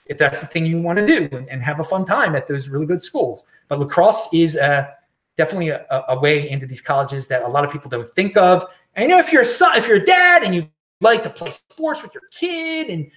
if 0.06 0.16
that's 0.16 0.40
the 0.40 0.46
thing 0.46 0.64
you 0.64 0.80
want 0.80 0.98
to 0.98 1.06
do, 1.06 1.28
and, 1.32 1.48
and 1.48 1.62
have 1.62 1.80
a 1.80 1.84
fun 1.84 2.04
time 2.04 2.34
at 2.34 2.46
those 2.46 2.68
really 2.68 2.86
good 2.86 3.02
schools. 3.02 3.44
But 3.68 3.78
lacrosse 3.78 4.28
is 4.32 4.56
uh, 4.56 4.88
definitely 5.36 5.68
a, 5.68 6.04
a 6.08 6.18
way 6.18 6.48
into 6.48 6.66
these 6.66 6.80
colleges 6.80 7.26
that 7.28 7.42
a 7.42 7.48
lot 7.48 7.64
of 7.64 7.70
people 7.70 7.90
don't 7.90 8.08
think 8.14 8.36
of. 8.36 8.64
And 8.94 9.04
you 9.04 9.08
know, 9.08 9.18
if 9.18 9.32
you're 9.32 9.42
a 9.42 9.46
son, 9.46 9.76
if 9.76 9.86
you're 9.86 9.98
a 9.98 10.04
dad, 10.04 10.44
and 10.44 10.54
you 10.54 10.68
like 11.00 11.22
to 11.22 11.30
play 11.30 11.50
sports 11.50 12.02
with 12.02 12.14
your 12.14 12.24
kid, 12.30 12.88
and 12.88 13.10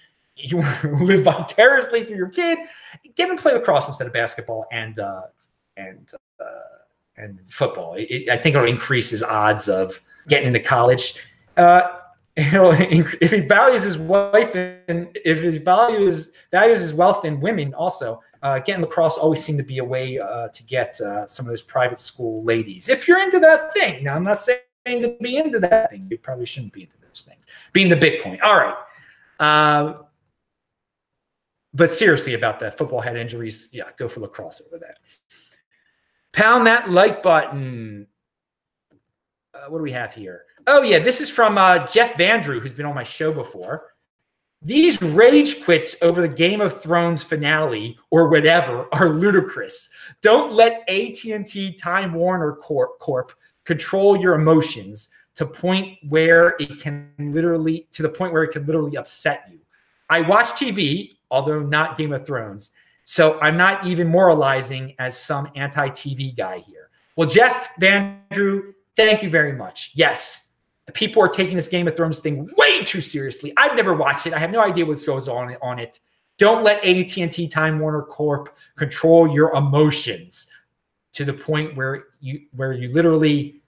you 0.43 0.61
live 0.83 1.23
vicariously 1.23 2.03
through 2.03 2.17
your 2.17 2.29
kid. 2.29 2.59
Get 3.15 3.29
him 3.29 3.37
play 3.37 3.53
lacrosse 3.53 3.87
instead 3.87 4.07
of 4.07 4.13
basketball 4.13 4.65
and 4.71 4.99
uh, 4.99 5.23
and 5.77 6.11
uh, 6.39 6.43
and 7.17 7.39
football. 7.49 7.95
It, 7.97 8.29
I 8.29 8.37
think 8.37 8.55
it'll 8.55 8.67
increase 8.67 9.09
his 9.09 9.23
odds 9.23 9.67
of 9.67 9.99
getting 10.27 10.47
into 10.47 10.59
college. 10.59 11.15
Uh, 11.57 11.97
if 12.37 13.31
he 13.31 13.41
values 13.41 13.83
his 13.83 13.97
wife 13.97 14.55
and 14.55 15.09
if 15.25 15.39
his 15.39 15.57
values 15.57 16.31
values 16.51 16.79
his 16.79 16.93
wealth 16.93 17.25
in 17.25 17.41
women, 17.41 17.73
also 17.73 18.21
uh, 18.41 18.59
getting 18.59 18.81
lacrosse 18.81 19.17
always 19.17 19.43
seemed 19.43 19.57
to 19.57 19.63
be 19.63 19.79
a 19.79 19.83
way 19.83 20.17
uh, 20.17 20.47
to 20.47 20.63
get 20.63 20.99
uh, 21.01 21.27
some 21.27 21.45
of 21.45 21.49
those 21.49 21.61
private 21.61 21.99
school 21.99 22.43
ladies. 22.43 22.87
If 22.87 23.07
you're 23.07 23.21
into 23.21 23.39
that 23.39 23.73
thing, 23.73 24.03
now 24.03 24.15
I'm 24.15 24.23
not 24.23 24.39
saying 24.39 24.61
to 24.85 25.15
be 25.21 25.37
into 25.37 25.59
that 25.59 25.91
thing. 25.91 26.07
You 26.09 26.17
probably 26.17 26.45
shouldn't 26.45 26.73
be 26.73 26.83
into 26.83 26.95
those 27.01 27.21
things. 27.21 27.43
Being 27.73 27.89
the 27.89 27.97
Bitcoin. 27.97 28.41
All 28.41 28.55
right. 28.57 28.75
Uh, 29.39 30.03
but 31.73 31.91
seriously 31.91 32.33
about 32.33 32.59
that 32.59 32.77
football 32.77 33.01
head 33.01 33.17
injuries, 33.17 33.69
yeah, 33.71 33.85
go 33.97 34.07
for 34.07 34.19
lacrosse 34.19 34.61
over 34.67 34.77
that. 34.79 34.97
Pound 36.33 36.67
that 36.67 36.89
like 36.91 37.23
button. 37.23 38.07
Uh, 39.53 39.65
what 39.69 39.79
do 39.79 39.83
we 39.83 39.91
have 39.91 40.13
here? 40.13 40.45
Oh 40.67 40.81
yeah, 40.81 40.99
this 40.99 41.21
is 41.21 41.29
from 41.29 41.57
uh, 41.57 41.87
Jeff 41.87 42.13
Vandrew, 42.13 42.61
who's 42.61 42.73
been 42.73 42.85
on 42.85 42.95
my 42.95 43.03
show 43.03 43.33
before. 43.33 43.91
These 44.63 45.01
rage 45.01 45.63
quits 45.63 45.95
over 46.03 46.21
the 46.21 46.27
Game 46.27 46.61
of 46.61 46.83
Thrones 46.83 47.23
finale 47.23 47.97
or 48.11 48.29
whatever 48.29 48.87
are 48.93 49.09
ludicrous. 49.09 49.89
Don't 50.21 50.53
let 50.53 50.87
AT&T 50.87 51.73
Time 51.73 52.13
Warner 52.13 52.53
Corp, 52.57 52.99
Corp 52.99 53.31
control 53.65 54.15
your 54.15 54.35
emotions 54.35 55.09
to 55.33 55.47
point 55.47 55.97
where 56.09 56.55
it 56.59 56.79
can 56.79 57.11
literally 57.17 57.87
to 57.91 58.03
the 58.03 58.09
point 58.09 58.33
where 58.33 58.43
it 58.43 58.51
can 58.51 58.65
literally 58.67 58.97
upset 58.97 59.45
you. 59.49 59.59
I 60.09 60.21
watch 60.21 60.49
TV 60.49 61.11
although 61.31 61.61
not 61.61 61.97
Game 61.97 62.13
of 62.13 62.25
Thrones. 62.25 62.71
So 63.05 63.39
I'm 63.39 63.57
not 63.57 63.85
even 63.85 64.07
moralizing 64.07 64.93
as 64.99 65.17
some 65.17 65.49
anti 65.55 65.89
TV 65.89 66.35
guy 66.35 66.59
here. 66.59 66.89
Well, 67.15 67.27
Jeff 67.27 67.69
Vandrew, 67.81 68.73
thank 68.95 69.23
you 69.23 69.29
very 69.29 69.53
much. 69.53 69.91
Yes, 69.95 70.49
people 70.93 71.23
are 71.23 71.27
taking 71.29 71.55
this 71.55 71.67
Game 71.67 71.87
of 71.87 71.95
Thrones 71.95 72.19
thing 72.19 72.49
way 72.57 72.83
too 72.83 73.01
seriously. 73.01 73.53
I've 73.57 73.75
never 73.75 73.93
watched 73.93 74.27
it. 74.27 74.33
I 74.33 74.39
have 74.39 74.51
no 74.51 74.61
idea 74.61 74.85
what 74.85 75.03
goes 75.05 75.27
on 75.27 75.55
on 75.61 75.79
it. 75.79 75.99
Don't 76.37 76.63
let 76.63 76.83
AT&T 76.85 77.47
Time 77.47 77.79
Warner 77.79 78.03
Corp 78.03 78.55
control 78.77 79.27
your 79.27 79.53
emotions. 79.55 80.47
to 81.13 81.25
the 81.25 81.33
point 81.33 81.75
where 81.75 82.05
you 82.21 82.47
where 82.55 82.73
you 82.73 82.91
literally 82.93 83.60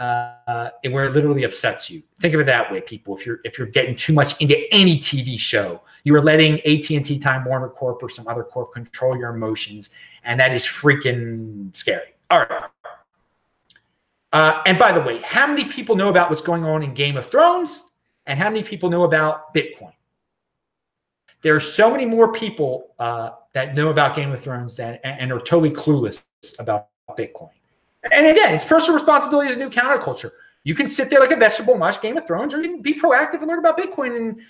uh, 0.00 0.70
where 0.88 1.04
it 1.04 1.12
literally 1.12 1.44
upsets 1.44 1.90
you. 1.90 2.02
Think 2.20 2.32
of 2.32 2.40
it 2.40 2.46
that 2.46 2.72
way, 2.72 2.80
people. 2.80 3.16
If 3.16 3.26
you're 3.26 3.40
if 3.44 3.58
you're 3.58 3.68
getting 3.68 3.94
too 3.94 4.14
much 4.14 4.40
into 4.40 4.56
any 4.72 4.98
TV 4.98 5.38
show, 5.38 5.82
you 6.04 6.14
are 6.14 6.22
letting 6.22 6.54
AT 6.60 6.90
and 6.90 7.04
T, 7.04 7.18
Time 7.18 7.44
Warner 7.44 7.68
Corp, 7.68 8.02
or 8.02 8.08
some 8.08 8.26
other 8.26 8.42
corp 8.42 8.72
control 8.72 9.16
your 9.16 9.34
emotions, 9.34 9.90
and 10.24 10.40
that 10.40 10.54
is 10.54 10.64
freaking 10.64 11.74
scary. 11.76 12.14
All 12.30 12.40
right. 12.40 12.64
Uh, 14.32 14.62
and 14.64 14.78
by 14.78 14.92
the 14.92 15.00
way, 15.00 15.18
how 15.18 15.46
many 15.46 15.64
people 15.64 15.96
know 15.96 16.08
about 16.08 16.30
what's 16.30 16.40
going 16.40 16.64
on 16.64 16.82
in 16.82 16.94
Game 16.94 17.16
of 17.16 17.26
Thrones, 17.30 17.82
and 18.26 18.38
how 18.38 18.48
many 18.48 18.62
people 18.62 18.88
know 18.88 19.04
about 19.04 19.54
Bitcoin? 19.54 19.92
There 21.42 21.54
are 21.54 21.60
so 21.60 21.90
many 21.90 22.06
more 22.06 22.32
people 22.32 22.94
uh, 22.98 23.30
that 23.52 23.74
know 23.74 23.90
about 23.90 24.16
Game 24.16 24.32
of 24.32 24.40
Thrones 24.40 24.76
than 24.76 24.98
and, 25.04 25.20
and 25.20 25.32
are 25.32 25.40
totally 25.40 25.70
clueless 25.70 26.24
about 26.58 26.88
Bitcoin. 27.18 27.50
And 28.10 28.26
again, 28.26 28.54
it's 28.54 28.64
personal 28.64 28.94
responsibility 28.94 29.50
as 29.50 29.56
a 29.56 29.58
new 29.58 29.70
counterculture. 29.70 30.30
You 30.64 30.74
can 30.74 30.88
sit 30.88 31.10
there 31.10 31.20
like 31.20 31.30
a 31.30 31.36
vegetable 31.36 31.74
and 31.74 31.80
watch 31.80 32.00
Game 32.00 32.16
of 32.16 32.26
Thrones, 32.26 32.54
or 32.54 32.62
you 32.62 32.70
can 32.70 32.82
be 32.82 32.94
proactive 32.94 33.34
and 33.34 33.46
learn 33.46 33.58
about 33.58 33.78
Bitcoin. 33.78 34.16
And 34.16 34.40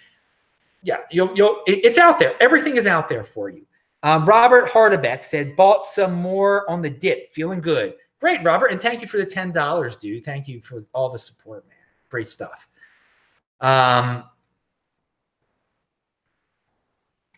yeah, 0.83 0.99
you'll 1.11 1.35
you'll 1.37 1.63
it, 1.67 1.85
it's 1.85 1.99
out 1.99 2.19
there. 2.19 2.35
Everything 2.41 2.77
is 2.77 2.87
out 2.87 3.09
there 3.09 3.25
for 3.25 3.49
you. 3.49 3.67
Um, 4.03 4.25
Robert 4.25 4.71
Hardebeck 4.71 5.25
said, 5.25 5.57
bought 5.57 5.85
some 5.85 6.15
more 6.15 6.69
on 6.71 6.81
the 6.81 6.89
dip, 6.89 7.33
feeling 7.33 7.61
good. 7.61 7.95
Great, 8.19 8.43
Robert, 8.43 8.69
and 8.69 8.81
thank 8.81 9.03
you 9.03 9.09
for 9.09 9.19
the 9.19 9.27
ten 9.27 9.53
dollars, 9.53 9.97
dude. 9.97 10.25
Thank 10.25 10.49
you 10.49 10.61
for 10.61 10.85
all 10.93 11.09
the 11.09 11.19
support, 11.19 11.67
man. 11.69 11.77
Great 12.09 12.29
stuff. 12.29 12.69
Um, 13.61 14.25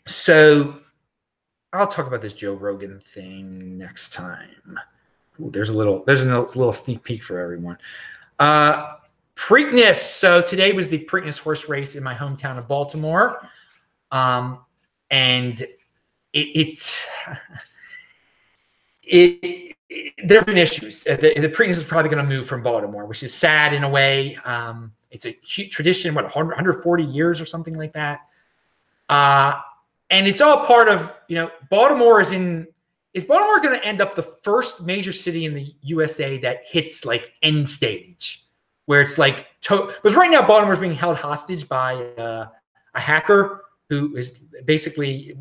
so 0.06 0.78
I'll 1.72 1.86
talk 1.86 2.06
about 2.06 2.20
this 2.20 2.32
Joe 2.32 2.54
Rogan 2.54 3.00
thing 3.00 3.78
next 3.78 4.12
time. 4.12 4.78
Ooh, 5.42 5.50
there's 5.50 5.70
a 5.70 5.74
little 5.74 6.04
there's 6.04 6.22
a 6.22 6.26
little 6.26 6.72
sneak 6.72 7.02
peek 7.02 7.22
for 7.22 7.38
everyone. 7.38 7.78
Uh, 8.38 8.94
Preakness. 9.34 9.96
So 9.96 10.42
today 10.42 10.72
was 10.72 10.88
the 10.88 10.98
Preakness 10.98 11.38
horse 11.38 11.68
race 11.68 11.96
in 11.96 12.02
my 12.02 12.14
hometown 12.14 12.58
of 12.58 12.68
Baltimore, 12.68 13.48
um, 14.10 14.60
and 15.10 15.60
it, 16.32 16.38
it, 16.38 17.06
it, 19.02 19.74
it 19.88 20.14
there 20.24 20.38
have 20.38 20.46
been 20.46 20.58
issues. 20.58 21.02
The, 21.02 21.16
the 21.16 21.48
Preakness 21.48 21.78
is 21.78 21.84
probably 21.84 22.10
going 22.10 22.22
to 22.22 22.28
move 22.28 22.46
from 22.46 22.62
Baltimore, 22.62 23.06
which 23.06 23.22
is 23.22 23.34
sad 23.34 23.72
in 23.72 23.84
a 23.84 23.88
way. 23.88 24.36
Um, 24.44 24.92
it's 25.10 25.26
a 25.26 25.32
tradition, 25.32 26.14
what 26.14 26.24
100, 26.24 26.48
140 26.48 27.04
years 27.04 27.40
or 27.40 27.44
something 27.44 27.74
like 27.74 27.92
that. 27.94 28.20
Uh, 29.08 29.54
and 30.10 30.26
it's 30.26 30.40
all 30.40 30.64
part 30.64 30.88
of 30.88 31.12
you 31.28 31.36
know 31.36 31.50
Baltimore 31.70 32.20
is 32.20 32.32
in 32.32 32.68
is 33.14 33.24
Baltimore 33.24 33.60
going 33.60 33.78
to 33.78 33.86
end 33.86 34.00
up 34.00 34.14
the 34.14 34.22
first 34.42 34.80
major 34.80 35.12
city 35.12 35.44
in 35.44 35.54
the 35.54 35.74
USA 35.82 36.38
that 36.38 36.62
hits 36.66 37.04
like 37.04 37.32
end 37.42 37.68
stage, 37.68 38.46
where 38.86 39.00
it's 39.00 39.18
like, 39.18 39.46
to- 39.62 39.92
because 40.02 40.16
right 40.16 40.30
now 40.30 40.46
Baltimore 40.46 40.72
is 40.72 40.78
being 40.78 40.94
held 40.94 41.16
hostage 41.16 41.68
by 41.68 41.94
uh, 42.16 42.46
a 42.94 43.00
hacker 43.00 43.64
who 43.88 44.16
is 44.16 44.40
basically 44.64 45.36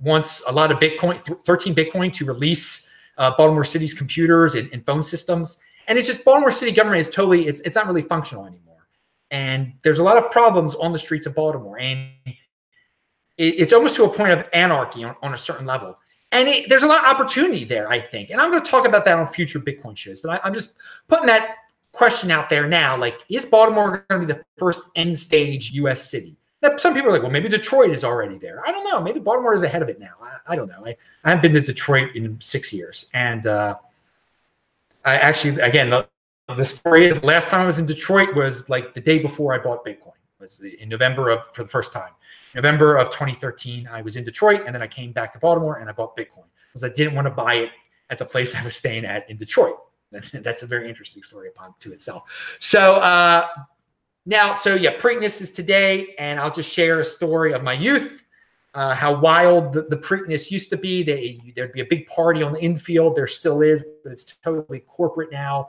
wants 0.00 0.42
a 0.46 0.52
lot 0.52 0.70
of 0.70 0.78
Bitcoin, 0.78 1.18
13 1.44 1.74
Bitcoin 1.74 2.12
to 2.12 2.24
release 2.26 2.86
uh, 3.18 3.32
Baltimore 3.36 3.64
City's 3.64 3.94
computers 3.94 4.54
and, 4.54 4.68
and, 4.72 4.84
phone 4.84 5.02
systems. 5.02 5.56
And 5.88 5.98
it's 5.98 6.06
just 6.06 6.22
Baltimore 6.24 6.50
City 6.50 6.72
government 6.72 7.00
is 7.00 7.08
totally, 7.08 7.46
it's, 7.46 7.60
it's 7.60 7.74
not 7.74 7.86
really 7.86 8.02
functional 8.02 8.44
anymore. 8.44 8.86
And 9.30 9.72
there's 9.82 9.98
a 9.98 10.02
lot 10.02 10.22
of 10.22 10.30
problems 10.30 10.74
on 10.74 10.92
the 10.92 10.98
streets 10.98 11.24
of 11.24 11.34
Baltimore. 11.34 11.78
And 11.78 12.10
it, 12.26 12.34
it's 13.38 13.72
almost 13.72 13.96
to 13.96 14.04
a 14.04 14.08
point 14.08 14.32
of 14.32 14.46
anarchy 14.52 15.04
on, 15.04 15.16
on 15.22 15.32
a 15.32 15.38
certain 15.38 15.64
level. 15.64 15.98
And 16.36 16.48
it, 16.48 16.68
there's 16.68 16.82
a 16.82 16.86
lot 16.86 16.98
of 16.98 17.06
opportunity 17.06 17.64
there, 17.64 17.90
I 17.90 17.98
think. 17.98 18.28
And 18.28 18.42
I'm 18.42 18.50
going 18.50 18.62
to 18.62 18.70
talk 18.70 18.86
about 18.86 19.06
that 19.06 19.18
on 19.18 19.26
future 19.26 19.58
Bitcoin 19.58 19.96
shows. 19.96 20.20
But 20.20 20.32
I, 20.32 20.46
I'm 20.46 20.52
just 20.52 20.74
putting 21.08 21.24
that 21.26 21.56
question 21.92 22.30
out 22.30 22.50
there 22.50 22.68
now. 22.68 22.94
Like, 22.94 23.20
is 23.30 23.46
Baltimore 23.46 24.04
going 24.10 24.20
to 24.20 24.26
be 24.26 24.32
the 24.34 24.44
first 24.58 24.80
end 24.96 25.16
stage 25.18 25.72
U.S. 25.72 26.10
city? 26.10 26.36
Now, 26.60 26.76
some 26.76 26.92
people 26.92 27.08
are 27.08 27.12
like, 27.12 27.22
well, 27.22 27.30
maybe 27.30 27.48
Detroit 27.48 27.90
is 27.90 28.04
already 28.04 28.36
there. 28.36 28.62
I 28.66 28.70
don't 28.70 28.84
know. 28.84 29.00
Maybe 29.00 29.18
Baltimore 29.18 29.54
is 29.54 29.62
ahead 29.62 29.80
of 29.80 29.88
it 29.88 29.98
now. 29.98 30.12
I, 30.22 30.52
I 30.52 30.56
don't 30.56 30.68
know. 30.68 30.84
I, 30.84 30.94
I 31.24 31.30
haven't 31.30 31.40
been 31.40 31.54
to 31.54 31.62
Detroit 31.62 32.14
in 32.14 32.38
six 32.38 32.70
years. 32.70 33.06
And 33.14 33.46
uh, 33.46 33.76
I 35.06 35.14
actually, 35.16 35.58
again, 35.62 35.88
the, 35.88 36.06
the 36.54 36.66
story 36.66 37.06
is 37.06 37.24
last 37.24 37.48
time 37.48 37.62
I 37.62 37.66
was 37.66 37.78
in 37.78 37.86
Detroit 37.86 38.34
was 38.36 38.68
like 38.68 38.92
the 38.92 39.00
day 39.00 39.18
before 39.18 39.54
I 39.54 39.58
bought 39.58 39.86
Bitcoin. 39.86 40.12
It 40.38 40.42
was 40.42 40.60
in 40.60 40.90
November 40.90 41.30
of 41.30 41.46
for 41.54 41.62
the 41.62 41.68
first 41.70 41.94
time. 41.94 42.10
November 42.56 42.96
of 42.96 43.10
2013, 43.10 43.86
I 43.92 44.00
was 44.00 44.16
in 44.16 44.24
Detroit, 44.24 44.62
and 44.64 44.74
then 44.74 44.82
I 44.82 44.86
came 44.86 45.12
back 45.12 45.32
to 45.34 45.38
Baltimore 45.38 45.78
and 45.78 45.90
I 45.90 45.92
bought 45.92 46.16
Bitcoin 46.16 46.46
because 46.68 46.82
I 46.82 46.88
didn't 46.88 47.14
want 47.14 47.26
to 47.26 47.30
buy 47.30 47.54
it 47.54 47.70
at 48.08 48.16
the 48.16 48.24
place 48.24 48.54
I 48.60 48.64
was 48.64 48.74
staying 48.74 49.04
at 49.04 49.28
in 49.30 49.36
Detroit. 49.36 49.76
That's 50.32 50.62
a 50.62 50.66
very 50.66 50.88
interesting 50.88 51.22
story 51.22 51.48
upon 51.48 51.74
to 51.80 51.92
itself. 51.92 52.56
So 52.58 52.96
uh, 52.96 53.46
now, 54.24 54.54
so 54.54 54.74
yeah, 54.74 54.96
Preakness 54.96 55.42
is 55.42 55.52
today, 55.52 56.14
and 56.18 56.40
I'll 56.40 56.50
just 56.50 56.72
share 56.72 57.00
a 57.00 57.04
story 57.04 57.52
of 57.52 57.62
my 57.62 57.74
youth. 57.74 58.22
Uh, 58.74 58.94
how 58.94 59.14
wild 59.18 59.72
the, 59.72 59.82
the 59.82 59.96
Preakness 59.96 60.50
used 60.50 60.70
to 60.70 60.76
be. 60.76 61.02
They, 61.02 61.40
there'd 61.54 61.72
be 61.72 61.80
a 61.80 61.86
big 61.86 62.06
party 62.06 62.42
on 62.42 62.54
the 62.54 62.60
infield. 62.60 63.16
There 63.16 63.26
still 63.26 63.62
is, 63.62 63.84
but 64.02 64.12
it's 64.12 64.24
totally 64.24 64.80
corporate 64.80 65.30
now. 65.30 65.68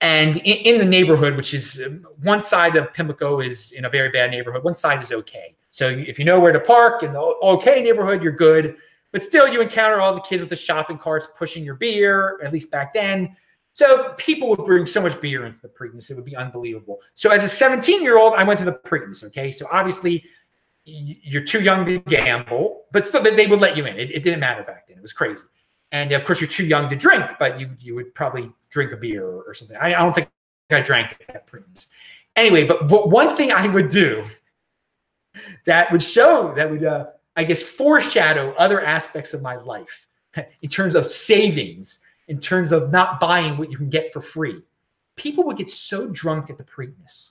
And 0.00 0.36
in, 0.38 0.74
in 0.74 0.78
the 0.78 0.84
neighborhood, 0.84 1.36
which 1.36 1.54
is 1.54 1.82
um, 1.84 2.06
one 2.22 2.42
side 2.42 2.76
of 2.76 2.92
Pimlico 2.92 3.40
is 3.40 3.72
in 3.72 3.84
a 3.84 3.90
very 3.90 4.10
bad 4.10 4.30
neighborhood, 4.30 4.62
one 4.62 4.74
side 4.74 5.02
is 5.02 5.10
okay. 5.10 5.56
So 5.76 5.90
if 5.90 6.18
you 6.18 6.24
know 6.24 6.40
where 6.40 6.52
to 6.52 6.60
park 6.60 7.02
in 7.02 7.12
the 7.12 7.20
okay 7.20 7.82
neighborhood, 7.82 8.22
you're 8.22 8.32
good. 8.32 8.76
But 9.12 9.22
still, 9.22 9.46
you 9.46 9.60
encounter 9.60 10.00
all 10.00 10.14
the 10.14 10.22
kids 10.22 10.40
with 10.40 10.48
the 10.48 10.56
shopping 10.56 10.96
carts 10.96 11.28
pushing 11.36 11.64
your 11.64 11.74
beer, 11.74 12.40
at 12.42 12.50
least 12.50 12.70
back 12.70 12.94
then. 12.94 13.36
So 13.74 14.14
people 14.16 14.48
would 14.48 14.64
bring 14.64 14.86
so 14.86 15.02
much 15.02 15.20
beer 15.20 15.44
into 15.44 15.60
the 15.60 15.68
Preakness, 15.68 16.10
it 16.10 16.14
would 16.14 16.24
be 16.24 16.34
unbelievable. 16.34 17.00
So 17.14 17.30
as 17.30 17.44
a 17.44 17.48
17 17.50 18.02
year 18.02 18.16
old, 18.16 18.32
I 18.36 18.42
went 18.42 18.58
to 18.60 18.64
the 18.64 18.72
Preakness. 18.72 19.22
Okay, 19.24 19.52
so 19.52 19.68
obviously 19.70 20.24
you're 20.86 21.44
too 21.44 21.60
young 21.60 21.84
to 21.84 21.98
gamble, 21.98 22.84
but 22.90 23.06
still 23.06 23.22
they 23.22 23.46
would 23.46 23.60
let 23.60 23.76
you 23.76 23.84
in. 23.84 23.98
It, 23.98 24.12
it, 24.12 24.22
didn't 24.22 24.40
matter 24.40 24.62
back 24.62 24.86
then. 24.86 24.96
It 24.96 25.02
was 25.02 25.12
crazy. 25.12 25.44
And 25.92 26.10
of 26.12 26.24
course, 26.24 26.40
you're 26.40 26.48
too 26.48 26.64
young 26.64 26.88
to 26.88 26.96
drink, 26.96 27.26
but 27.38 27.60
you 27.60 27.68
you 27.78 27.94
would 27.96 28.14
probably 28.14 28.50
drink 28.70 28.92
a 28.92 28.96
beer 28.96 29.26
or, 29.26 29.42
or 29.42 29.52
something. 29.52 29.76
I, 29.76 29.88
I, 29.88 29.98
don't 29.98 30.14
think 30.14 30.30
I 30.70 30.80
drank 30.80 31.22
at 31.28 31.46
Preakness. 31.46 31.88
Anyway, 32.34 32.64
but, 32.64 32.88
but 32.88 33.10
one 33.10 33.36
thing 33.36 33.52
I 33.52 33.66
would 33.66 33.90
do 33.90 34.24
that 35.64 35.90
would 35.92 36.02
show 36.02 36.52
that 36.54 36.70
would 36.70 36.84
uh, 36.84 37.06
i 37.36 37.44
guess 37.44 37.62
foreshadow 37.62 38.54
other 38.58 38.80
aspects 38.80 39.34
of 39.34 39.42
my 39.42 39.56
life 39.56 40.06
in 40.62 40.68
terms 40.68 40.94
of 40.94 41.06
savings 41.06 42.00
in 42.28 42.38
terms 42.38 42.72
of 42.72 42.90
not 42.90 43.20
buying 43.20 43.56
what 43.56 43.70
you 43.70 43.76
can 43.76 43.88
get 43.88 44.12
for 44.12 44.20
free. 44.20 44.60
People 45.14 45.44
would 45.44 45.56
get 45.56 45.70
so 45.70 46.08
drunk 46.08 46.50
at 46.50 46.58
the 46.58 46.64
preakness 46.64 47.30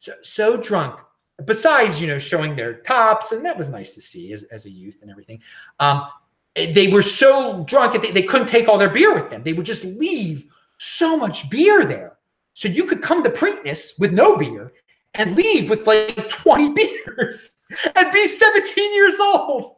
so, 0.00 0.14
so 0.22 0.56
drunk 0.56 1.00
besides 1.44 2.00
you 2.00 2.06
know 2.06 2.18
showing 2.18 2.54
their 2.54 2.74
tops 2.74 3.32
and 3.32 3.44
that 3.44 3.56
was 3.56 3.68
nice 3.68 3.94
to 3.94 4.00
see 4.00 4.32
as, 4.32 4.42
as 4.44 4.66
a 4.66 4.70
youth 4.70 4.98
and 5.02 5.10
everything. 5.10 5.40
Um, 5.80 6.06
they 6.54 6.88
were 6.88 7.02
so 7.02 7.64
drunk 7.64 7.94
that 7.94 8.02
they, 8.02 8.10
they 8.10 8.22
couldn't 8.22 8.48
take 8.48 8.68
all 8.68 8.76
their 8.76 8.90
beer 8.90 9.14
with 9.14 9.30
them. 9.30 9.42
They 9.42 9.54
would 9.54 9.64
just 9.64 9.84
leave 9.84 10.44
so 10.78 11.16
much 11.16 11.48
beer 11.48 11.86
there. 11.86 12.18
So 12.52 12.68
you 12.68 12.84
could 12.84 13.00
come 13.00 13.22
to 13.22 13.30
preakness 13.30 13.98
with 13.98 14.12
no 14.12 14.36
beer 14.36 14.72
and 15.14 15.36
leave 15.36 15.68
with 15.70 15.86
like 15.86 16.28
20 16.28 16.72
beers 16.72 17.50
and 17.96 18.12
be 18.12 18.26
17 18.26 18.94
years 18.94 19.18
old. 19.20 19.76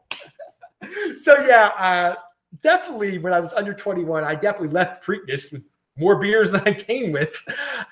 so 1.15 1.45
yeah, 1.47 1.71
uh, 1.79 2.15
definitely 2.63 3.19
when 3.19 3.33
I 3.33 3.41
was 3.41 3.53
under 3.53 3.75
21, 3.75 4.25
I 4.25 4.35
definitely 4.35 4.69
left 4.69 5.05
Preakness 5.05 5.53
with 5.53 5.65
more 5.97 6.17
beers 6.17 6.51
than 6.51 6.63
I 6.67 6.73
came 6.73 7.13
with. 7.13 7.35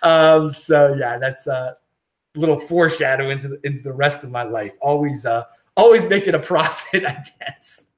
Um, 0.02 0.52
so 0.52 0.94
yeah, 0.94 1.18
that's 1.18 1.46
a 1.46 1.76
little 2.34 2.58
foreshadow 2.58 3.30
into 3.30 3.48
the, 3.48 3.66
into 3.66 3.82
the 3.82 3.92
rest 3.92 4.24
of 4.24 4.30
my 4.30 4.42
life. 4.42 4.72
Always, 4.80 5.26
uh, 5.26 5.44
always 5.76 6.08
making 6.08 6.34
a 6.34 6.38
profit, 6.38 7.04
I 7.06 7.24
guess. 7.40 7.88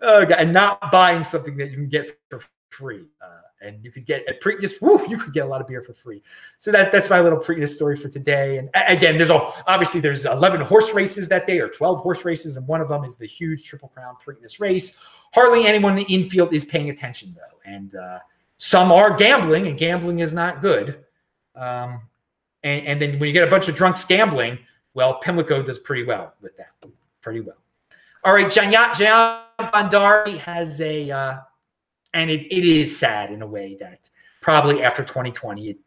Oh, 0.00 0.24
God, 0.24 0.38
and 0.38 0.52
not 0.52 0.92
buying 0.92 1.24
something 1.24 1.56
that 1.56 1.70
you 1.70 1.76
can 1.76 1.88
get 1.88 2.18
for 2.30 2.42
free. 2.70 3.06
Uh, 3.20 3.41
and 3.62 3.82
you 3.84 3.90
could 3.90 4.04
get 4.04 4.24
a 4.28 4.34
Preakness. 4.34 4.80
Woo, 4.80 5.04
you 5.08 5.16
could 5.16 5.32
get 5.32 5.46
a 5.46 5.48
lot 5.48 5.60
of 5.60 5.68
beer 5.68 5.82
for 5.82 5.94
free. 5.94 6.22
So 6.58 6.70
that 6.72 6.92
that's 6.92 7.08
my 7.08 7.20
little 7.20 7.38
Preakness 7.38 7.70
story 7.70 7.96
for 7.96 8.08
today. 8.08 8.58
And 8.58 8.68
again, 8.74 9.16
there's 9.16 9.30
all 9.30 9.54
obviously 9.66 10.00
there's 10.00 10.24
11 10.24 10.60
horse 10.62 10.92
races 10.92 11.28
that 11.28 11.46
day 11.46 11.60
or 11.60 11.68
12 11.68 12.00
horse 12.00 12.24
races, 12.24 12.56
and 12.56 12.66
one 12.66 12.80
of 12.80 12.88
them 12.88 13.04
is 13.04 13.16
the 13.16 13.26
huge 13.26 13.64
Triple 13.64 13.88
Crown 13.88 14.16
Preakness 14.24 14.60
race. 14.60 14.98
Hardly 15.34 15.66
anyone 15.66 15.98
in 15.98 16.04
the 16.04 16.14
infield 16.14 16.52
is 16.52 16.64
paying 16.64 16.90
attention 16.90 17.34
though, 17.36 17.70
and 17.70 17.94
uh, 17.94 18.18
some 18.58 18.92
are 18.92 19.16
gambling, 19.16 19.66
and 19.66 19.78
gambling 19.78 20.18
is 20.18 20.34
not 20.34 20.60
good. 20.60 21.04
Um, 21.54 22.02
and, 22.62 22.86
and 22.86 23.02
then 23.02 23.18
when 23.18 23.28
you 23.28 23.32
get 23.32 23.46
a 23.46 23.50
bunch 23.50 23.68
of 23.68 23.74
drunks 23.74 24.04
gambling, 24.04 24.58
well, 24.94 25.14
Pimlico 25.14 25.62
does 25.62 25.78
pretty 25.78 26.04
well 26.04 26.34
with 26.40 26.56
that, 26.56 26.70
pretty 27.20 27.40
well. 27.40 27.56
All 28.24 28.34
right, 28.34 28.46
Jayan 28.46 29.42
Bhandari 29.58 30.38
has 30.38 30.80
a 30.80 31.10
uh, 31.10 31.38
and 32.14 32.30
it, 32.30 32.46
it 32.54 32.64
is 32.64 32.96
sad 32.96 33.30
in 33.30 33.42
a 33.42 33.46
way 33.46 33.76
that 33.80 34.10
probably 34.40 34.82
after 34.82 35.02
2020, 35.02 35.70
it, 35.70 35.78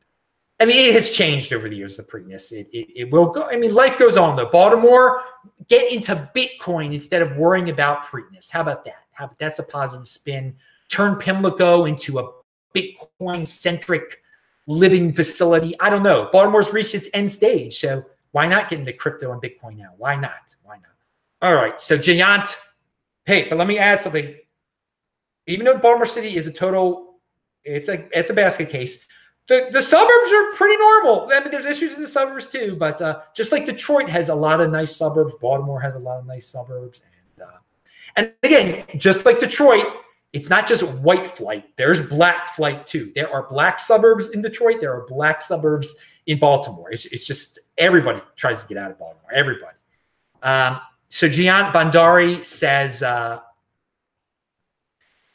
I 0.59 0.65
mean, 0.65 0.89
it 0.89 0.93
has 0.93 1.09
changed 1.09 1.51
over 1.53 1.67
the 1.67 1.75
years, 1.75 1.97
the 1.97 2.03
Preakness. 2.03 2.51
It, 2.51 2.69
it, 2.71 2.87
it 2.95 3.11
will 3.11 3.27
go. 3.27 3.43
I 3.49 3.57
mean, 3.57 3.73
life 3.73 3.99
goes 3.99 4.17
on 4.17 4.35
though. 4.35 4.49
Baltimore, 4.49 5.21
get 5.67 5.91
into 5.91 6.29
Bitcoin 6.35 6.93
instead 6.93 7.21
of 7.21 7.35
worrying 7.35 7.69
about 7.69 8.05
Preakness. 8.05 8.49
How 8.49 8.61
about 8.61 8.85
that? 8.85 9.03
How, 9.11 9.29
that's 9.37 9.59
a 9.59 9.63
positive 9.63 10.07
spin. 10.07 10.55
turn 10.89 11.15
Pimlico 11.15 11.85
into 11.85 12.19
a 12.19 12.31
Bitcoin 12.73 13.45
centric 13.47 14.21
living 14.67 15.13
facility. 15.13 15.79
I 15.79 15.89
don't 15.89 16.03
know. 16.03 16.29
Baltimore's 16.31 16.71
reached 16.73 16.95
its 16.95 17.07
end 17.13 17.29
stage. 17.29 17.77
So 17.77 18.05
why 18.31 18.47
not 18.47 18.69
get 18.69 18.79
into 18.79 18.93
crypto 18.93 19.31
and 19.31 19.41
Bitcoin 19.41 19.77
now? 19.77 19.93
Why 19.97 20.15
not? 20.15 20.55
Why 20.63 20.75
not? 20.75 20.91
All 21.41 21.53
right. 21.53 21.79
So 21.79 21.97
Jayant, 21.97 22.55
hey, 23.25 23.47
but 23.47 23.57
let 23.57 23.67
me 23.67 23.77
add 23.77 24.01
something. 24.01 24.35
Even 25.47 25.65
though 25.65 25.77
Baltimore 25.77 26.05
City 26.05 26.35
is 26.35 26.47
a 26.47 26.51
total, 26.51 27.15
it's 27.63 27.89
a 27.89 28.05
it's 28.17 28.29
a 28.29 28.33
basket 28.33 28.69
case. 28.69 29.05
The, 29.47 29.69
the 29.71 29.81
suburbs 29.81 30.31
are 30.31 30.53
pretty 30.53 30.75
normal. 30.77 31.29
I 31.31 31.39
mean, 31.39 31.51
there's 31.51 31.67
issues 31.67 31.93
in 31.93 32.01
the 32.01 32.07
suburbs 32.07 32.47
too, 32.47 32.75
but 32.79 32.99
uh, 32.99 33.21
just 33.35 33.51
like 33.51 33.67
Detroit 33.67 34.09
has 34.09 34.29
a 34.29 34.35
lot 34.35 34.59
of 34.59 34.71
nice 34.71 34.95
suburbs, 34.95 35.35
Baltimore 35.39 35.79
has 35.79 35.93
a 35.93 35.99
lot 35.99 36.17
of 36.17 36.25
nice 36.25 36.47
suburbs, 36.47 37.01
and 37.37 37.47
uh, 37.47 37.57
and 38.15 38.33
again, 38.41 38.85
just 38.97 39.23
like 39.23 39.39
Detroit, 39.39 39.85
it's 40.33 40.49
not 40.49 40.67
just 40.67 40.83
white 40.83 41.29
flight. 41.29 41.65
There's 41.77 42.01
black 42.01 42.55
flight 42.55 42.87
too. 42.87 43.11
There 43.13 43.31
are 43.31 43.47
black 43.47 43.79
suburbs 43.79 44.29
in 44.29 44.41
Detroit. 44.41 44.81
There 44.81 44.93
are 44.93 45.05
black 45.05 45.41
suburbs 45.41 45.93
in 46.25 46.39
Baltimore. 46.39 46.91
It's, 46.91 47.05
it's 47.05 47.23
just 47.23 47.59
everybody 47.77 48.21
tries 48.35 48.63
to 48.63 48.67
get 48.67 48.77
out 48.77 48.91
of 48.91 48.99
Baltimore. 48.99 49.31
Everybody. 49.33 49.77
Um, 50.43 50.79
so 51.09 51.29
Jayant 51.29 51.71
Bhandari 51.71 52.43
says 52.43 53.03
uh, 53.03 53.39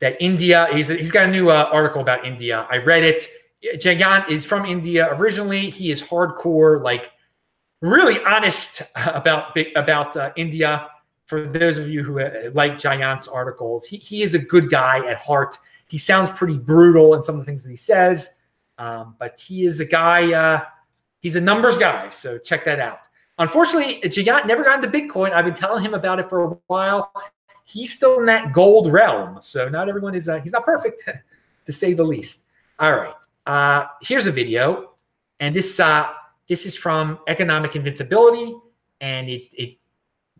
that 0.00 0.16
India. 0.20 0.68
He's 0.72 0.88
he's 0.88 1.12
got 1.12 1.28
a 1.28 1.30
new 1.30 1.50
uh, 1.50 1.68
article 1.72 2.00
about 2.00 2.24
India. 2.24 2.66
I 2.70 2.78
read 2.78 3.04
it. 3.04 3.26
Jayant 3.76 4.28
is 4.28 4.44
from 4.44 4.64
India 4.64 5.14
originally. 5.14 5.70
He 5.70 5.90
is 5.90 6.02
hardcore, 6.02 6.82
like 6.82 7.12
really 7.80 8.22
honest 8.24 8.82
about 9.06 9.56
about 9.76 10.16
uh, 10.16 10.32
India 10.36 10.88
for 11.30 11.46
those 11.46 11.78
of 11.78 11.88
you 11.88 12.02
who 12.02 12.18
uh, 12.18 12.50
like 12.54 12.72
Jayant's 12.72 13.28
articles, 13.28 13.86
he, 13.86 13.98
he 13.98 14.22
is 14.22 14.34
a 14.34 14.38
good 14.38 14.68
guy 14.68 14.98
at 15.08 15.16
heart. 15.18 15.56
He 15.86 15.96
sounds 15.96 16.28
pretty 16.28 16.58
brutal 16.58 17.14
in 17.14 17.22
some 17.22 17.36
of 17.36 17.42
the 17.42 17.44
things 17.44 17.62
that 17.62 17.70
he 17.70 17.76
says, 17.76 18.40
um, 18.78 19.14
but 19.16 19.38
he 19.38 19.64
is 19.64 19.78
a 19.78 19.84
guy, 19.84 20.32
uh, 20.32 20.62
he's 21.20 21.36
a 21.36 21.40
numbers 21.40 21.78
guy. 21.78 22.10
So 22.10 22.36
check 22.36 22.64
that 22.64 22.80
out. 22.80 23.02
Unfortunately, 23.38 24.00
Jayant 24.02 24.48
never 24.48 24.64
got 24.64 24.84
into 24.84 24.90
Bitcoin. 24.90 25.30
I've 25.30 25.44
been 25.44 25.54
telling 25.54 25.84
him 25.84 25.94
about 25.94 26.18
it 26.18 26.28
for 26.28 26.42
a 26.42 26.58
while. 26.66 27.12
He's 27.70 27.92
still 27.92 28.18
in 28.18 28.26
that 28.26 28.52
gold 28.52 28.92
realm. 28.92 29.38
So 29.40 29.68
not 29.68 29.88
everyone 29.88 30.14
is, 30.14 30.28
uh, 30.28 30.40
he's 30.40 30.52
not 30.52 30.64
perfect 30.64 31.08
to 31.64 31.72
say 31.72 31.92
the 31.92 32.02
least. 32.02 32.46
All 32.78 32.96
right. 32.96 33.14
Uh, 33.46 33.86
here's 34.02 34.26
a 34.26 34.32
video. 34.32 34.92
And 35.38 35.54
this, 35.54 35.78
uh, 35.78 36.08
this 36.48 36.66
is 36.66 36.76
from 36.76 37.20
Economic 37.28 37.76
Invincibility. 37.76 38.54
And 39.00 39.28
it, 39.28 39.54
it 39.56 39.78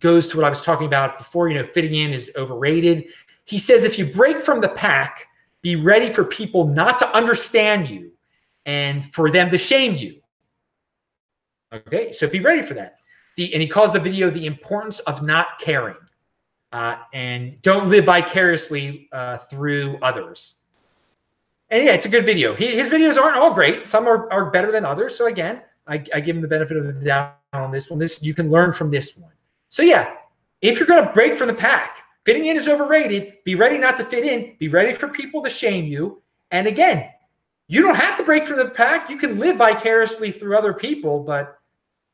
goes 0.00 0.26
to 0.28 0.36
what 0.36 0.44
I 0.44 0.50
was 0.50 0.62
talking 0.62 0.86
about 0.86 1.18
before. 1.18 1.48
You 1.48 1.54
know, 1.54 1.64
fitting 1.64 1.94
in 1.94 2.12
is 2.12 2.32
overrated. 2.36 3.06
He 3.44 3.58
says 3.58 3.84
if 3.84 3.98
you 3.98 4.06
break 4.06 4.40
from 4.40 4.60
the 4.60 4.68
pack, 4.68 5.26
be 5.62 5.76
ready 5.76 6.10
for 6.12 6.24
people 6.24 6.66
not 6.66 6.98
to 6.98 7.14
understand 7.14 7.88
you 7.88 8.10
and 8.66 9.12
for 9.14 9.30
them 9.30 9.50
to 9.50 9.58
shame 9.58 9.94
you. 9.94 10.20
Okay, 11.72 12.10
so 12.10 12.26
be 12.26 12.40
ready 12.40 12.62
for 12.62 12.74
that. 12.74 12.96
The, 13.36 13.52
and 13.52 13.62
he 13.62 13.68
calls 13.68 13.92
the 13.92 14.00
video 14.00 14.30
the 14.30 14.46
importance 14.46 14.98
of 15.00 15.22
not 15.22 15.60
caring 15.60 15.96
uh, 16.72 16.96
and 17.12 17.60
don't 17.62 17.88
live 17.88 18.04
vicariously 18.04 19.08
uh, 19.12 19.38
through 19.38 19.98
others. 20.02 20.56
And 21.70 21.84
yeah, 21.84 21.92
it's 21.92 22.04
a 22.04 22.08
good 22.08 22.26
video. 22.26 22.54
He, 22.54 22.76
his 22.76 22.88
videos 22.88 23.16
aren't 23.16 23.36
all 23.36 23.54
great. 23.54 23.86
Some 23.86 24.06
are, 24.06 24.30
are 24.32 24.50
better 24.50 24.72
than 24.72 24.84
others. 24.84 25.16
So 25.16 25.26
again, 25.26 25.62
I, 25.86 26.04
I 26.14 26.20
give 26.20 26.36
him 26.36 26.42
the 26.42 26.48
benefit 26.48 26.76
of 26.76 26.86
the 26.86 27.04
doubt 27.04 27.38
on 27.52 27.70
this 27.70 27.90
one. 27.90 27.98
This 27.98 28.22
you 28.22 28.34
can 28.34 28.50
learn 28.50 28.72
from 28.72 28.90
this 28.90 29.16
one. 29.16 29.32
So 29.68 29.82
yeah, 29.82 30.14
if 30.62 30.78
you're 30.78 30.88
going 30.88 31.04
to 31.04 31.12
break 31.12 31.38
from 31.38 31.48
the 31.48 31.54
pack, 31.54 31.98
fitting 32.24 32.46
in 32.46 32.56
is 32.56 32.68
overrated. 32.68 33.34
Be 33.44 33.54
ready 33.54 33.78
not 33.78 33.96
to 33.98 34.04
fit 34.04 34.24
in. 34.24 34.56
Be 34.58 34.68
ready 34.68 34.92
for 34.92 35.08
people 35.08 35.42
to 35.42 35.50
shame 35.50 35.86
you. 35.86 36.22
And 36.50 36.66
again, 36.66 37.08
you 37.68 37.82
don't 37.82 37.94
have 37.94 38.18
to 38.18 38.24
break 38.24 38.46
from 38.46 38.56
the 38.56 38.68
pack. 38.68 39.08
You 39.08 39.16
can 39.16 39.38
live 39.38 39.56
vicariously 39.56 40.32
through 40.32 40.56
other 40.56 40.74
people, 40.74 41.20
but 41.22 41.58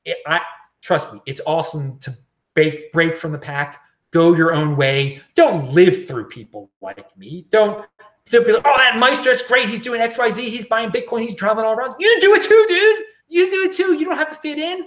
it, 0.04 0.18
I 0.26 0.42
trust 0.82 1.12
me, 1.12 1.20
it's 1.26 1.40
awesome 1.46 1.98
to 2.00 2.14
break 2.54 2.92
break 2.92 3.16
from 3.16 3.32
the 3.32 3.38
pack. 3.38 3.80
Go 4.12 4.34
your 4.34 4.54
own 4.54 4.76
way. 4.76 5.20
Don't 5.34 5.72
live 5.72 6.06
through 6.06 6.28
people 6.28 6.70
like 6.80 7.16
me. 7.16 7.46
Don't 7.50 7.86
don't 8.30 8.44
be 8.44 8.52
like, 8.52 8.62
oh, 8.64 8.76
that 8.76 8.98
Meister's 8.98 9.42
great. 9.42 9.68
He's 9.68 9.80
doing 9.80 10.00
X, 10.00 10.18
Y, 10.18 10.30
Z. 10.30 10.50
He's 10.50 10.64
buying 10.64 10.90
Bitcoin. 10.90 11.22
He's 11.22 11.34
traveling 11.34 11.64
all 11.64 11.74
around. 11.74 11.94
You 12.00 12.20
do 12.20 12.34
it 12.34 12.42
too, 12.42 12.66
dude. 12.68 13.04
You 13.28 13.50
do 13.50 13.62
it 13.62 13.72
too. 13.72 13.94
You 13.94 14.04
don't 14.04 14.16
have 14.16 14.30
to 14.30 14.36
fit 14.36 14.58
in 14.58 14.86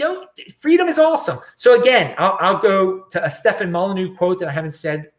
don't 0.00 0.28
freedom 0.56 0.88
is 0.88 0.98
awesome. 0.98 1.38
So 1.56 1.80
again, 1.80 2.14
I'll, 2.16 2.36
I'll 2.40 2.58
go 2.58 3.02
to 3.10 3.24
a 3.24 3.30
Stefan 3.30 3.70
Molyneux 3.70 4.16
quote 4.16 4.40
that 4.40 4.48
I 4.48 4.52
haven't 4.52 4.72
said 4.72 5.12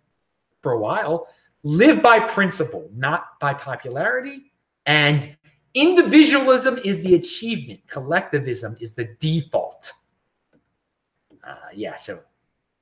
for 0.61 0.73
a 0.73 0.79
while. 0.79 1.27
Live 1.63 2.01
by 2.01 2.19
principle, 2.19 2.89
not 2.93 3.39
by 3.39 3.53
popularity. 3.53 4.51
And 4.87 5.37
individualism 5.75 6.79
is 6.83 7.01
the 7.03 7.13
achievement. 7.13 7.81
Collectivism 7.87 8.75
is 8.81 8.93
the 8.93 9.15
default. 9.19 9.93
Uh, 11.43 11.55
yeah, 11.75 11.95
so 11.95 12.19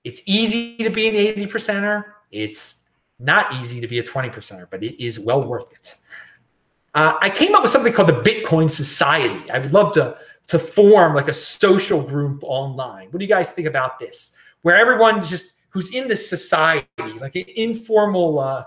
it's 0.09 0.23
easy 0.25 0.75
to 0.77 0.89
be 0.89 1.07
an 1.07 1.15
80 1.15 1.45
percenter. 1.45 2.03
It's 2.31 2.89
not 3.19 3.53
easy 3.53 3.79
to 3.79 3.87
be 3.87 3.99
a 3.99 4.03
20 4.03 4.29
percenter, 4.29 4.67
but 4.69 4.83
it 4.83 5.01
is 5.03 5.19
well 5.19 5.43
worth 5.47 5.71
it. 5.71 5.95
Uh, 6.95 7.13
I 7.21 7.29
came 7.29 7.53
up 7.53 7.61
with 7.61 7.69
something 7.69 7.93
called 7.93 8.09
the 8.09 8.21
Bitcoin 8.23 8.71
Society. 8.71 9.49
I 9.51 9.59
would 9.59 9.71
love 9.71 9.93
to 9.93 10.17
to 10.47 10.57
form 10.57 11.13
like 11.13 11.27
a 11.27 11.33
social 11.33 12.01
group 12.01 12.39
online. 12.41 13.09
What 13.11 13.19
do 13.19 13.23
you 13.23 13.29
guys 13.29 13.51
think 13.51 13.67
about 13.67 13.99
this? 13.99 14.31
Where 14.63 14.75
everyone 14.75 15.21
just 15.21 15.59
who's 15.69 15.93
in 15.93 16.07
this 16.07 16.27
society, 16.27 16.87
like 17.19 17.35
an 17.35 17.45
informal 17.55 18.39
uh, 18.39 18.63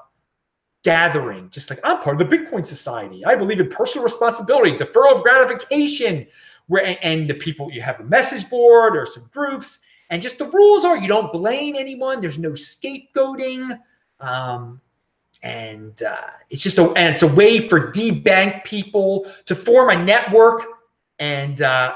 gathering, 0.84 1.50
just 1.50 1.70
like 1.70 1.80
I'm 1.82 1.98
part 1.98 2.22
of 2.22 2.30
the 2.30 2.36
Bitcoin 2.36 2.64
Society. 2.64 3.24
I 3.24 3.34
believe 3.34 3.58
in 3.58 3.68
personal 3.68 4.04
responsibility, 4.04 4.76
deferral 4.76 5.16
of 5.16 5.24
gratification. 5.24 6.28
Where 6.68 6.96
and 7.02 7.28
the 7.28 7.34
people 7.34 7.72
you 7.72 7.80
have 7.82 7.98
a 7.98 8.04
message 8.04 8.48
board 8.48 8.96
or 8.96 9.04
some 9.04 9.28
groups, 9.32 9.80
and 10.12 10.20
just 10.20 10.38
the 10.38 10.44
rules 10.44 10.84
are 10.84 10.98
you 10.98 11.08
don't 11.08 11.32
blame 11.32 11.74
anyone. 11.74 12.20
There's 12.20 12.38
no 12.38 12.50
scapegoating. 12.50 13.78
Um, 14.20 14.80
and 15.42 16.00
uh, 16.02 16.28
it's 16.50 16.62
just 16.62 16.78
a 16.78 16.90
and 16.90 17.14
it's 17.14 17.22
a 17.22 17.26
way 17.26 17.66
for 17.66 17.90
debank 17.90 18.62
people 18.62 19.26
to 19.46 19.54
form 19.54 19.88
a 19.88 20.04
network 20.04 20.66
and 21.18 21.62
uh, 21.62 21.94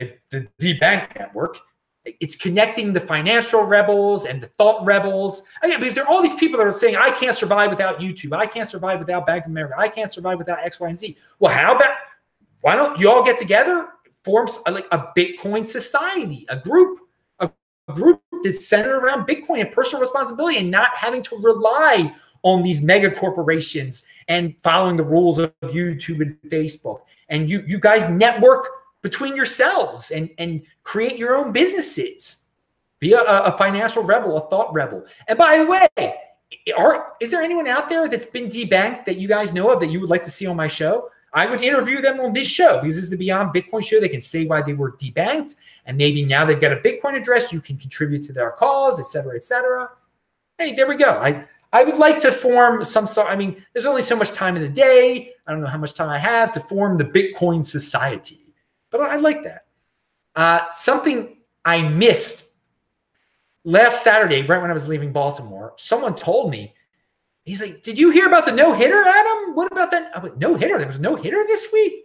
the 0.00 0.48
debank 0.60 1.14
network. 1.16 1.58
It's 2.04 2.34
connecting 2.34 2.92
the 2.92 3.00
financial 3.00 3.62
rebels 3.62 4.26
and 4.26 4.42
the 4.42 4.48
thought 4.48 4.84
rebels. 4.84 5.44
Again, 5.62 5.78
because 5.78 5.94
there 5.94 6.04
are 6.04 6.12
all 6.12 6.20
these 6.20 6.34
people 6.34 6.58
that 6.58 6.66
are 6.66 6.72
saying, 6.72 6.96
I 6.96 7.12
can't 7.12 7.36
survive 7.36 7.70
without 7.70 8.00
YouTube. 8.00 8.36
I 8.36 8.44
can't 8.44 8.68
survive 8.68 8.98
without 8.98 9.24
Bank 9.24 9.44
of 9.44 9.52
America. 9.52 9.76
I 9.78 9.86
can't 9.86 10.10
survive 10.10 10.38
without 10.38 10.58
X, 10.58 10.80
Y, 10.80 10.88
and 10.88 10.98
Z. 10.98 11.16
Well, 11.38 11.54
how 11.54 11.76
about 11.76 11.94
why 12.62 12.74
don't 12.74 12.98
you 12.98 13.08
all 13.08 13.22
get 13.22 13.38
together, 13.38 13.90
form 14.24 14.48
like 14.68 14.88
a 14.90 15.12
Bitcoin 15.16 15.64
society, 15.64 16.44
a 16.48 16.56
group, 16.56 16.98
a 16.98 17.02
group 17.90 18.20
that's 18.42 18.66
centered 18.66 18.98
around 18.98 19.26
Bitcoin 19.26 19.60
and 19.60 19.72
personal 19.72 20.00
responsibility 20.00 20.58
and 20.58 20.70
not 20.70 20.94
having 20.96 21.22
to 21.22 21.36
rely 21.38 22.14
on 22.42 22.62
these 22.62 22.82
mega 22.82 23.10
corporations 23.10 24.04
and 24.28 24.54
following 24.62 24.96
the 24.96 25.02
rules 25.02 25.38
of 25.38 25.52
YouTube 25.62 26.20
and 26.20 26.36
Facebook. 26.50 27.00
And 27.28 27.48
you 27.48 27.64
you 27.66 27.78
guys 27.78 28.08
network 28.08 28.68
between 29.02 29.36
yourselves 29.36 30.10
and 30.10 30.30
and 30.38 30.62
create 30.84 31.16
your 31.16 31.34
own 31.34 31.52
businesses. 31.52 32.44
Be 33.00 33.14
a, 33.14 33.22
a 33.22 33.56
financial 33.58 34.02
rebel 34.02 34.36
a 34.36 34.48
thought 34.48 34.72
rebel. 34.72 35.04
And 35.28 35.38
by 35.38 35.58
the 35.58 35.66
way 35.66 36.16
are 36.76 37.14
is 37.20 37.30
there 37.30 37.42
anyone 37.42 37.66
out 37.66 37.88
there 37.88 38.08
that's 38.08 38.24
been 38.24 38.48
debanked 38.48 39.04
that 39.06 39.16
you 39.16 39.26
guys 39.26 39.52
know 39.52 39.70
of 39.70 39.80
that 39.80 39.90
you 39.90 40.00
would 40.00 40.10
like 40.10 40.22
to 40.24 40.30
see 40.30 40.46
on 40.46 40.56
my 40.56 40.68
show 40.68 41.08
i 41.32 41.46
would 41.46 41.62
interview 41.62 42.00
them 42.00 42.20
on 42.20 42.32
this 42.32 42.46
show 42.46 42.80
because 42.80 42.94
this 42.94 43.04
is 43.04 43.10
the 43.10 43.16
beyond 43.16 43.54
bitcoin 43.54 43.84
show 43.84 44.00
they 44.00 44.08
can 44.08 44.20
say 44.20 44.44
why 44.46 44.62
they 44.62 44.74
were 44.74 44.92
debanked 44.92 45.56
and 45.86 45.96
maybe 45.96 46.24
now 46.24 46.44
they've 46.44 46.60
got 46.60 46.72
a 46.72 46.76
bitcoin 46.76 47.14
address 47.14 47.52
you 47.52 47.60
can 47.60 47.76
contribute 47.76 48.22
to 48.22 48.32
their 48.32 48.50
cause 48.52 48.98
et 48.98 49.06
cetera 49.06 49.34
et 49.34 49.44
cetera 49.44 49.90
hey 50.58 50.74
there 50.74 50.86
we 50.86 50.96
go 50.96 51.10
i 51.20 51.44
I 51.72 51.84
would 51.84 51.96
like 51.96 52.20
to 52.20 52.32
form 52.32 52.84
some 52.84 53.06
sort. 53.06 53.30
I 53.30 53.36
mean, 53.36 53.64
there's 53.72 53.86
only 53.86 54.02
so 54.02 54.14
much 54.14 54.32
time 54.32 54.56
in 54.56 54.62
the 54.62 54.68
day. 54.68 55.32
I 55.46 55.52
don't 55.52 55.62
know 55.62 55.66
how 55.66 55.78
much 55.78 55.94
time 55.94 56.10
I 56.10 56.18
have 56.18 56.52
to 56.52 56.60
form 56.60 56.98
the 56.98 57.04
Bitcoin 57.04 57.64
Society, 57.64 58.52
but 58.90 59.00
I 59.00 59.16
like 59.16 59.42
that. 59.44 59.64
Uh, 60.36 60.70
something 60.70 61.38
I 61.64 61.80
missed 61.82 62.52
last 63.64 64.02
Saturday, 64.02 64.42
right 64.42 64.60
when 64.60 64.70
I 64.70 64.74
was 64.74 64.86
leaving 64.86 65.12
Baltimore, 65.12 65.72
someone 65.76 66.14
told 66.14 66.50
me, 66.50 66.74
he's 67.44 67.60
like, 67.60 67.82
Did 67.82 67.98
you 67.98 68.10
hear 68.10 68.26
about 68.26 68.46
the 68.46 68.52
no 68.52 68.72
hitter, 68.72 69.02
Adam? 69.02 69.54
What 69.54 69.70
about 69.72 69.90
that? 69.90 70.10
I 70.14 70.20
went, 70.20 70.38
No 70.38 70.54
hitter. 70.54 70.78
There 70.78 70.86
was 70.86 71.00
no 71.00 71.16
hitter 71.16 71.44
this 71.46 71.68
week. 71.72 72.04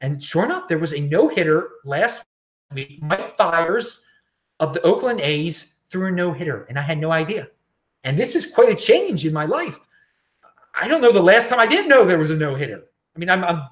And 0.00 0.22
sure 0.22 0.44
enough, 0.44 0.68
there 0.68 0.78
was 0.78 0.94
a 0.94 1.00
no 1.00 1.28
hitter 1.28 1.70
last 1.84 2.24
week. 2.72 3.02
Mike 3.02 3.36
Fiers 3.36 4.00
of 4.58 4.72
the 4.72 4.82
Oakland 4.82 5.20
A's 5.20 5.74
threw 5.90 6.06
a 6.06 6.10
no 6.10 6.32
hitter, 6.32 6.64
and 6.64 6.78
I 6.78 6.82
had 6.82 6.98
no 6.98 7.12
idea. 7.12 7.48
And 8.04 8.18
this 8.18 8.34
is 8.34 8.46
quite 8.46 8.70
a 8.70 8.74
change 8.74 9.26
in 9.26 9.32
my 9.32 9.44
life. 9.44 9.78
I 10.80 10.88
don't 10.88 11.02
know 11.02 11.12
the 11.12 11.22
last 11.22 11.48
time 11.48 11.60
I 11.60 11.66
didn't 11.66 11.88
know 11.88 12.04
there 12.04 12.18
was 12.18 12.30
a 12.30 12.36
no 12.36 12.54
hitter. 12.54 12.84
I 13.14 13.18
mean, 13.18 13.28
I'm, 13.28 13.44
I'm 13.44 13.62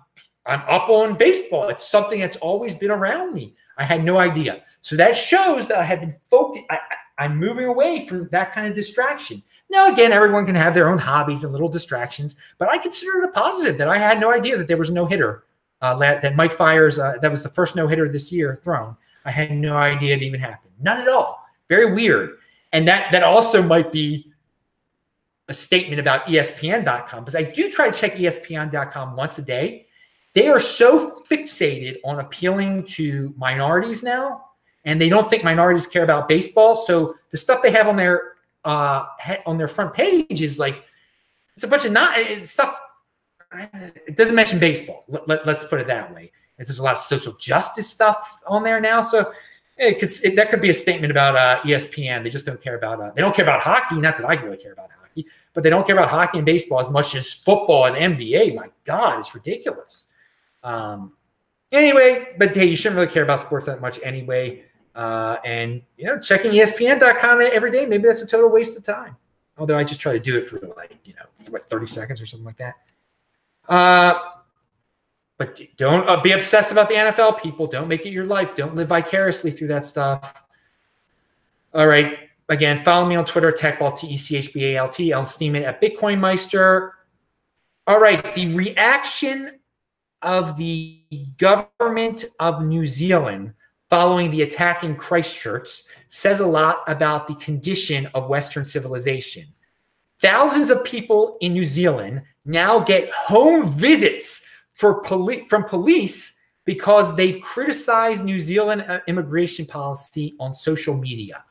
I'm 0.49 0.61
up 0.61 0.89
on 0.89 1.19
baseball. 1.19 1.69
It's 1.69 1.87
something 1.87 2.21
that's 2.21 2.37
always 2.39 2.75
been 2.75 2.91
around 2.91 3.35
me. 3.35 3.55
I 3.77 3.85
had 3.85 4.03
no 4.03 4.17
idea. 4.17 4.63
So 4.81 4.97
that 4.97 5.15
shows 5.15 5.69
that 5.69 5.79
I 5.79 5.85
have 5.85 6.01
been 6.01 6.17
focused. 6.31 6.65
I, 6.71 6.79
am 7.19 7.37
moving 7.37 7.67
away 7.67 8.07
from 8.07 8.29
that 8.31 8.53
kind 8.53 8.67
of 8.67 8.75
distraction. 8.75 9.43
Now, 9.71 9.93
again, 9.93 10.13
everyone 10.13 10.47
can 10.47 10.55
have 10.55 10.73
their 10.75 10.89
own 10.89 10.99
hobbies 10.99 11.45
and 11.45 11.53
little 11.53 11.69
distractions, 11.69 12.37
but 12.57 12.69
I 12.69 12.79
consider 12.79 13.23
it 13.23 13.29
a 13.29 13.33
positive 13.33 13.77
that 13.79 13.89
I 13.89 13.99
had 13.99 14.19
no 14.19 14.33
idea 14.33 14.57
that 14.57 14.67
there 14.67 14.79
was 14.79 14.91
no 14.91 15.05
hitter. 15.05 15.45
Uh, 15.81 15.95
that, 15.97 16.35
Mike 16.35 16.53
Fiers, 16.53 16.99
uh, 16.99 17.19
that 17.23 17.31
was 17.31 17.43
the 17.43 17.49
first 17.49 17.77
no 17.77 17.87
hitter 17.87 18.09
this 18.09 18.33
year 18.33 18.57
thrown. 18.57 18.97
I 19.25 19.31
had 19.31 19.53
no 19.53 19.77
idea 19.77 20.17
it 20.17 20.23
even 20.23 20.41
happened. 20.41 20.73
None 20.81 21.01
at 21.01 21.09
all. 21.09 21.45
Very 21.69 21.93
weird. 21.93 22.39
And 22.73 22.89
that 22.89 23.13
that 23.13 23.23
also 23.23 23.63
might 23.63 23.93
be 23.93 24.33
a 25.49 25.55
statement 25.55 26.01
about 26.01 26.27
ESPN.com 26.27 27.25
because 27.25 27.35
I 27.35 27.43
do 27.43 27.71
try 27.71 27.91
to 27.91 27.97
check 27.97 28.15
ESPN.com 28.15 29.17
once 29.17 29.39
a 29.39 29.43
day. 29.43 29.87
They 30.35 30.49
are 30.49 30.61
so 30.61 31.23
fixated 31.29 31.97
on 32.05 32.21
appealing 32.21 32.85
to 32.85 33.35
minorities 33.37 34.03
now, 34.03 34.47
and 34.85 35.01
they 35.01 35.09
don't 35.09 35.29
think 35.29 35.45
minorities 35.45 35.87
care 35.87 36.05
about 36.05 36.29
baseball. 36.29 36.77
So 36.77 37.15
the 37.31 37.37
stuff 37.37 37.63
they 37.63 37.71
have 37.71 37.89
on 37.89 37.97
their 37.97 38.35
uh, 38.69 39.07
on 39.47 39.57
their 39.57 39.67
front 39.67 39.95
page 39.95 40.43
is 40.43 40.59
like 40.59 40.85
it's 41.57 41.65
a 41.65 41.69
bunch 41.69 41.87
of 41.87 41.93
not 41.93 42.17
stuff. 42.45 42.79
It 43.51 44.17
doesn't 44.17 44.35
mention 44.35 44.59
baseball. 44.59 45.05
Let, 45.09 45.47
let, 45.47 45.57
us 45.57 45.67
put 45.67 45.81
it 45.81 45.87
that 45.87 46.15
way. 46.15 46.31
And 46.59 46.67
there's 46.67 46.79
a 46.79 46.83
lot 46.83 46.93
of 46.93 46.99
social 46.99 47.33
justice 47.33 47.89
stuff 47.89 48.39
on 48.47 48.63
there 48.63 48.79
now. 48.79 49.01
So 49.01 49.33
it 49.79 49.99
could 49.99 50.11
it, 50.23 50.37
that 50.37 50.51
could 50.51 50.61
be 50.61 50.69
a 50.69 50.75
statement 50.75 51.11
about 51.11 51.35
uh, 51.35 51.63
ESPN. 51.63 52.23
They 52.23 52.29
just 52.29 52.45
don't 52.45 52.61
care 52.61 52.77
about 52.77 53.01
uh, 53.01 53.11
they 53.17 53.23
don't 53.23 53.35
care 53.35 53.45
about 53.45 53.63
hockey. 53.63 53.97
Not 53.97 54.19
that 54.19 54.29
I 54.29 54.35
really 54.35 54.59
care 54.59 54.73
about 54.73 54.91
hockey, 55.01 55.27
but 55.55 55.65
they 55.65 55.71
don't 55.71 55.87
care 55.87 55.97
about 55.97 56.11
hockey 56.11 56.39
and 56.39 56.45
baseball 56.45 56.79
as 56.79 56.91
much 56.91 57.15
as 57.15 57.33
football 57.33 57.87
and 57.87 57.97
NBA. 57.97 58.55
My 58.55 58.69
God, 58.85 59.21
it's 59.21 59.35
ridiculous. 59.35 60.09
Um, 60.63 61.15
anyway, 61.73 62.35
but 62.39 62.55
hey, 62.55 62.67
you 62.67 62.77
shouldn't 62.77 62.97
really 62.97 63.11
care 63.11 63.23
about 63.23 63.41
sports 63.41 63.65
that 63.65 63.81
much 63.81 63.99
anyway. 64.03 64.65
Uh, 64.99 65.39
and 65.45 65.81
you 65.97 66.07
know, 66.07 66.19
checking 66.19 66.51
ESPN.com 66.51 67.41
every 67.41 67.71
day, 67.71 67.87
maybe 67.87 68.03
that's 68.03 68.21
a 68.21 68.27
total 68.27 68.51
waste 68.51 68.77
of 68.77 68.83
time. 68.83 69.17
Although 69.57 69.79
I 69.79 69.85
just 69.85 70.01
try 70.01 70.13
to 70.13 70.19
do 70.19 70.37
it 70.37 70.45
for 70.45 70.59
like 70.77 70.99
you 71.05 71.15
know, 71.15 71.23
what 71.51 71.65
thirty 71.71 71.87
seconds 71.87 72.21
or 72.21 72.27
something 72.27 72.45
like 72.45 72.57
that. 72.57 72.75
Uh, 73.69 74.19
but 75.37 75.61
don't 75.77 76.09
uh, 76.09 76.21
be 76.21 76.33
obsessed 76.33 76.73
about 76.73 76.89
the 76.89 76.97
NFL, 76.97 77.41
people. 77.41 77.69
Don't 77.69 77.87
make 77.87 78.07
it 78.07 78.11
your 78.11 78.25
life. 78.25 78.57
Don't 78.57 78.75
live 78.75 78.89
vicariously 78.89 79.53
through 79.53 79.69
that 79.69 79.87
stuff. 79.87 80.43
All 81.73 81.87
right. 81.87 82.19
Again, 82.49 82.83
follow 82.83 83.07
me 83.07 83.15
on 83.15 83.25
Twitter, 83.25 83.53
TechBalt, 83.53 84.01
T 84.01 84.09
E 84.09 84.17
C 84.17 84.37
H 84.37 84.53
B 84.53 84.65
A 84.65 84.79
L 84.79 84.89
T, 84.89 85.13
Ellen 85.13 85.29
Steeman 85.29 85.63
at 85.63 85.81
Bitcoin 85.81 86.19
Meister. 86.19 86.95
All 87.87 88.01
right. 88.01 88.35
The 88.35 88.53
reaction 88.53 89.61
of 90.23 90.57
the 90.57 91.05
government 91.37 92.25
of 92.41 92.65
New 92.65 92.85
Zealand 92.85 93.55
following 93.91 94.31
the 94.31 94.43
attack 94.43 94.85
in 94.85 94.97
Christchurch 94.97 95.83
says 96.09 96.41
a 96.41 96.47
lot 96.47 96.83
about 96.87 97.27
the 97.27 97.35
condition 97.37 98.07
of 98.15 98.29
Western 98.29 98.65
civilization. 98.65 99.47
Thousands 100.21 100.71
of 100.71 100.85
people 100.85 101.39
in 101.41 101.53
New 101.53 101.65
Zealand 101.65 102.23
now 102.45 102.81
get 102.81 103.11
home 103.13 103.71
visits 103.71 104.45
poli- 104.79 105.47
from 105.49 105.65
police 105.65 106.37
because 106.65 107.17
they've 107.17 107.41
criticized 107.41 108.25
New 108.25 108.41
Zealand 108.41 108.85
uh, 108.89 109.01
immigration 109.07 109.65
policy 109.65 110.35
on 110.39 110.55
social 110.55 110.95
media. 110.95 111.45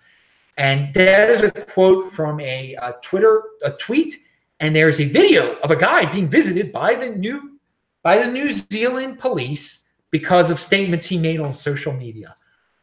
And 0.58 0.94
there's 0.94 1.42
a 1.42 1.52
quote 1.52 2.12
from 2.12 2.40
a, 2.40 2.76
a 2.76 2.96
Twitter 3.02 3.44
a 3.64 3.72
tweet, 3.72 4.16
and 4.60 4.76
there's 4.76 5.00
a 5.00 5.06
video 5.06 5.56
of 5.60 5.72
a 5.72 5.76
guy 5.76 6.06
being 6.12 6.28
visited 6.28 6.72
by 6.72 6.96
the 6.96 7.10
new 7.10 7.58
by 8.04 8.20
the 8.20 8.28
New 8.28 8.52
Zealand 8.52 9.20
police 9.20 9.87
because 10.12 10.50
of 10.50 10.60
statements 10.60 11.06
he 11.06 11.18
made 11.18 11.40
on 11.40 11.54
social 11.54 11.94
media. 11.94 12.36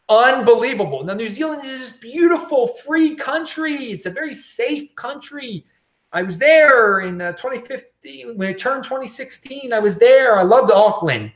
Unbelievable. 0.09 1.03
Now, 1.03 1.15
New 1.15 1.31
Zealand 1.31 1.65
is 1.65 1.79
this 1.79 1.97
beautiful, 1.99 2.69
free 2.69 3.15
country. 3.15 3.93
It's 3.93 4.07
a 4.07 4.11
very 4.11 4.35
safe 4.35 4.95
country. 4.97 5.65
I 6.13 6.23
was 6.23 6.37
there 6.39 7.01
in 7.01 7.21
uh, 7.21 7.33
2015 7.33 8.37
when 8.37 8.51
it 8.51 8.59
turned 8.59 8.85
2016. 8.85 9.73
I 9.73 9.79
was 9.79 9.99
there. 9.99 10.39
I 10.39 10.43
loved 10.43 10.71
Auckland. 10.71 11.33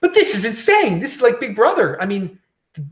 But 0.00 0.14
this 0.14 0.34
is 0.34 0.44
insane. 0.44 1.00
This 1.00 1.16
is 1.16 1.22
like 1.22 1.40
Big 1.40 1.56
Brother. 1.56 2.00
I 2.00 2.06
mean, 2.06 2.38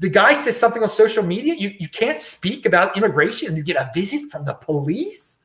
the 0.00 0.08
guy 0.08 0.34
says 0.34 0.58
something 0.58 0.82
on 0.82 0.88
social 0.88 1.22
media. 1.22 1.54
You, 1.54 1.72
you 1.78 1.88
can't 1.88 2.20
speak 2.20 2.66
about 2.66 2.96
immigration 2.96 3.54
you 3.54 3.62
get 3.62 3.76
a 3.76 3.90
visit 3.94 4.30
from 4.30 4.44
the 4.44 4.54
police. 4.54 5.44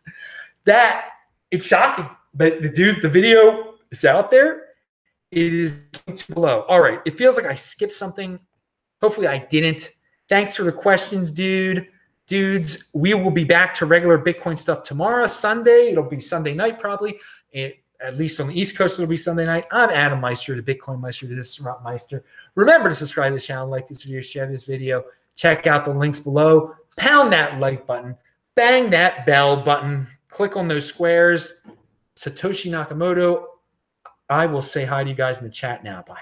That 0.66 1.10
it's 1.52 1.66
shocking. 1.66 2.10
But 2.34 2.62
the 2.62 2.70
dude, 2.70 3.02
the 3.02 3.10
video 3.10 3.76
is 3.92 4.04
out 4.06 4.32
there. 4.32 4.70
It 5.34 5.54
is 5.54 5.88
too 6.16 6.34
low. 6.36 6.62
All 6.70 6.80
right. 6.80 7.00
It 7.06 7.18
feels 7.18 7.38
like 7.38 7.48
I 7.48 7.56
skipped 7.56 7.94
something. 7.94 8.40
Hopefully 9.02 9.28
I 9.28 9.40
didn't. 9.40 9.92
Thanks 10.30 10.56
for 10.56 10.62
the 10.62 10.72
questions, 10.72 11.32
dude. 11.32 11.88
Dudes, 12.28 12.86
we 12.94 13.16
will 13.16 13.32
be 13.32 13.44
back 13.44 13.74
to 13.76 13.88
regular 13.88 14.20
Bitcoin 14.20 14.58
stuff 14.58 14.84
tomorrow, 14.84 15.26
Sunday. 15.26 15.92
It'll 15.92 16.04
be 16.04 16.20
Sunday 16.20 16.54
night 16.54 16.80
probably. 16.80 17.20
It, 17.52 17.80
at 18.00 18.16
least 18.16 18.40
on 18.40 18.48
the 18.48 18.60
East 18.60 18.78
Coast, 18.78 19.00
it'll 19.00 19.10
be 19.10 19.18
Sunday 19.18 19.46
night. 19.46 19.66
I'm 19.72 19.90
Adam 19.90 20.22
Meister, 20.22 20.56
the 20.56 20.62
Bitcoin 20.62 21.02
Meister, 21.02 21.26
this 21.26 21.54
is 21.54 21.60
Rob 21.62 21.84
Meister. 21.84 22.24
Remember 22.56 22.90
to 22.90 22.96
subscribe 22.96 23.32
to 23.32 23.38
the 23.38 23.42
channel, 23.42 23.68
like 23.68 23.88
this 23.88 24.04
video, 24.04 24.22
share 24.22 24.46
this 24.46 24.64
video. 24.64 25.04
Check 25.36 25.66
out 25.66 25.84
the 25.84 25.94
links 25.94 26.20
below. 26.20 26.76
Pound 26.96 27.34
that 27.34 27.60
like 27.60 27.88
button. 27.88 28.16
Bang 28.56 28.90
that 28.92 29.26
bell 29.26 29.58
button. 29.58 30.08
Click 30.30 30.56
on 30.56 30.68
those 30.68 30.86
squares. 30.86 31.54
Satoshi 32.16 32.70
Nakamoto 32.70 33.46
I 34.34 34.48
will 34.48 34.64
say 34.64 34.84
hi 34.84 35.04
to 35.04 35.10
you 35.10 35.16
guys 35.16 35.38
in 35.38 35.44
the 35.44 35.52
chat 35.52 35.84
now. 35.84 36.04
Bye. 36.08 36.18